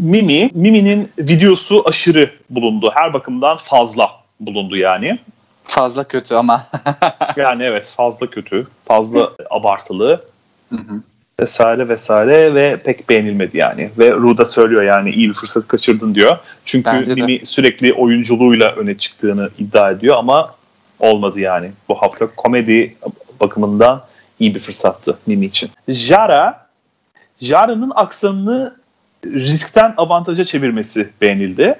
Mimi, 0.00 0.50
Mimi'nin 0.54 1.10
videosu 1.18 1.82
aşırı 1.88 2.30
bulundu. 2.50 2.90
Her 2.94 3.14
bakımdan 3.14 3.56
fazla 3.56 4.10
bulundu 4.40 4.76
yani. 4.76 5.18
Fazla 5.66 6.04
kötü 6.04 6.34
ama. 6.34 6.66
Yani 7.36 7.62
evet 7.62 7.94
fazla 7.96 8.30
kötü, 8.30 8.66
fazla 8.84 9.32
abartılı 9.50 10.24
Hı 10.70 10.76
hı. 10.76 11.02
vesaire 11.40 11.88
vesaire 11.88 12.54
ve 12.54 12.76
pek 12.76 13.08
beğenilmedi 13.08 13.58
yani. 13.58 13.90
Ve 13.98 14.12
Ruda 14.12 14.44
söylüyor 14.44 14.82
yani 14.82 15.10
iyi 15.10 15.28
bir 15.28 15.34
fırsat 15.34 15.68
kaçırdın 15.68 16.14
diyor. 16.14 16.38
Çünkü. 16.64 17.14
Mimi 17.14 17.46
sürekli 17.46 17.92
oyunculuğuyla 17.92 18.72
öne 18.72 18.98
çıktığını 18.98 19.50
iddia 19.58 19.90
ediyor 19.90 20.16
ama 20.16 20.54
olmadı 21.00 21.40
yani. 21.40 21.70
Bu 21.88 21.94
hafta 21.94 22.26
komedi 22.26 22.96
bakımından 23.40 24.04
iyi 24.38 24.54
bir 24.54 24.60
fırsattı 24.60 25.18
Mimi 25.26 25.46
için. 25.46 25.70
Jara, 25.88 26.66
Jara'nın 27.40 27.92
aksanını 27.94 28.76
riskten 29.26 29.94
avantaja 29.96 30.44
çevirmesi 30.44 31.10
beğenildi. 31.20 31.74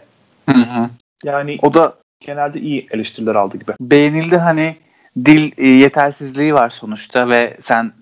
Hı 0.49 0.59
hı. 0.59 0.91
Yani 1.25 1.59
o 1.63 1.75
da 1.75 1.95
genelde 2.21 2.61
iyi 2.61 2.87
eleştiriler 2.91 3.35
aldı 3.35 3.57
gibi. 3.57 3.73
beğenildi 3.81 4.37
hani 4.37 4.77
dil 5.25 5.53
e, 5.59 5.67
yetersizliği 5.67 6.55
var 6.55 6.71
sonuçta 6.71 7.29
ve 7.29 7.57
sen 7.61 7.93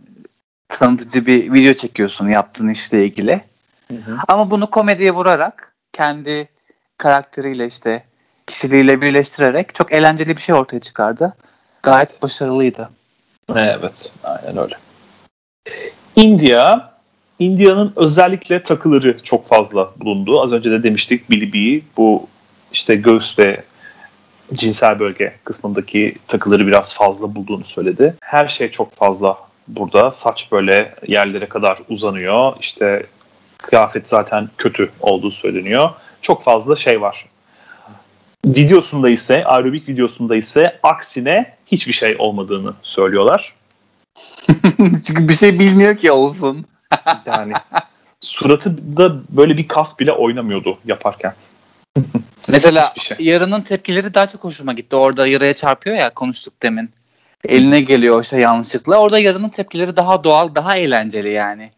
tanıtıcı 0.68 1.26
bir 1.26 1.52
video 1.52 1.74
çekiyorsun 1.74 2.28
yaptığın 2.28 2.68
işle 2.68 3.06
ilgili. 3.06 3.40
Ama 4.28 4.50
bunu 4.50 4.70
komediye 4.70 5.10
vurarak 5.10 5.74
kendi 5.92 6.48
karakteriyle 6.98 7.66
işte 7.66 8.04
kişiliğiyle 8.46 9.02
birleştirerek 9.02 9.74
çok 9.74 9.92
eğlenceli 9.92 10.36
bir 10.36 10.40
şey 10.40 10.54
ortaya 10.54 10.80
çıkardı. 10.80 11.36
Gayet 11.82 12.10
Evet. 12.10 12.22
başarılıydı. 12.22 12.90
Evet, 13.54 14.14
aynen 14.22 14.62
öyle. 14.62 14.74
India, 16.16 16.94
India'nın 17.38 17.92
özellikle 17.96 18.62
takıları 18.62 19.22
çok 19.22 19.48
fazla 19.48 19.90
bulundu. 19.96 20.42
Az 20.42 20.52
önce 20.52 20.70
de 20.70 20.82
demiştik 20.82 21.30
Billy 21.30 21.82
bu 21.96 22.26
işte 22.72 22.94
göğüs 22.96 23.38
ve 23.38 23.62
cinsel 24.52 24.98
bölge 24.98 25.34
kısmındaki 25.44 26.14
takıları 26.28 26.66
biraz 26.66 26.94
fazla 26.94 27.34
bulduğunu 27.34 27.64
söyledi. 27.64 28.16
Her 28.20 28.48
şey 28.48 28.70
çok 28.70 28.94
fazla 28.94 29.38
burada. 29.68 30.10
Saç 30.10 30.52
böyle 30.52 30.94
yerlere 31.08 31.48
kadar 31.48 31.78
uzanıyor. 31.88 32.52
İşte 32.60 33.06
kıyafet 33.58 34.08
zaten 34.08 34.48
kötü 34.58 34.90
olduğu 35.00 35.30
söyleniyor. 35.30 35.90
Çok 36.22 36.42
fazla 36.42 36.76
şey 36.76 37.00
var. 37.00 37.26
Videosunda 38.46 39.10
ise, 39.10 39.44
aerobik 39.44 39.88
videosunda 39.88 40.36
ise 40.36 40.78
aksine 40.82 41.54
hiçbir 41.66 41.92
şey 41.92 42.16
olmadığını 42.18 42.74
söylüyorlar. 42.82 43.54
Çünkü 45.06 45.28
bir 45.28 45.34
şey 45.34 45.58
bilmiyor 45.58 45.96
ki 45.96 46.12
olsun. 46.12 46.66
Yani 47.26 47.52
suratı 48.20 48.96
da 48.96 49.16
böyle 49.28 49.56
bir 49.56 49.68
kas 49.68 49.98
bile 50.00 50.12
oynamıyordu 50.12 50.78
yaparken. 50.84 51.34
Mesela 52.48 52.92
şey. 52.98 53.16
Yarının 53.20 53.60
tepkileri 53.60 54.14
daha 54.14 54.26
çok 54.26 54.44
hoşuma 54.44 54.72
gitti. 54.72 54.96
Orada 54.96 55.26
yaraya 55.26 55.52
çarpıyor 55.52 55.96
ya 55.96 56.14
konuştuk 56.14 56.62
demin. 56.62 56.90
Eline 57.48 57.80
geliyor 57.80 58.22
işte 58.22 58.40
yanlışlıkla. 58.40 59.00
Orada 59.00 59.18
yarının 59.18 59.48
tepkileri 59.48 59.96
daha 59.96 60.24
doğal, 60.24 60.54
daha 60.54 60.76
eğlenceli 60.76 61.30
yani. 61.30 61.70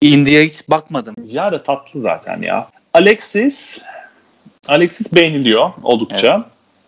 India'ya 0.00 0.42
hiç 0.42 0.68
bakmadım. 0.70 1.14
Jara 1.26 1.62
tatlı 1.62 2.00
zaten 2.00 2.42
ya. 2.42 2.68
Alexis 2.94 3.82
Alexis 4.68 5.14
beğeniliyor 5.14 5.70
oldukça. 5.82 6.44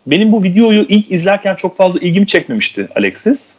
Benim 0.07 0.33
bu 0.33 0.43
videoyu 0.43 0.87
ilk 0.89 1.13
izlerken 1.13 1.55
çok 1.55 1.77
fazla 1.77 2.01
ilgimi 2.01 2.27
çekmemişti 2.27 2.89
Alexis. 2.97 3.59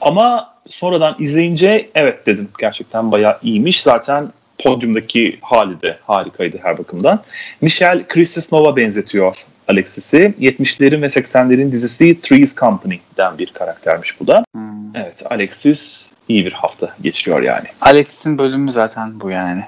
Ama 0.00 0.54
sonradan 0.66 1.16
izleyince 1.18 1.90
evet 1.94 2.26
dedim 2.26 2.48
gerçekten 2.58 3.12
bayağı 3.12 3.38
iyiymiş. 3.42 3.82
Zaten 3.82 4.32
podyumdaki 4.58 5.38
hali 5.42 5.82
de 5.82 5.98
harikaydı 6.06 6.58
her 6.62 6.78
bakımdan. 6.78 7.22
Michelle 7.60 8.06
Kristesnova 8.08 8.76
benzetiyor 8.76 9.36
Alexis'i. 9.68 10.34
70'lerin 10.40 11.02
ve 11.02 11.06
80'lerin 11.06 11.72
dizisi 11.72 12.20
Three's 12.20 12.56
Company'den 12.56 13.38
bir 13.38 13.46
karaktermiş 13.46 14.20
bu 14.20 14.26
da. 14.26 14.44
Hmm. 14.54 14.96
Evet 14.96 15.22
Alexis 15.30 16.12
iyi 16.28 16.46
bir 16.46 16.52
hafta 16.52 16.94
geçiriyor 17.02 17.42
yani. 17.42 17.66
Alexis'in 17.80 18.38
bölümü 18.38 18.72
zaten 18.72 19.20
bu 19.20 19.30
yani. 19.30 19.64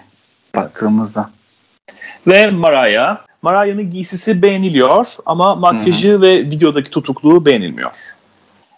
Baktığımızda. 0.57 1.30
Ve 2.26 2.51
Mariah. 2.51 3.18
Mariah'ın 3.43 3.91
giysisi 3.91 4.43
beğeniliyor 4.43 5.07
ama 5.26 5.55
makyajı 5.55 6.20
ve 6.20 6.38
videodaki 6.38 6.91
tutukluğu 6.91 7.45
beğenilmiyor. 7.45 7.93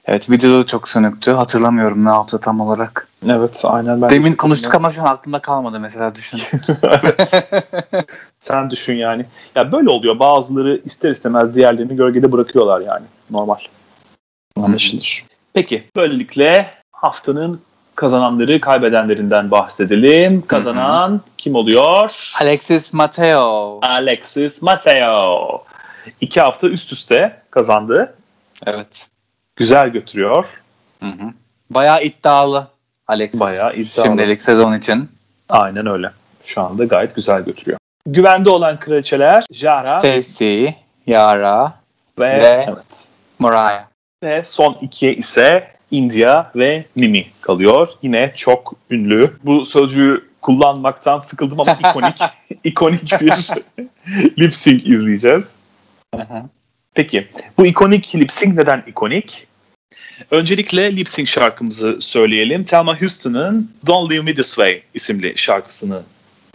Evet 0.07 0.31
videoda 0.31 0.67
çok 0.67 0.89
sönüktü. 0.89 1.31
Hatırlamıyorum 1.31 2.05
ne 2.05 2.09
yaptı 2.09 2.41
tam 2.41 2.61
olarak. 2.61 3.09
Evet 3.29 3.63
aynen 3.67 4.03
ben. 4.03 4.11
Demin 4.11 4.33
konuştuk 4.33 4.75
ama 4.75 4.91
şu 4.91 5.03
an 5.03 5.07
aklımda 5.07 5.39
kalmadı 5.39 5.81
mesela 5.81 6.15
düşün. 6.15 6.41
evet. 6.83 7.49
Sen 8.39 8.71
düşün 8.71 8.95
yani. 8.95 9.27
Ya 9.55 9.73
böyle 9.73 9.89
oluyor. 9.89 10.19
Bazıları 10.19 10.81
ister 10.85 11.11
istemez 11.11 11.55
diğerlerini 11.55 11.97
gölgede 11.97 12.33
bırakıyorlar 12.33 12.81
yani. 12.81 13.07
Normal. 13.31 13.59
Anlaşılır. 14.57 15.25
Peki 15.53 15.85
böylelikle 15.97 16.71
haftanın 16.93 17.61
kazananları 17.95 18.61
kaybedenlerinden 18.61 19.51
bahsedelim. 19.51 20.47
Kazanan 20.47 21.21
kim 21.39 21.55
oluyor? 21.55 22.33
Alexis 22.41 22.93
Mateo. 22.93 23.81
Alexis 23.83 24.63
Mateo. 24.63 25.65
İki 26.21 26.41
hafta 26.41 26.69
üst 26.69 26.93
üste 26.93 27.43
kazandı. 27.51 28.15
Evet. 28.67 29.07
Güzel 29.57 29.89
götürüyor. 29.89 30.45
Hı 31.01 31.07
hı. 31.07 31.33
Bayağı 31.71 32.03
iddialı 32.03 32.67
Alexis. 33.09 33.41
Bayağı 33.41 33.75
iddialı. 33.75 34.07
Şimdilik 34.07 34.43
sezon 34.43 34.73
için. 34.75 35.09
Aynen 35.49 35.87
öyle. 35.87 36.11
Şu 36.45 36.61
anda 36.61 36.85
gayet 36.85 37.15
güzel 37.15 37.43
götürüyor. 37.43 37.79
Güvende 38.07 38.51
olan 38.51 38.81
kraliçeler 38.81 39.45
Jara 39.53 39.99
Stacy, 39.99 40.67
Yara, 41.07 41.75
ve, 42.19 42.27
ve- 42.41 42.67
evet. 42.69 43.09
Mariah. 43.39 43.85
Ve 44.23 44.45
son 44.45 44.79
ikiye 44.81 45.15
ise 45.15 45.69
India 45.91 46.51
ve 46.57 46.85
Mimi 46.97 47.27
kalıyor. 47.41 47.89
Yine 48.03 48.33
çok 48.37 48.73
ünlü. 48.91 49.31
Bu 49.45 49.65
sözcüğü 49.65 50.29
kullanmaktan 50.43 51.21
sıkıldım 51.21 51.61
ama 51.61 51.73
ikonik 51.73 52.21
ikonik 52.65 53.21
bir 53.21 53.33
lip 54.39 54.55
sync 54.55 54.87
izleyeceğiz. 54.87 55.57
Peki 56.95 57.29
bu 57.59 57.67
ikonik 57.67 58.15
lip 58.15 58.33
sync 58.33 58.55
neden 58.59 58.85
ikonik? 58.87 59.47
Öncelikle 60.31 60.97
lip 60.97 61.09
sync 61.09 61.29
şarkımızı 61.29 61.97
söyleyelim. 62.01 62.65
Thelma 62.65 63.01
Houston'ın 63.01 63.71
Don't 63.87 64.13
Leave 64.13 64.23
Me 64.23 64.35
This 64.35 64.49
Way 64.49 64.83
isimli 64.95 65.33
şarkısını 65.37 66.03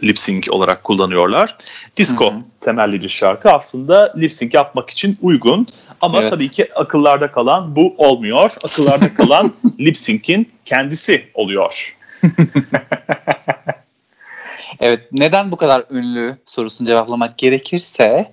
lip 0.03 0.19
sync 0.19 0.51
olarak 0.51 0.83
kullanıyorlar. 0.83 1.57
Disco 1.97 2.31
Hı 2.31 2.35
hı. 2.35 2.39
temelli 2.61 3.01
bir 3.01 3.09
şarkı 3.09 3.51
aslında 3.51 4.13
lip 4.17 4.33
sync 4.33 4.53
yapmak 4.53 4.89
için 4.89 5.17
uygun 5.21 5.67
ama 6.01 6.19
Evet. 6.21 6.29
tabii 6.29 6.49
ki 6.49 6.73
akıllarda 6.75 7.31
kalan 7.31 7.75
bu 7.75 7.95
olmuyor. 7.97 8.51
Akıllarda 8.63 9.13
kalan 9.13 9.53
lip 9.79 9.97
sync'in 9.97 10.51
kendisi 10.65 11.27
oluyor. 11.33 11.97
Evet 14.79 15.01
neden 15.11 15.51
bu 15.51 15.57
kadar 15.57 15.83
ünlü 15.91 16.37
sorusunu 16.45 16.87
cevaplamak 16.87 17.37
gerekirse 17.37 18.31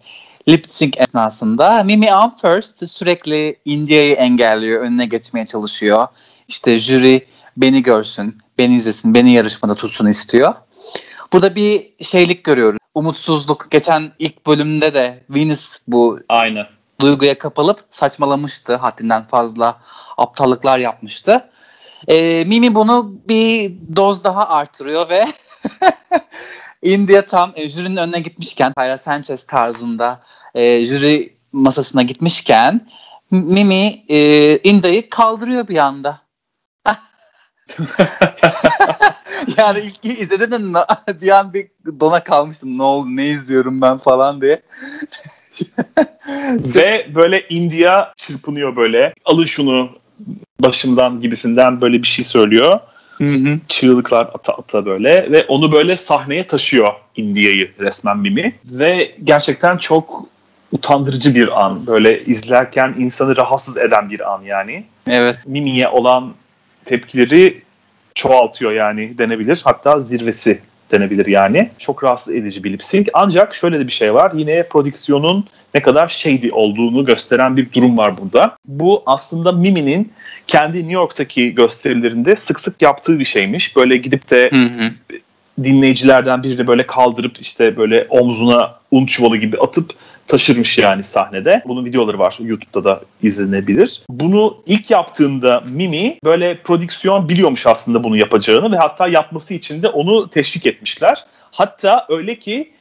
lip 0.49 0.67
sync 0.67 0.95
esnasında 0.99 1.85
Mimi 1.85 2.09
First 2.43 2.89
sürekli 2.89 3.57
India'yı 3.65 4.15
engelliyor, 4.15 4.83
önüne 4.83 5.07
geçmeye 5.07 5.47
çalışıyor. 5.47 6.07
İşte 6.49 6.79
jüri 6.79 7.27
beni 7.57 7.83
görsün, 7.83 8.39
beni 8.59 8.77
izlesin, 8.77 9.15
beni 9.15 9.33
yarışmada 9.33 9.75
tutsun 9.75 10.07
istiyor. 10.07 10.55
Burada 11.33 11.55
bir 11.55 11.91
şeylik 12.01 12.45
görüyoruz. 12.45 12.79
Umutsuzluk. 12.95 13.71
Geçen 13.71 14.13
ilk 14.19 14.47
bölümde 14.47 14.95
de 14.95 15.25
Venus 15.31 15.79
bu 15.89 16.19
Aynen. 16.29 16.67
duyguya 17.01 17.39
kapılıp 17.39 17.85
saçmalamıştı. 17.91 18.77
Haddinden 18.77 19.27
fazla 19.27 19.81
aptallıklar 20.17 20.79
yapmıştı. 20.79 21.51
Ee, 22.09 22.45
Mimi 22.47 22.75
bunu 22.75 23.15
bir 23.29 23.73
doz 23.97 24.25
daha 24.25 24.49
artırıyor 24.49 25.09
ve 25.09 25.27
India 26.85 27.23
tam 27.23 27.53
e, 27.57 27.69
jürinin 27.69 27.97
önüne 27.97 28.21
gitmişken 28.21 28.73
Tyra 28.73 28.99
Sanchez 28.99 29.47
tarzında 29.47 30.23
e, 30.55 30.85
jüri 30.85 31.37
masasına 31.53 32.03
gitmişken 32.03 32.89
Mimi 33.31 34.05
e, 34.09 34.59
India'yı 34.59 35.11
kaldırıyor 35.11 35.69
bir 35.69 35.77
anda. 35.77 36.21
yani 39.57 39.81
ilk 39.81 40.05
izlediğimde 40.05 40.73
na- 40.73 40.87
bir 41.21 41.29
an 41.29 41.55
bir 41.55 41.69
dona 42.01 42.25
kalmıştım. 42.25 42.79
Ne 42.79 42.83
oldu 42.83 43.09
ne 43.09 43.27
izliyorum 43.27 43.81
ben 43.81 43.99
falan 43.99 44.41
diye. 44.41 44.63
Ve 46.75 47.07
böyle 47.15 47.49
India 47.49 48.13
çırpınıyor 48.17 48.77
böyle. 48.77 49.15
Alın 49.25 49.45
şunu 49.45 49.91
başımdan 50.61 51.21
gibisinden 51.21 51.81
böyle 51.81 52.03
bir 52.03 52.07
şey 52.07 52.25
söylüyor. 52.25 52.81
Hı 53.19 53.25
hı. 53.25 53.59
Çığlıklar 53.69 54.31
ata 54.35 54.53
ata 54.53 54.87
böyle 54.87 55.33
ve 55.33 55.45
onu 55.49 55.73
böyle 55.73 55.97
sahneye 55.97 56.47
taşıyor 56.47 56.93
India'yı 57.17 57.71
resmen 57.81 58.19
Mimi. 58.19 58.55
Ve 58.65 59.15
gerçekten 59.25 59.77
çok 59.77 60.27
utandırıcı 60.73 61.35
bir 61.35 61.65
an. 61.65 61.87
Böyle 61.87 62.25
izlerken 62.25 62.95
insanı 62.99 63.37
rahatsız 63.37 63.77
eden 63.77 64.11
bir 64.11 64.33
an 64.33 64.43
yani. 64.43 64.85
Evet. 65.07 65.39
Mimi'ye 65.47 65.89
olan 65.89 66.35
tepkileri 66.85 67.63
çoğaltıyor 68.15 68.73
yani 68.73 69.19
denebilir. 69.19 69.61
Hatta 69.65 70.01
zirvesi 70.01 70.61
denebilir 70.93 71.27
yani. 71.27 71.71
Çok 71.79 72.05
rahatsız 72.05 72.35
edici 72.35 72.65
bir 72.65 72.73
lip 72.73 72.83
sync. 72.83 73.09
Ancak 73.15 73.55
şöyle 73.55 73.81
de 73.81 73.87
bir 73.87 73.93
şey 73.93 74.15
var. 74.15 74.33
Yine 74.35 74.63
prodüksiyonun 74.63 75.45
ne 75.75 75.83
kadar 75.83 76.09
shady 76.09 76.49
olduğunu 76.53 77.05
gösteren 77.05 77.57
bir 77.57 77.73
durum 77.73 77.99
var 77.99 78.19
burada. 78.19 78.57
Bu 78.69 79.03
aslında 79.07 79.53
Mimi'nin 79.53 80.13
kendi 80.47 80.79
New 80.79 80.93
York'taki 80.93 81.55
gösterilerinde 81.55 82.37
sık 82.37 82.61
sık 82.61 82.83
yaptığı 82.83 83.19
bir 83.19 83.25
şeymiş. 83.25 83.77
Böyle 83.77 83.97
gidip 83.97 84.31
de 84.31 84.51
hı 84.51 84.85
hı. 84.85 84.91
dinleyicilerden 85.65 86.43
birini 86.43 86.67
böyle 86.67 86.87
kaldırıp 86.87 87.41
işte 87.41 87.77
böyle 87.77 88.07
omzuna 88.11 88.75
un 88.91 89.07
çuvalı 89.07 89.37
gibi 89.37 89.59
atıp 89.59 89.91
taşırmış 90.27 90.79
yani 90.79 91.03
sahnede. 91.03 91.63
Bunun 91.67 91.85
videoları 91.85 92.19
var 92.19 92.39
YouTube'da 92.41 92.85
da 92.85 93.01
izlenebilir. 93.23 94.03
Bunu 94.11 94.57
ilk 94.67 94.91
yaptığında 94.91 95.61
Mimi 95.67 96.19
böyle 96.25 96.63
prodüksiyon 96.63 97.29
biliyormuş 97.29 97.67
aslında 97.67 98.05
bunu 98.05 98.17
yapacağını 98.17 98.73
ve 98.73 98.77
hatta 98.77 99.09
yapması 99.09 99.55
için 99.55 99.83
de 99.83 99.89
onu 99.89 100.31
teşvik 100.31 100.67
etmişler. 100.67 101.25
Hatta 101.51 102.07
öyle 102.09 102.39
ki 102.39 102.73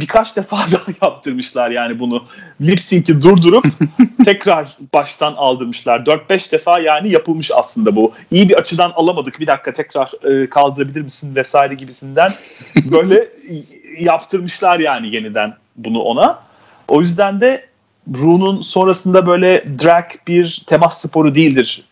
birkaç 0.00 0.36
defa 0.36 0.56
daha 0.72 1.08
yaptırmışlar 1.08 1.70
yani 1.70 1.98
bunu. 1.98 2.24
Lip 2.60 2.80
sync'i 2.80 3.22
durdurup 3.22 3.64
tekrar 4.24 4.76
baştan 4.94 5.34
aldırmışlar. 5.34 6.00
4-5 6.00 6.52
defa 6.52 6.80
yani 6.80 7.10
yapılmış 7.10 7.50
aslında 7.54 7.96
bu. 7.96 8.12
İyi 8.30 8.48
bir 8.48 8.54
açıdan 8.54 8.90
alamadık. 8.90 9.40
Bir 9.40 9.46
dakika 9.46 9.72
tekrar 9.72 10.12
e, 10.24 10.50
kaldırabilir 10.50 11.00
misin 11.00 11.36
vesaire 11.36 11.74
gibisinden 11.74 12.32
böyle 12.76 13.28
yaptırmışlar 13.98 14.78
yani 14.78 15.14
yeniden 15.14 15.54
bunu 15.76 16.00
ona. 16.00 16.44
O 16.88 17.00
yüzden 17.00 17.40
de 17.40 17.66
Rune'un 18.14 18.62
sonrasında 18.62 19.26
böyle 19.26 19.64
drag 19.82 20.04
bir 20.26 20.64
temas 20.66 21.02
sporu 21.02 21.34
değildir 21.34 21.84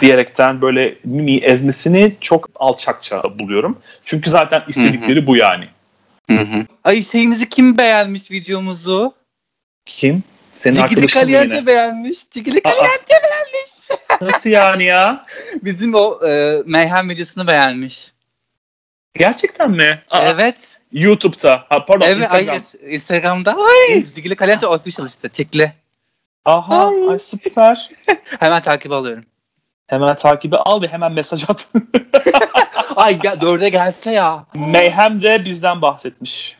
diyerekten 0.00 0.62
böyle 0.62 0.98
Mimi 1.04 1.36
ezmesini 1.36 2.16
çok 2.20 2.48
alçakça 2.54 3.22
buluyorum. 3.38 3.78
Çünkü 4.04 4.30
zaten 4.30 4.62
istedikleri 4.68 5.26
bu 5.26 5.36
yani. 5.36 5.68
Hı 6.30 6.36
hı. 6.36 6.66
Ay 6.84 7.02
şeyimizi 7.02 7.48
kim 7.48 7.78
beğenmiş 7.78 8.30
videomuzu? 8.30 9.14
Kim? 9.86 10.22
Senin 10.52 10.74
Cigili 10.74 11.06
Caliente 11.06 11.66
beğenmiş. 11.66 12.30
Cigili 12.30 12.62
Caliente 12.62 13.14
beğenmiş. 13.24 13.88
Nasıl 14.20 14.50
yani 14.50 14.84
ya? 14.84 15.26
Bizim 15.62 15.94
o 15.94 16.26
e, 16.28 16.62
Mayhem 16.66 17.10
videosunu 17.10 17.46
beğenmiş. 17.46 18.12
Gerçekten 19.14 19.70
mi? 19.70 20.02
Aa, 20.10 20.22
evet. 20.22 20.77
YouTube'da. 20.92 21.64
Ha, 21.68 21.84
pardon 21.84 22.06
evet, 22.06 22.18
Instagram. 22.18 22.46
Hayır, 22.48 22.92
Instagram'da. 22.94 23.56
Ay, 23.56 24.02
Cigili 24.02 24.36
Caliente 24.36 24.66
official 24.66 25.06
işte. 25.06 25.28
Tikli. 25.28 25.72
Aha 26.44 26.88
ay, 26.88 27.08
ay 27.10 27.18
süper. 27.18 27.88
hemen 28.40 28.62
takip 28.62 28.92
alıyorum. 28.92 29.24
Hemen 29.86 30.16
takibi 30.16 30.56
al 30.56 30.82
ve 30.82 30.88
hemen 30.88 31.12
mesaj 31.12 31.44
at. 31.50 31.68
Ay 32.96 33.18
gel, 33.18 33.40
dörde 33.40 33.68
gelse 33.68 34.10
ya. 34.10 34.46
Mayhem 34.54 35.22
de 35.22 35.44
bizden 35.44 35.82
bahsetmiş. 35.82 36.56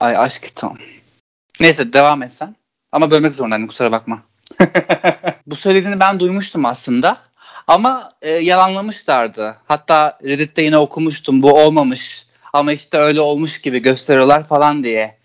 Ay 0.00 0.16
aşk 0.16 0.56
tam. 0.56 0.78
Neyse 1.60 1.92
devam 1.92 2.22
et 2.22 2.32
sen. 2.32 2.56
Ama 2.92 3.10
bölmek 3.10 3.34
zorundaydım 3.34 3.66
kusura 3.66 3.92
bakma. 3.92 4.22
Bu 5.46 5.56
söylediğini 5.56 6.00
ben 6.00 6.20
duymuştum 6.20 6.66
aslında. 6.66 7.16
Ama 7.66 8.12
e, 8.22 8.30
yalanlamışlardı. 8.30 9.56
Hatta 9.68 10.18
Reddit'te 10.24 10.62
yine 10.62 10.78
okumuştum. 10.78 11.42
Bu 11.42 11.52
olmamış. 11.52 12.26
Ama 12.52 12.72
işte 12.72 12.98
öyle 12.98 13.20
olmuş 13.20 13.60
gibi 13.60 13.78
gösteriyorlar 13.78 14.48
falan 14.48 14.84
diye 14.84 15.16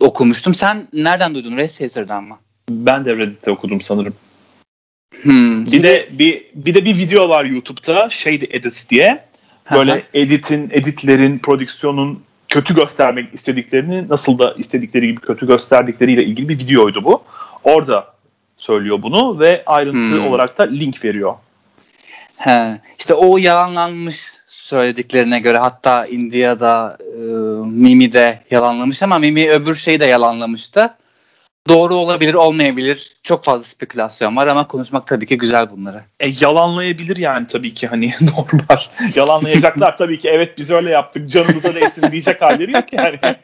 okumuştum. 0.00 0.54
Sen 0.54 0.88
nereden 0.92 1.34
duydun? 1.34 1.56
Race 1.56 2.04
mı? 2.20 2.38
Ben 2.70 3.04
de 3.04 3.16
Reddit'te 3.16 3.50
okudum 3.50 3.80
sanırım. 3.80 4.14
Hmm. 5.22 5.66
Bir 5.66 5.82
de 5.82 6.08
bir 6.10 6.42
bir 6.54 6.74
de 6.74 6.84
bir 6.84 6.98
video 6.98 7.28
var 7.28 7.44
YouTube'da 7.44 8.10
şeydi 8.10 8.46
Edits 8.50 8.90
diye. 8.90 9.26
Böyle 9.72 10.02
editin, 10.14 10.68
editlerin, 10.72 11.38
prodüksiyonun 11.38 12.22
kötü 12.48 12.74
göstermek 12.74 13.34
istediklerini 13.34 14.08
nasıl 14.08 14.38
da 14.38 14.54
istedikleri 14.58 15.06
gibi 15.06 15.20
kötü 15.20 15.46
gösterdikleriyle 15.46 16.24
ilgili 16.24 16.48
bir 16.48 16.58
videoydu 16.58 17.04
bu. 17.04 17.22
Orada 17.64 18.14
söylüyor 18.56 19.02
bunu 19.02 19.40
ve 19.40 19.62
ayrıntı 19.66 20.16
hmm. 20.16 20.26
olarak 20.26 20.58
da 20.58 20.62
link 20.62 21.04
veriyor. 21.04 21.34
He, 22.36 22.80
işte 22.98 23.14
o 23.14 23.38
yalanlanmış 23.38 24.32
söylediklerine 24.66 25.40
göre 25.40 25.58
hatta 25.58 26.02
India'da 26.06 26.98
e, 27.00 27.20
Mimi 27.66 28.12
de 28.12 28.40
yalanlamış 28.50 29.02
ama 29.02 29.18
Mimi 29.18 29.50
öbür 29.50 29.74
şeyi 29.74 30.00
de 30.00 30.04
yalanlamıştı 30.04 30.90
doğru 31.68 31.94
olabilir 31.94 32.34
olmayabilir. 32.34 33.16
Çok 33.22 33.44
fazla 33.44 33.62
spekülasyon 33.62 34.36
var 34.36 34.46
ama 34.46 34.68
konuşmak 34.68 35.06
tabii 35.06 35.26
ki 35.26 35.38
güzel 35.38 35.70
bunları. 35.70 36.00
E, 36.20 36.28
yalanlayabilir 36.40 37.16
yani 37.16 37.46
tabii 37.46 37.74
ki 37.74 37.86
hani 37.86 38.14
normal. 38.20 38.82
Yalanlayacaklar 39.14 39.96
tabii 39.98 40.18
ki 40.18 40.28
evet 40.28 40.58
biz 40.58 40.70
öyle 40.70 40.90
yaptık 40.90 41.28
canımıza 41.28 41.74
değsin 41.74 42.12
diyecek 42.12 42.42
halleri 42.42 42.72
yok 42.72 42.92
yani. 42.92 43.18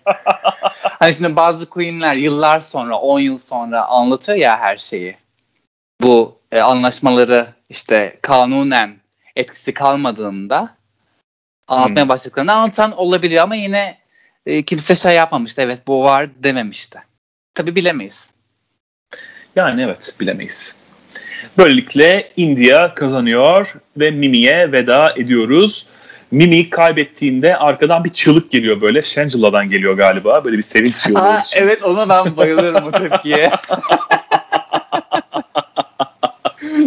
hani 0.83 1.15
şimdi 1.15 1.37
bazı 1.37 1.67
queenler 1.67 2.15
yıllar 2.15 2.61
sonra 2.61 2.97
10 2.97 3.21
yıl 3.21 3.39
sonra 3.39 3.85
anlatıyor 3.85 4.39
ya 4.39 4.59
her 4.59 4.77
şeyi. 4.77 5.17
Bu 6.01 6.39
e, 6.53 6.61
anlaşmaları 6.61 7.47
işte 7.69 8.19
kanunen 8.23 8.97
etkisi 9.37 9.75
kalmadığında 9.75 10.82
anlatmaya 11.73 12.03
hmm. 12.03 12.09
başladıklarında 12.09 12.55
anlatan 12.55 12.93
olabiliyor 12.93 13.43
ama 13.43 13.55
yine 13.55 13.99
e, 14.47 14.63
kimse 14.63 14.95
şey 14.95 15.15
yapmamıştı. 15.15 15.63
Evet 15.63 15.87
bu 15.87 16.05
var 16.05 16.27
dememişti. 16.43 16.99
Tabii 17.55 17.77
bilemeyiz. 17.77 18.31
Yani 19.57 19.83
evet 19.83 20.15
bilemeyiz. 20.21 20.83
Böylelikle 21.59 22.33
India 22.37 22.95
kazanıyor 22.95 23.75
ve 23.97 24.11
Mimi'ye 24.11 24.73
veda 24.73 25.15
ediyoruz. 25.17 25.87
Mimi 26.31 26.71
kaybettiğinde 26.71 27.57
arkadan 27.57 28.05
bir 28.05 28.11
çığlık 28.11 28.51
geliyor 28.51 28.81
böyle. 28.81 29.03
Shangila'dan 29.03 29.71
geliyor 29.71 29.95
galiba. 29.95 30.45
Böyle 30.45 30.59
bir 30.59 30.63
sevinç 30.63 30.99
çığlığı. 30.99 31.19
Aa, 31.23 31.43
evet 31.55 31.83
ona 31.83 32.09
ben 32.09 32.37
bayılıyorum 32.37 32.87
o 32.87 32.91
tepkiye. 32.91 33.51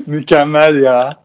Mükemmel 0.05 0.83
ya. 0.83 1.17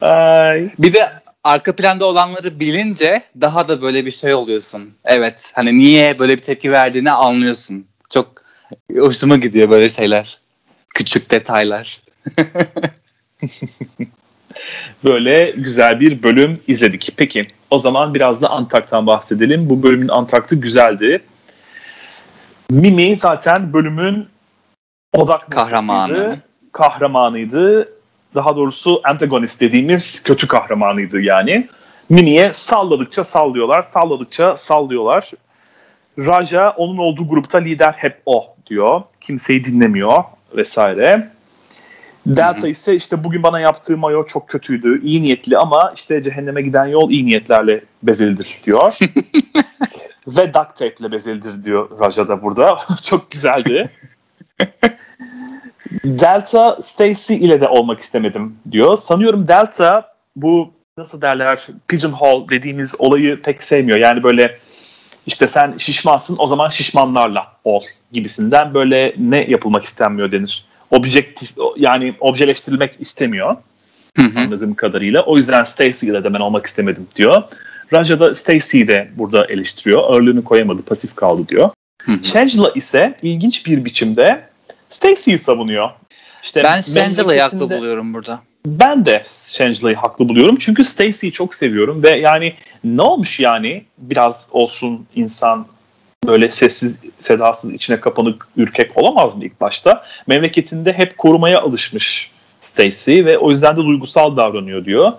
Ay. 0.00 0.70
Bir 0.78 0.92
de 0.92 1.12
arka 1.46 1.76
planda 1.76 2.06
olanları 2.06 2.60
bilince 2.60 3.22
daha 3.40 3.68
da 3.68 3.82
böyle 3.82 4.06
bir 4.06 4.10
şey 4.10 4.34
oluyorsun. 4.34 4.94
Evet 5.04 5.52
hani 5.54 5.78
niye 5.78 6.18
böyle 6.18 6.36
bir 6.36 6.42
tepki 6.42 6.72
verdiğini 6.72 7.10
anlıyorsun. 7.10 7.86
Çok 8.10 8.32
hoşuma 8.98 9.36
gidiyor 9.36 9.70
böyle 9.70 9.90
şeyler. 9.90 10.38
Küçük 10.94 11.30
detaylar. 11.30 12.00
böyle 15.04 15.50
güzel 15.56 16.00
bir 16.00 16.22
bölüm 16.22 16.60
izledik. 16.66 17.14
Peki 17.16 17.46
o 17.70 17.78
zaman 17.78 18.14
biraz 18.14 18.42
da 18.42 18.50
Antak'tan 18.50 19.06
bahsedelim. 19.06 19.70
Bu 19.70 19.82
bölümün 19.82 20.08
Antak'tı 20.08 20.56
güzeldi. 20.56 21.22
Mimi 22.70 23.16
zaten 23.16 23.72
bölümün 23.72 24.28
odak 25.12 25.50
kahramanı. 25.50 26.40
Kahramanıydı. 26.72 27.95
Daha 28.36 28.56
doğrusu 28.56 29.00
antagonist 29.04 29.60
dediğimiz 29.60 30.22
kötü 30.22 30.48
kahramanıydı 30.48 31.20
yani. 31.20 31.68
Mimi'ye 32.08 32.52
salladıkça 32.52 33.24
sallıyorlar, 33.24 33.82
salladıkça 33.82 34.56
sallıyorlar. 34.56 35.30
Raja 36.18 36.70
onun 36.70 36.98
olduğu 36.98 37.28
grupta 37.28 37.58
lider 37.58 37.92
hep 37.92 38.22
o 38.26 38.54
diyor. 38.66 39.02
Kimseyi 39.20 39.64
dinlemiyor 39.64 40.24
vesaire. 40.56 41.30
Delta 42.26 42.68
ise 42.68 42.96
işte 42.96 43.24
bugün 43.24 43.42
bana 43.42 43.60
yaptığı 43.60 43.98
mayo 43.98 44.26
çok 44.26 44.48
kötüydü. 44.48 45.02
iyi 45.02 45.22
niyetli 45.22 45.58
ama 45.58 45.92
işte 45.94 46.22
cehenneme 46.22 46.62
giden 46.62 46.86
yol 46.86 47.10
iyi 47.10 47.26
niyetlerle 47.26 47.84
bezelidir 48.02 48.60
diyor. 48.64 48.96
Ve 50.26 50.54
duct 50.54 50.76
tape 50.76 50.94
ile 51.00 51.12
bezelidir 51.12 51.64
diyor 51.64 52.00
Raja 52.00 52.28
da 52.28 52.42
burada. 52.42 52.78
çok 53.02 53.30
güzeldi. 53.30 53.90
Delta 56.04 56.78
Stacy 56.82 57.34
ile 57.34 57.60
de 57.60 57.68
olmak 57.68 58.00
istemedim 58.00 58.56
diyor. 58.70 58.96
Sanıyorum 58.96 59.48
Delta 59.48 60.12
bu 60.36 60.70
nasıl 60.98 61.20
derler 61.20 61.66
pigeonhole 61.88 62.48
dediğimiz 62.48 62.94
olayı 62.98 63.42
pek 63.42 63.62
sevmiyor. 63.62 63.98
Yani 63.98 64.22
böyle 64.22 64.58
işte 65.26 65.46
sen 65.46 65.74
şişmansın 65.78 66.36
o 66.38 66.46
zaman 66.46 66.68
şişmanlarla 66.68 67.46
ol 67.64 67.82
gibisinden 68.12 68.74
böyle 68.74 69.14
ne 69.18 69.50
yapılmak 69.50 69.84
istenmiyor 69.84 70.32
denir. 70.32 70.64
Objektif 70.90 71.50
yani 71.76 72.14
objeleştirilmek 72.20 72.96
istemiyor 72.98 73.56
hı 74.16 74.22
hı. 74.22 74.38
anladığım 74.38 74.74
kadarıyla. 74.74 75.22
O 75.22 75.36
yüzden 75.36 75.64
Stacy 75.64 76.06
ile 76.06 76.24
de 76.24 76.34
ben 76.34 76.40
olmak 76.40 76.66
istemedim 76.66 77.06
diyor. 77.16 77.42
Raja 77.92 78.20
da 78.20 78.34
Stacy'yi 78.34 78.88
de 78.88 79.08
burada 79.16 79.46
eleştiriyor. 79.46 80.02
Ağırlığını 80.02 80.44
koyamadı, 80.44 80.82
pasif 80.82 81.16
kaldı 81.16 81.48
diyor. 81.48 81.70
Shangela 82.22 82.72
ise 82.74 83.14
ilginç 83.22 83.66
bir 83.66 83.84
biçimde 83.84 84.42
Stacy'yi 84.90 85.38
savunuyor. 85.38 85.90
İşte 86.42 86.64
ben 86.64 86.80
Shangela'yı 86.80 87.40
haklı 87.40 87.70
buluyorum 87.70 88.14
burada. 88.14 88.40
Ben 88.66 89.04
de 89.04 89.22
Shangela'yı 89.50 89.96
haklı 89.96 90.28
buluyorum. 90.28 90.56
Çünkü 90.60 90.84
Stacy'yi 90.84 91.32
çok 91.32 91.54
seviyorum 91.54 92.02
ve 92.02 92.10
yani 92.10 92.54
ne 92.84 93.02
olmuş 93.02 93.40
yani 93.40 93.84
biraz 93.98 94.48
olsun 94.52 95.06
insan 95.14 95.66
böyle 96.26 96.50
sessiz 96.50 97.02
sedasız 97.18 97.72
içine 97.72 98.00
kapanık 98.00 98.48
ürkek 98.56 98.98
olamaz 98.98 99.36
mı 99.36 99.44
ilk 99.44 99.60
başta? 99.60 100.04
Memleketinde 100.26 100.92
hep 100.92 101.18
korumaya 101.18 101.60
alışmış 101.60 102.30
Stacy 102.60 103.24
ve 103.24 103.38
o 103.38 103.50
yüzden 103.50 103.76
de 103.76 103.80
duygusal 103.80 104.36
davranıyor 104.36 104.84
diyor. 104.84 105.12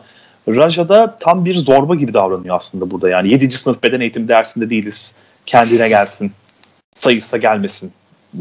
Raja 0.47 0.89
da 0.89 1.17
tam 1.19 1.45
bir 1.45 1.57
zorba 1.57 1.95
gibi 1.95 2.13
davranıyor 2.13 2.55
aslında 2.55 2.91
burada 2.91 3.09
yani 3.09 3.29
7. 3.29 3.51
sınıf 3.51 3.83
beden 3.83 4.01
eğitimi 4.01 4.27
dersinde 4.27 4.69
değiliz. 4.69 5.19
Kendine 5.45 5.89
gelsin. 5.89 6.31
Sayıfsa 6.93 7.37
gelmesin 7.37 7.93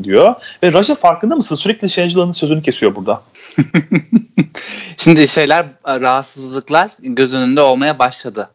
diyor. 0.04 0.34
Ve 0.62 0.72
Raja 0.72 0.94
farkında 0.94 1.36
mısın? 1.36 1.56
Sürekli 1.56 1.90
Shangela'nın 1.90 2.32
sözünü 2.32 2.62
kesiyor 2.62 2.94
burada. 2.94 3.22
Şimdi 4.96 5.28
şeyler 5.28 5.66
rahatsızlıklar 5.86 6.90
göz 6.98 7.34
önünde 7.34 7.60
olmaya 7.60 7.98
başladı. 7.98 8.50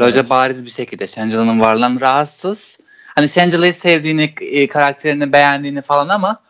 Raja 0.00 0.20
evet. 0.20 0.30
bariz 0.30 0.64
bir 0.64 0.70
şekilde 0.70 1.06
Shangela'nın 1.06 1.60
varlığından 1.60 2.00
rahatsız. 2.00 2.78
Hani 3.06 3.28
Shangela'yı 3.28 3.74
sevdiğini, 3.74 4.34
e, 4.40 4.66
karakterini 4.68 5.32
beğendiğini 5.32 5.82
falan 5.82 6.08
ama 6.08 6.40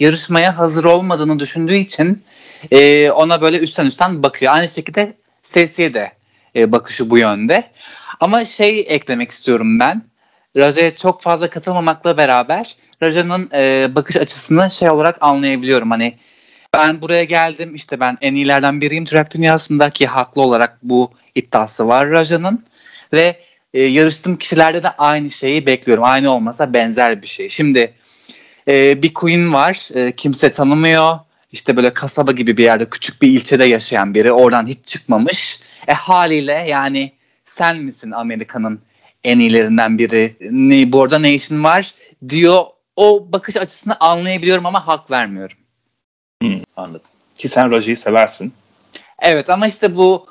yarışmaya 0.00 0.58
hazır 0.58 0.84
olmadığını 0.84 1.38
düşündüğü 1.38 1.74
için 1.74 2.22
e, 2.70 3.10
ona 3.10 3.40
böyle 3.40 3.58
üstten 3.58 3.86
üstten 3.86 4.22
bakıyor. 4.22 4.52
Aynı 4.52 4.68
şekilde 4.68 5.14
Stacey'e 5.42 5.94
de 5.94 6.12
e, 6.56 6.72
bakışı 6.72 7.10
bu 7.10 7.18
yönde. 7.18 7.70
Ama 8.20 8.44
şey 8.44 8.84
eklemek 8.88 9.30
istiyorum 9.30 9.80
ben. 9.80 10.02
Raja'ya 10.56 10.94
çok 10.94 11.22
fazla 11.22 11.50
katılmamakla 11.50 12.16
beraber 12.16 12.76
Raja'nın 13.02 13.50
e, 13.54 13.88
bakış 13.94 14.16
açısını 14.16 14.70
şey 14.70 14.90
olarak 14.90 15.18
anlayabiliyorum. 15.20 15.90
Hani 15.90 16.14
ben 16.74 17.02
buraya 17.02 17.24
geldim 17.24 17.74
işte 17.74 18.00
ben 18.00 18.18
en 18.20 18.34
iyilerden 18.34 18.80
biriyim 18.80 19.06
drag 19.06 19.30
dünyasında 19.34 19.90
ki 19.90 20.06
haklı 20.06 20.42
olarak 20.42 20.78
bu 20.82 21.10
iddiası 21.34 21.88
var 21.88 22.10
Raja'nın. 22.10 22.64
Ve 23.12 23.36
e, 23.74 23.82
yarıştığım 23.82 24.36
kişilerde 24.36 24.82
de 24.82 24.90
aynı 24.90 25.30
şeyi 25.30 25.66
bekliyorum. 25.66 26.04
Aynı 26.04 26.30
olmasa 26.30 26.74
benzer 26.74 27.22
bir 27.22 27.26
şey. 27.26 27.48
Şimdi 27.48 27.94
e, 28.68 29.02
bir 29.02 29.14
queen 29.14 29.54
var 29.54 29.88
e, 29.94 30.12
kimse 30.12 30.52
tanımıyor. 30.52 31.18
İşte 31.52 31.76
böyle 31.76 31.94
kasaba 31.94 32.32
gibi 32.32 32.56
bir 32.56 32.64
yerde 32.64 32.88
küçük 32.90 33.22
bir 33.22 33.28
ilçede 33.28 33.64
yaşayan 33.64 34.14
biri 34.14 34.32
oradan 34.32 34.66
hiç 34.66 34.86
çıkmamış. 34.86 35.60
E 35.88 35.92
haliyle 35.92 36.52
yani 36.52 37.12
sen 37.44 37.76
misin 37.76 38.10
Amerika'nın 38.10 38.80
en 39.24 39.38
iyilerinden 39.38 39.98
biri? 39.98 40.36
Ne, 40.50 40.92
bu 40.92 41.02
arada 41.02 41.18
ne 41.18 41.34
işin 41.34 41.64
var 41.64 41.94
diyor. 42.28 42.64
O 42.96 43.26
bakış 43.32 43.56
açısını 43.56 43.96
anlayabiliyorum 44.00 44.66
ama 44.66 44.86
hak 44.86 45.10
vermiyorum. 45.10 45.56
Hmm, 46.42 46.60
anladım. 46.76 47.10
Ki 47.38 47.48
sen 47.48 47.72
Raja'yı 47.72 47.96
seversin. 47.96 48.52
Evet 49.22 49.50
ama 49.50 49.66
işte 49.66 49.96
bu 49.96 50.26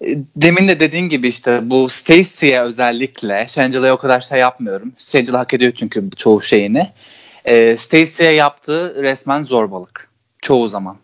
e, 0.00 0.06
demin 0.36 0.68
de 0.68 0.80
dediğin 0.80 1.08
gibi 1.08 1.28
işte 1.28 1.70
bu 1.70 1.88
Stacey'e 1.88 2.60
özellikle 2.60 3.46
Shangela'ya 3.48 3.94
o 3.94 3.98
kadar 3.98 4.20
şey 4.20 4.40
yapmıyorum. 4.40 4.92
Shangela 4.96 5.38
hak 5.38 5.54
ediyor 5.54 5.72
çünkü 5.72 6.10
çoğu 6.16 6.42
şeyini. 6.42 6.90
E, 7.44 7.76
Stacey'e 7.76 8.32
yaptığı 8.32 9.02
resmen 9.02 9.42
zorbalık. 9.42 10.08
Çoğu 10.42 10.68
zaman. 10.68 10.96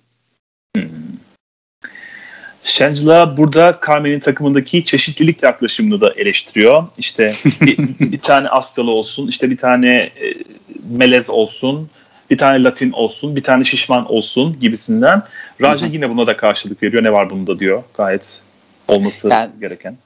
Shangela 2.70 3.36
burada 3.36 3.80
Carmen'in 3.86 4.20
takımındaki 4.20 4.84
çeşitlilik 4.84 5.42
yaklaşımını 5.42 6.00
da 6.00 6.12
eleştiriyor. 6.16 6.84
İşte 6.98 7.32
bir, 7.60 7.78
bir 8.00 8.20
tane 8.20 8.48
Asyalı 8.48 8.90
olsun, 8.90 9.28
işte 9.28 9.50
bir 9.50 9.56
tane 9.56 9.96
e, 9.96 10.34
Melez 10.90 11.30
olsun, 11.30 11.90
bir 12.30 12.38
tane 12.38 12.62
Latin 12.62 12.92
olsun, 12.92 13.36
bir 13.36 13.42
tane 13.42 13.64
şişman 13.64 14.12
olsun 14.12 14.60
gibisinden. 14.60 15.22
Raja 15.60 15.86
yine 15.86 16.10
buna 16.10 16.26
da 16.26 16.36
karşılık 16.36 16.82
veriyor. 16.82 17.04
Ne 17.04 17.12
var 17.12 17.30
bunda 17.30 17.58
diyor. 17.58 17.82
Gayet 17.96 18.42
olması 18.88 19.28
yani, 19.28 19.50
gereken. 19.60 19.96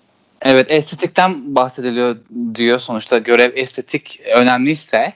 Evet 0.42 0.72
estetikten 0.72 1.54
bahsediliyor 1.54 2.16
diyor. 2.54 2.78
Sonuçta 2.78 3.18
görev 3.18 3.50
estetik 3.54 4.20
önemliyse 4.36 5.12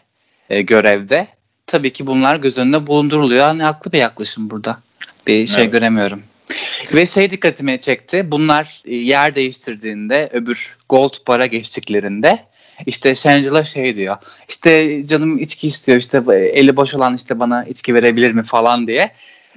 e, 0.51 0.63
görevde 0.63 1.27
tabii 1.67 1.93
ki 1.93 2.07
bunlar 2.07 2.37
göz 2.37 2.59
önünde 2.59 2.87
bulunduruluyor. 2.87 3.45
Hani 3.45 3.63
haklı 3.63 3.93
bir 3.93 3.99
yaklaşım 3.99 4.51
burada. 4.51 4.79
Bir 5.27 5.47
şey 5.47 5.63
evet. 5.63 5.73
göremiyorum. 5.73 6.23
Ve 6.95 7.07
şey 7.07 7.31
dikkatimi 7.31 7.81
çekti. 7.81 8.31
Bunlar 8.31 8.83
e, 8.85 8.95
yer 8.95 9.35
değiştirdiğinde 9.35 10.31
öbür 10.33 10.77
gold 10.89 11.15
bara 11.29 11.47
geçtiklerinde 11.47 12.39
işte 12.87 13.15
Shangela 13.15 13.65
şey 13.65 13.97
diyor. 13.97 14.17
İşte 14.49 15.07
canım 15.07 15.39
içki 15.39 15.67
istiyor 15.67 15.99
işte 15.99 16.23
eli 16.53 16.77
boş 16.77 16.95
olan 16.95 17.15
işte 17.15 17.41
bana 17.41 17.65
içki 17.65 17.95
verebilir 17.95 18.33
mi 18.33 18.43
falan 18.43 18.87
diye. 18.87 19.11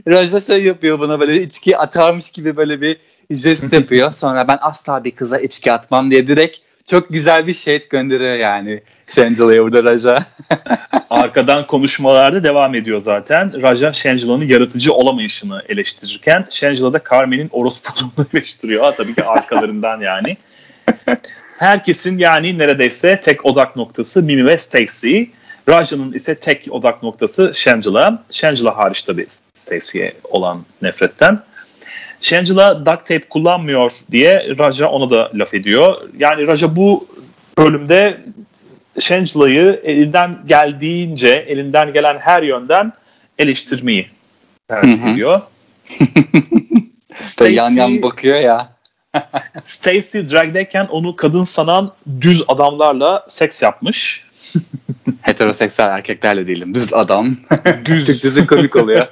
Raja 0.07 0.41
şey 0.41 0.63
yapıyor 0.63 0.99
buna 0.99 1.19
böyle 1.19 1.41
içki 1.41 1.77
atarmış 1.77 2.31
gibi 2.31 2.57
böyle 2.57 2.81
bir 2.81 2.97
jest 3.31 3.63
yapıyor. 3.73 4.11
Sonra 4.11 4.47
ben 4.47 4.57
asla 4.61 5.03
bir 5.03 5.11
kıza 5.11 5.39
içki 5.39 5.71
atmam 5.71 6.11
diye 6.11 6.27
direkt 6.27 6.57
çok 6.91 7.09
güzel 7.09 7.47
bir 7.47 7.53
şey 7.53 7.87
gönderiyor 7.89 8.35
yani 8.35 8.81
Shangela'ya 9.07 9.63
burada 9.63 9.83
Raja. 9.83 10.25
Arkadan 11.09 11.67
konuşmalarda 11.67 12.43
devam 12.43 12.75
ediyor 12.75 12.99
zaten. 12.99 13.61
Raja 13.61 13.93
Shangela'nın 13.93 14.47
yaratıcı 14.47 14.93
olamayışını 14.93 15.61
eleştirirken 15.69 16.47
Shangela 16.49 16.93
da 16.93 17.01
Carmen'in 17.11 17.49
orospuluğunu 17.51 18.11
eleştiriyor. 18.33 18.83
Ha, 18.83 18.91
tabii 18.91 19.15
ki 19.15 19.23
arkalarından 19.23 20.01
yani. 20.01 20.37
Herkesin 21.59 22.17
yani 22.17 22.57
neredeyse 22.57 23.21
tek 23.21 23.45
odak 23.45 23.75
noktası 23.75 24.23
Mimi 24.23 24.45
ve 24.45 24.57
Stacy. 24.57 25.23
Raja'nın 25.69 26.13
ise 26.13 26.35
tek 26.35 26.67
odak 26.69 27.03
noktası 27.03 27.51
Shangela. 27.55 28.23
Shangela 28.31 28.77
hariç 28.77 29.01
tabii 29.01 29.25
Stacy'ye 29.53 30.13
olan 30.23 30.65
nefretten. 30.81 31.39
Shangela 32.21 32.85
duct 32.85 33.05
tape 33.05 33.29
kullanmıyor 33.29 33.91
diye 34.11 34.55
Raja 34.59 34.89
ona 34.89 35.09
da 35.09 35.31
laf 35.33 35.53
ediyor. 35.53 36.09
Yani 36.17 36.47
Raja 36.47 36.75
bu 36.75 37.07
bölümde 37.57 38.17
Shangela'yı 38.99 39.81
elinden 39.83 40.37
geldiğince, 40.45 41.45
elinden 41.47 41.93
gelen 41.93 42.17
her 42.17 42.43
yönden 42.43 42.93
eleştirmeyi 43.39 44.09
tercih 44.67 45.05
ediyor. 45.05 45.41
Stacy, 47.19 47.53
yan 47.53 47.69
yan 47.69 48.01
bakıyor 48.01 48.39
ya. 48.39 48.71
Stacy 49.63 50.19
drag'deyken 50.19 50.85
onu 50.85 51.15
kadın 51.15 51.43
sanan 51.43 51.91
düz 52.21 52.43
adamlarla 52.47 53.25
seks 53.27 53.61
yapmış. 53.61 54.25
Heteroseksüel 55.21 55.87
erkeklerle 55.87 56.47
değilim. 56.47 56.73
Düz 56.73 56.93
adam. 56.93 57.37
düz. 57.85 58.05
Türkçesi 58.05 58.47
komik 58.47 58.75
oluyor. 58.75 59.07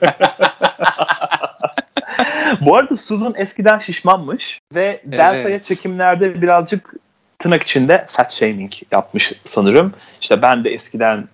Bu 2.62 2.76
arada 2.76 2.97
Susan 2.97 3.34
eskiden 3.38 3.78
şişmanmış 3.78 4.60
ve 4.76 5.01
evet. 5.07 5.20
Delta'ya 5.20 5.62
çekimlerde 5.62 6.41
birazcık 6.41 6.93
tırnak 7.39 7.64
içinde 7.64 8.05
fat 8.07 8.34
shaming 8.34 8.72
yapmış 8.91 9.34
sanırım. 9.45 9.93
İşte 10.22 10.41
ben 10.41 10.64
de 10.64 10.70
eskiden 10.70 11.28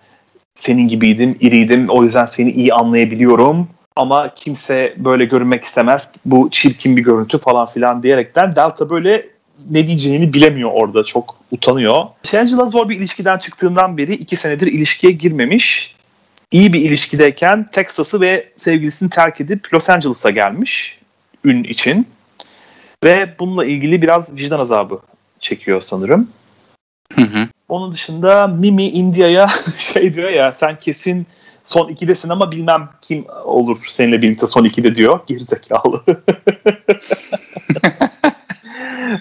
senin 0.54 0.88
gibiydim, 0.88 1.36
iriydim. 1.40 1.86
O 1.88 2.02
yüzden 2.04 2.26
seni 2.26 2.50
iyi 2.50 2.74
anlayabiliyorum. 2.74 3.68
Ama 3.96 4.34
kimse 4.34 4.94
böyle 4.96 5.24
görünmek 5.24 5.64
istemez. 5.64 6.12
Bu 6.24 6.50
çirkin 6.50 6.96
bir 6.96 7.02
görüntü 7.02 7.38
falan 7.38 7.66
filan 7.66 8.02
diyerekten 8.02 8.56
Delta 8.56 8.90
böyle 8.90 9.26
ne 9.70 9.86
diyeceğini 9.86 10.32
bilemiyor 10.32 10.70
orada. 10.72 11.04
Çok 11.04 11.36
utanıyor. 11.50 12.04
Shangela 12.22 12.66
zor 12.66 12.88
bir 12.88 12.96
ilişkiden 12.96 13.38
çıktığından 13.38 13.96
beri 13.96 14.14
iki 14.14 14.36
senedir 14.36 14.66
ilişkiye 14.66 15.12
girmemiş. 15.12 15.96
İyi 16.52 16.72
bir 16.72 16.80
ilişkideyken 16.80 17.70
Texas'ı 17.72 18.20
ve 18.20 18.48
sevgilisini 18.56 19.10
terk 19.10 19.40
edip 19.40 19.74
Los 19.74 19.90
Angeles'a 19.90 20.30
gelmiş 20.30 20.98
ün 21.46 21.64
için. 21.64 22.06
Ve 23.04 23.34
bununla 23.38 23.64
ilgili 23.64 24.02
biraz 24.02 24.36
vicdan 24.36 24.60
azabı 24.60 25.00
çekiyor 25.40 25.82
sanırım. 25.82 26.28
Hı 27.14 27.22
hı. 27.22 27.48
Onun 27.68 27.92
dışında 27.92 28.46
Mimi 28.46 28.88
India'ya 28.88 29.48
şey 29.78 30.14
diyor 30.14 30.30
ya 30.30 30.52
sen 30.52 30.76
kesin 30.76 31.26
son 31.64 31.88
ikidesin 31.88 32.28
ama 32.28 32.52
bilmem 32.52 32.88
kim 33.00 33.24
olur 33.44 33.78
seninle 33.88 34.22
birlikte 34.22 34.46
son 34.46 34.64
ikide 34.64 34.94
diyor. 34.94 35.20
Gerizekalı. 35.26 36.02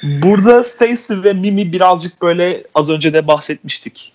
Burada 0.03 0.63
Stacy 0.63 1.13
ve 1.23 1.34
Mimi 1.34 1.71
birazcık 1.71 2.21
böyle 2.21 2.63
az 2.76 2.89
önce 2.89 3.13
de 3.13 3.28
bahsetmiştik. 3.28 4.13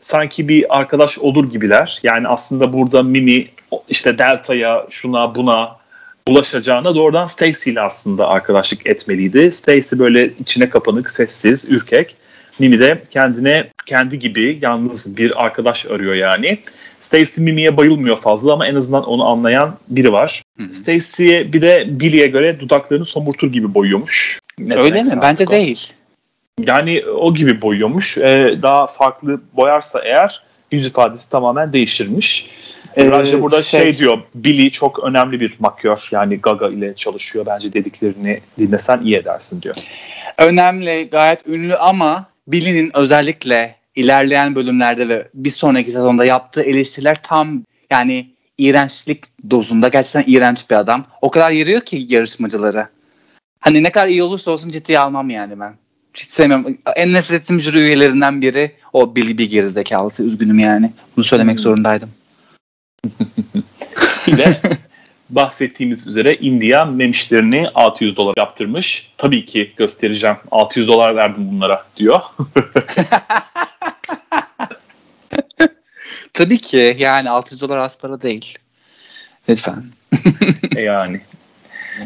Sanki 0.00 0.48
bir 0.48 0.78
arkadaş 0.78 1.18
olur 1.18 1.50
gibiler. 1.50 2.00
Yani 2.02 2.28
aslında 2.28 2.72
burada 2.72 3.02
Mimi 3.02 3.48
işte 3.88 4.18
Delta'ya 4.18 4.86
şuna 4.90 5.34
buna 5.34 5.76
ulaşacağına 6.28 6.94
doğrudan 6.94 7.26
Stacy 7.26 7.70
ile 7.70 7.80
aslında 7.80 8.28
arkadaşlık 8.28 8.86
etmeliydi. 8.86 9.52
Stacy 9.52 9.98
böyle 9.98 10.30
içine 10.40 10.68
kapanık, 10.68 11.10
sessiz, 11.10 11.70
ürkek. 11.70 12.16
Mimi 12.58 12.80
de 12.80 13.02
kendine 13.10 13.64
kendi 13.86 14.18
gibi 14.18 14.58
yalnız 14.62 15.16
bir 15.16 15.44
arkadaş 15.44 15.86
arıyor 15.86 16.14
yani. 16.14 16.58
Stacy 17.00 17.40
Mimi'ye 17.40 17.76
bayılmıyor 17.76 18.16
fazla 18.16 18.52
ama 18.52 18.66
en 18.66 18.74
azından 18.74 19.04
onu 19.04 19.26
anlayan 19.26 19.76
biri 19.88 20.12
var. 20.12 20.42
Stacy'ye 20.70 21.52
bir 21.52 21.62
de 21.62 21.84
Billy'e 21.88 22.26
göre 22.26 22.60
dudaklarını 22.60 23.06
somurtur 23.06 23.52
gibi 23.52 23.74
boyuyormuş. 23.74 24.40
Ne 24.58 24.76
Öyle 24.76 25.02
mi? 25.02 25.10
Bence 25.22 25.44
o. 25.44 25.50
değil. 25.50 25.92
Yani 26.58 27.04
o 27.06 27.34
gibi 27.34 27.62
boyuyormuş. 27.62 28.18
Ee, 28.18 28.58
daha 28.62 28.86
farklı 28.86 29.40
boyarsa 29.52 30.00
eğer 30.04 30.42
yüz 30.72 30.86
ifadesi 30.86 31.30
tamamen 31.30 31.72
değiştirmiş. 31.72 32.50
Ee, 32.96 33.42
burada 33.42 33.62
şey, 33.62 33.80
şey 33.80 33.98
diyor, 33.98 34.18
Billy 34.34 34.70
çok 34.70 35.04
önemli 35.04 35.40
bir 35.40 35.56
makyör. 35.58 36.08
Yani 36.12 36.40
Gaga 36.40 36.68
ile 36.68 36.94
çalışıyor. 36.94 37.46
Bence 37.46 37.72
dediklerini 37.72 38.40
dinlesen 38.58 39.00
iyi 39.02 39.16
edersin 39.16 39.62
diyor. 39.62 39.76
Önemli, 40.38 41.08
gayet 41.10 41.46
ünlü 41.48 41.76
ama 41.76 42.26
Billy'nin 42.48 42.90
özellikle 42.94 43.76
ilerleyen 43.96 44.54
bölümlerde 44.54 45.08
ve 45.08 45.28
bir 45.34 45.50
sonraki 45.50 45.90
sezonda 45.90 46.24
yaptığı 46.24 46.62
eleştiriler 46.62 47.22
tam 47.22 47.62
yani 47.90 48.30
iğrençlik 48.58 49.24
dozunda 49.50 49.88
gerçekten 49.88 50.24
iğrenç 50.26 50.70
bir 50.70 50.76
adam. 50.76 51.02
O 51.22 51.30
kadar 51.30 51.50
yeriyor 51.50 51.80
ki 51.80 52.06
yarışmacıları. 52.08 52.88
Hani 53.60 53.82
ne 53.82 53.92
kadar 53.92 54.08
iyi 54.08 54.22
olursa 54.22 54.50
olsun 54.50 54.68
ciddiye 54.68 54.98
almam 54.98 55.30
yani 55.30 55.60
ben. 55.60 55.74
Hiç 56.14 56.26
sevmem. 56.26 56.78
En 56.96 57.12
nefret 57.12 57.42
ettiğim 57.42 57.60
jüri 57.60 57.78
üyelerinden 57.78 58.42
biri 58.42 58.72
o 58.92 59.16
Billy 59.16 59.38
bir 59.38 59.50
gerizekalısı. 59.50 60.24
Üzgünüm 60.24 60.58
yani. 60.58 60.92
Bunu 61.16 61.24
söylemek 61.24 61.56
hmm. 61.56 61.62
zorundaydım. 61.62 62.10
Yine 64.26 64.60
bahsettiğimiz 65.30 66.06
üzere 66.06 66.34
India 66.34 66.84
memişlerini 66.84 67.68
600 67.74 68.16
dolar 68.16 68.34
yaptırmış. 68.36 69.12
Tabii 69.18 69.46
ki 69.46 69.72
göstereceğim. 69.76 70.36
600 70.50 70.88
dolar 70.88 71.16
verdim 71.16 71.50
bunlara 71.52 71.86
diyor. 71.96 72.20
Tabii 76.32 76.58
ki 76.58 76.96
yani 76.98 77.30
600 77.30 77.60
dolar 77.60 77.78
az 77.78 77.98
para 77.98 78.22
değil. 78.22 78.58
Lütfen. 79.48 79.84
E 80.76 80.80
yani. 80.80 81.20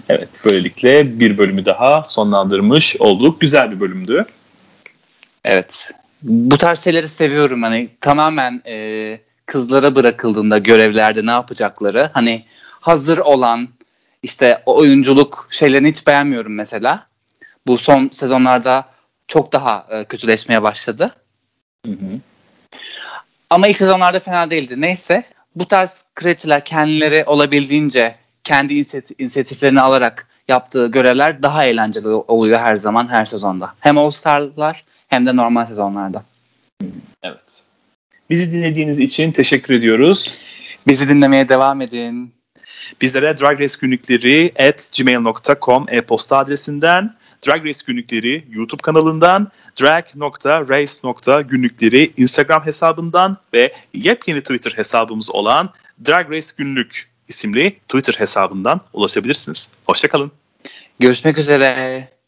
Evet 0.09 0.28
böylelikle 0.44 1.20
bir 1.20 1.38
bölümü 1.38 1.64
daha 1.64 2.05
sonlandırmış 2.05 2.96
olduk. 2.96 3.40
Güzel 3.40 3.70
bir 3.70 3.80
bölümdü. 3.80 4.26
Evet. 5.44 5.90
Bu 6.22 6.59
tarz 6.59 6.84
şeyleri 6.84 7.09
seviyorum. 7.09 7.62
Hani 7.62 7.88
tamamen 8.01 8.62
e, 8.66 9.18
kızlara 9.51 9.94
bırakıldığında 9.94 10.59
görevlerde 10.59 11.26
ne 11.26 11.30
yapacakları. 11.30 12.11
Hani 12.12 12.44
hazır 12.80 13.18
olan 13.18 13.68
işte 14.22 14.62
oyunculuk 14.66 15.48
şeylerini 15.51 15.88
hiç 15.88 16.07
beğenmiyorum 16.07 16.55
mesela. 16.55 17.07
Bu 17.66 17.78
son 17.78 18.09
sezonlarda 18.12 18.84
çok 19.28 19.53
daha 19.53 19.86
e, 19.90 20.05
kötüleşmeye 20.05 20.62
başladı. 20.62 21.11
Hı 21.86 21.92
hı. 21.92 22.20
Ama 23.51 23.68
ilk 23.68 23.76
sezonlarda 23.76 24.18
fena 24.18 24.51
değildi. 24.51 24.80
Neyse 24.80 25.24
bu 25.55 25.68
tarz 25.68 26.05
kraliçeler 26.14 26.64
kendileri 26.64 27.24
olabildiğince 27.24 28.16
kendi 28.44 28.74
inisiyatiflerini 29.18 29.80
alarak 29.80 30.26
yaptığı 30.48 30.86
görevler 30.86 31.42
daha 31.42 31.64
eğlenceli 31.64 32.09
oluyor 32.09 32.59
her 32.59 32.76
zaman 32.76 33.09
her 33.09 33.26
sezonda. 33.26 33.74
Hem 33.80 33.98
All 33.98 34.11
Star'lar 34.11 34.84
hem 35.09 35.26
de 35.26 35.36
normal 35.36 35.66
sezonlarda. 35.66 36.22
Evet. 37.22 37.70
Bizi 38.31 38.53
dinlediğiniz 38.53 38.99
için 38.99 39.33
teşekkür 39.33 39.74
ediyoruz. 39.74 40.35
Bizi 40.89 41.09
dinlemeye 41.09 41.49
devam 41.49 41.81
edin. 41.81 42.35
Bizlere 43.01 43.39
Drag 43.39 43.61
Race 43.61 43.74
günlükleri 43.81 44.53
at 44.59 44.91
gmail.com 44.99 45.87
e-posta 45.89 46.39
adresinden, 46.39 47.16
Drag 47.47 47.66
Race 47.66 47.81
günlükleri 47.87 48.45
YouTube 48.51 48.83
kanalından, 48.83 49.49
drag.race.günlükleri 49.81 52.12
Instagram 52.16 52.66
hesabından 52.66 53.37
ve 53.55 53.72
yepyeni 53.95 54.41
Twitter 54.41 54.72
hesabımız 54.72 55.31
olan 55.31 55.70
Drag 56.07 56.31
Race 56.31 56.49
Günlük 56.57 57.11
isimli 57.28 57.76
Twitter 57.89 58.14
hesabından 58.14 58.81
ulaşabilirsiniz. 58.93 59.72
Hoşçakalın. 59.87 60.33
Görüşmek 60.99 61.39
üzere. 61.39 62.20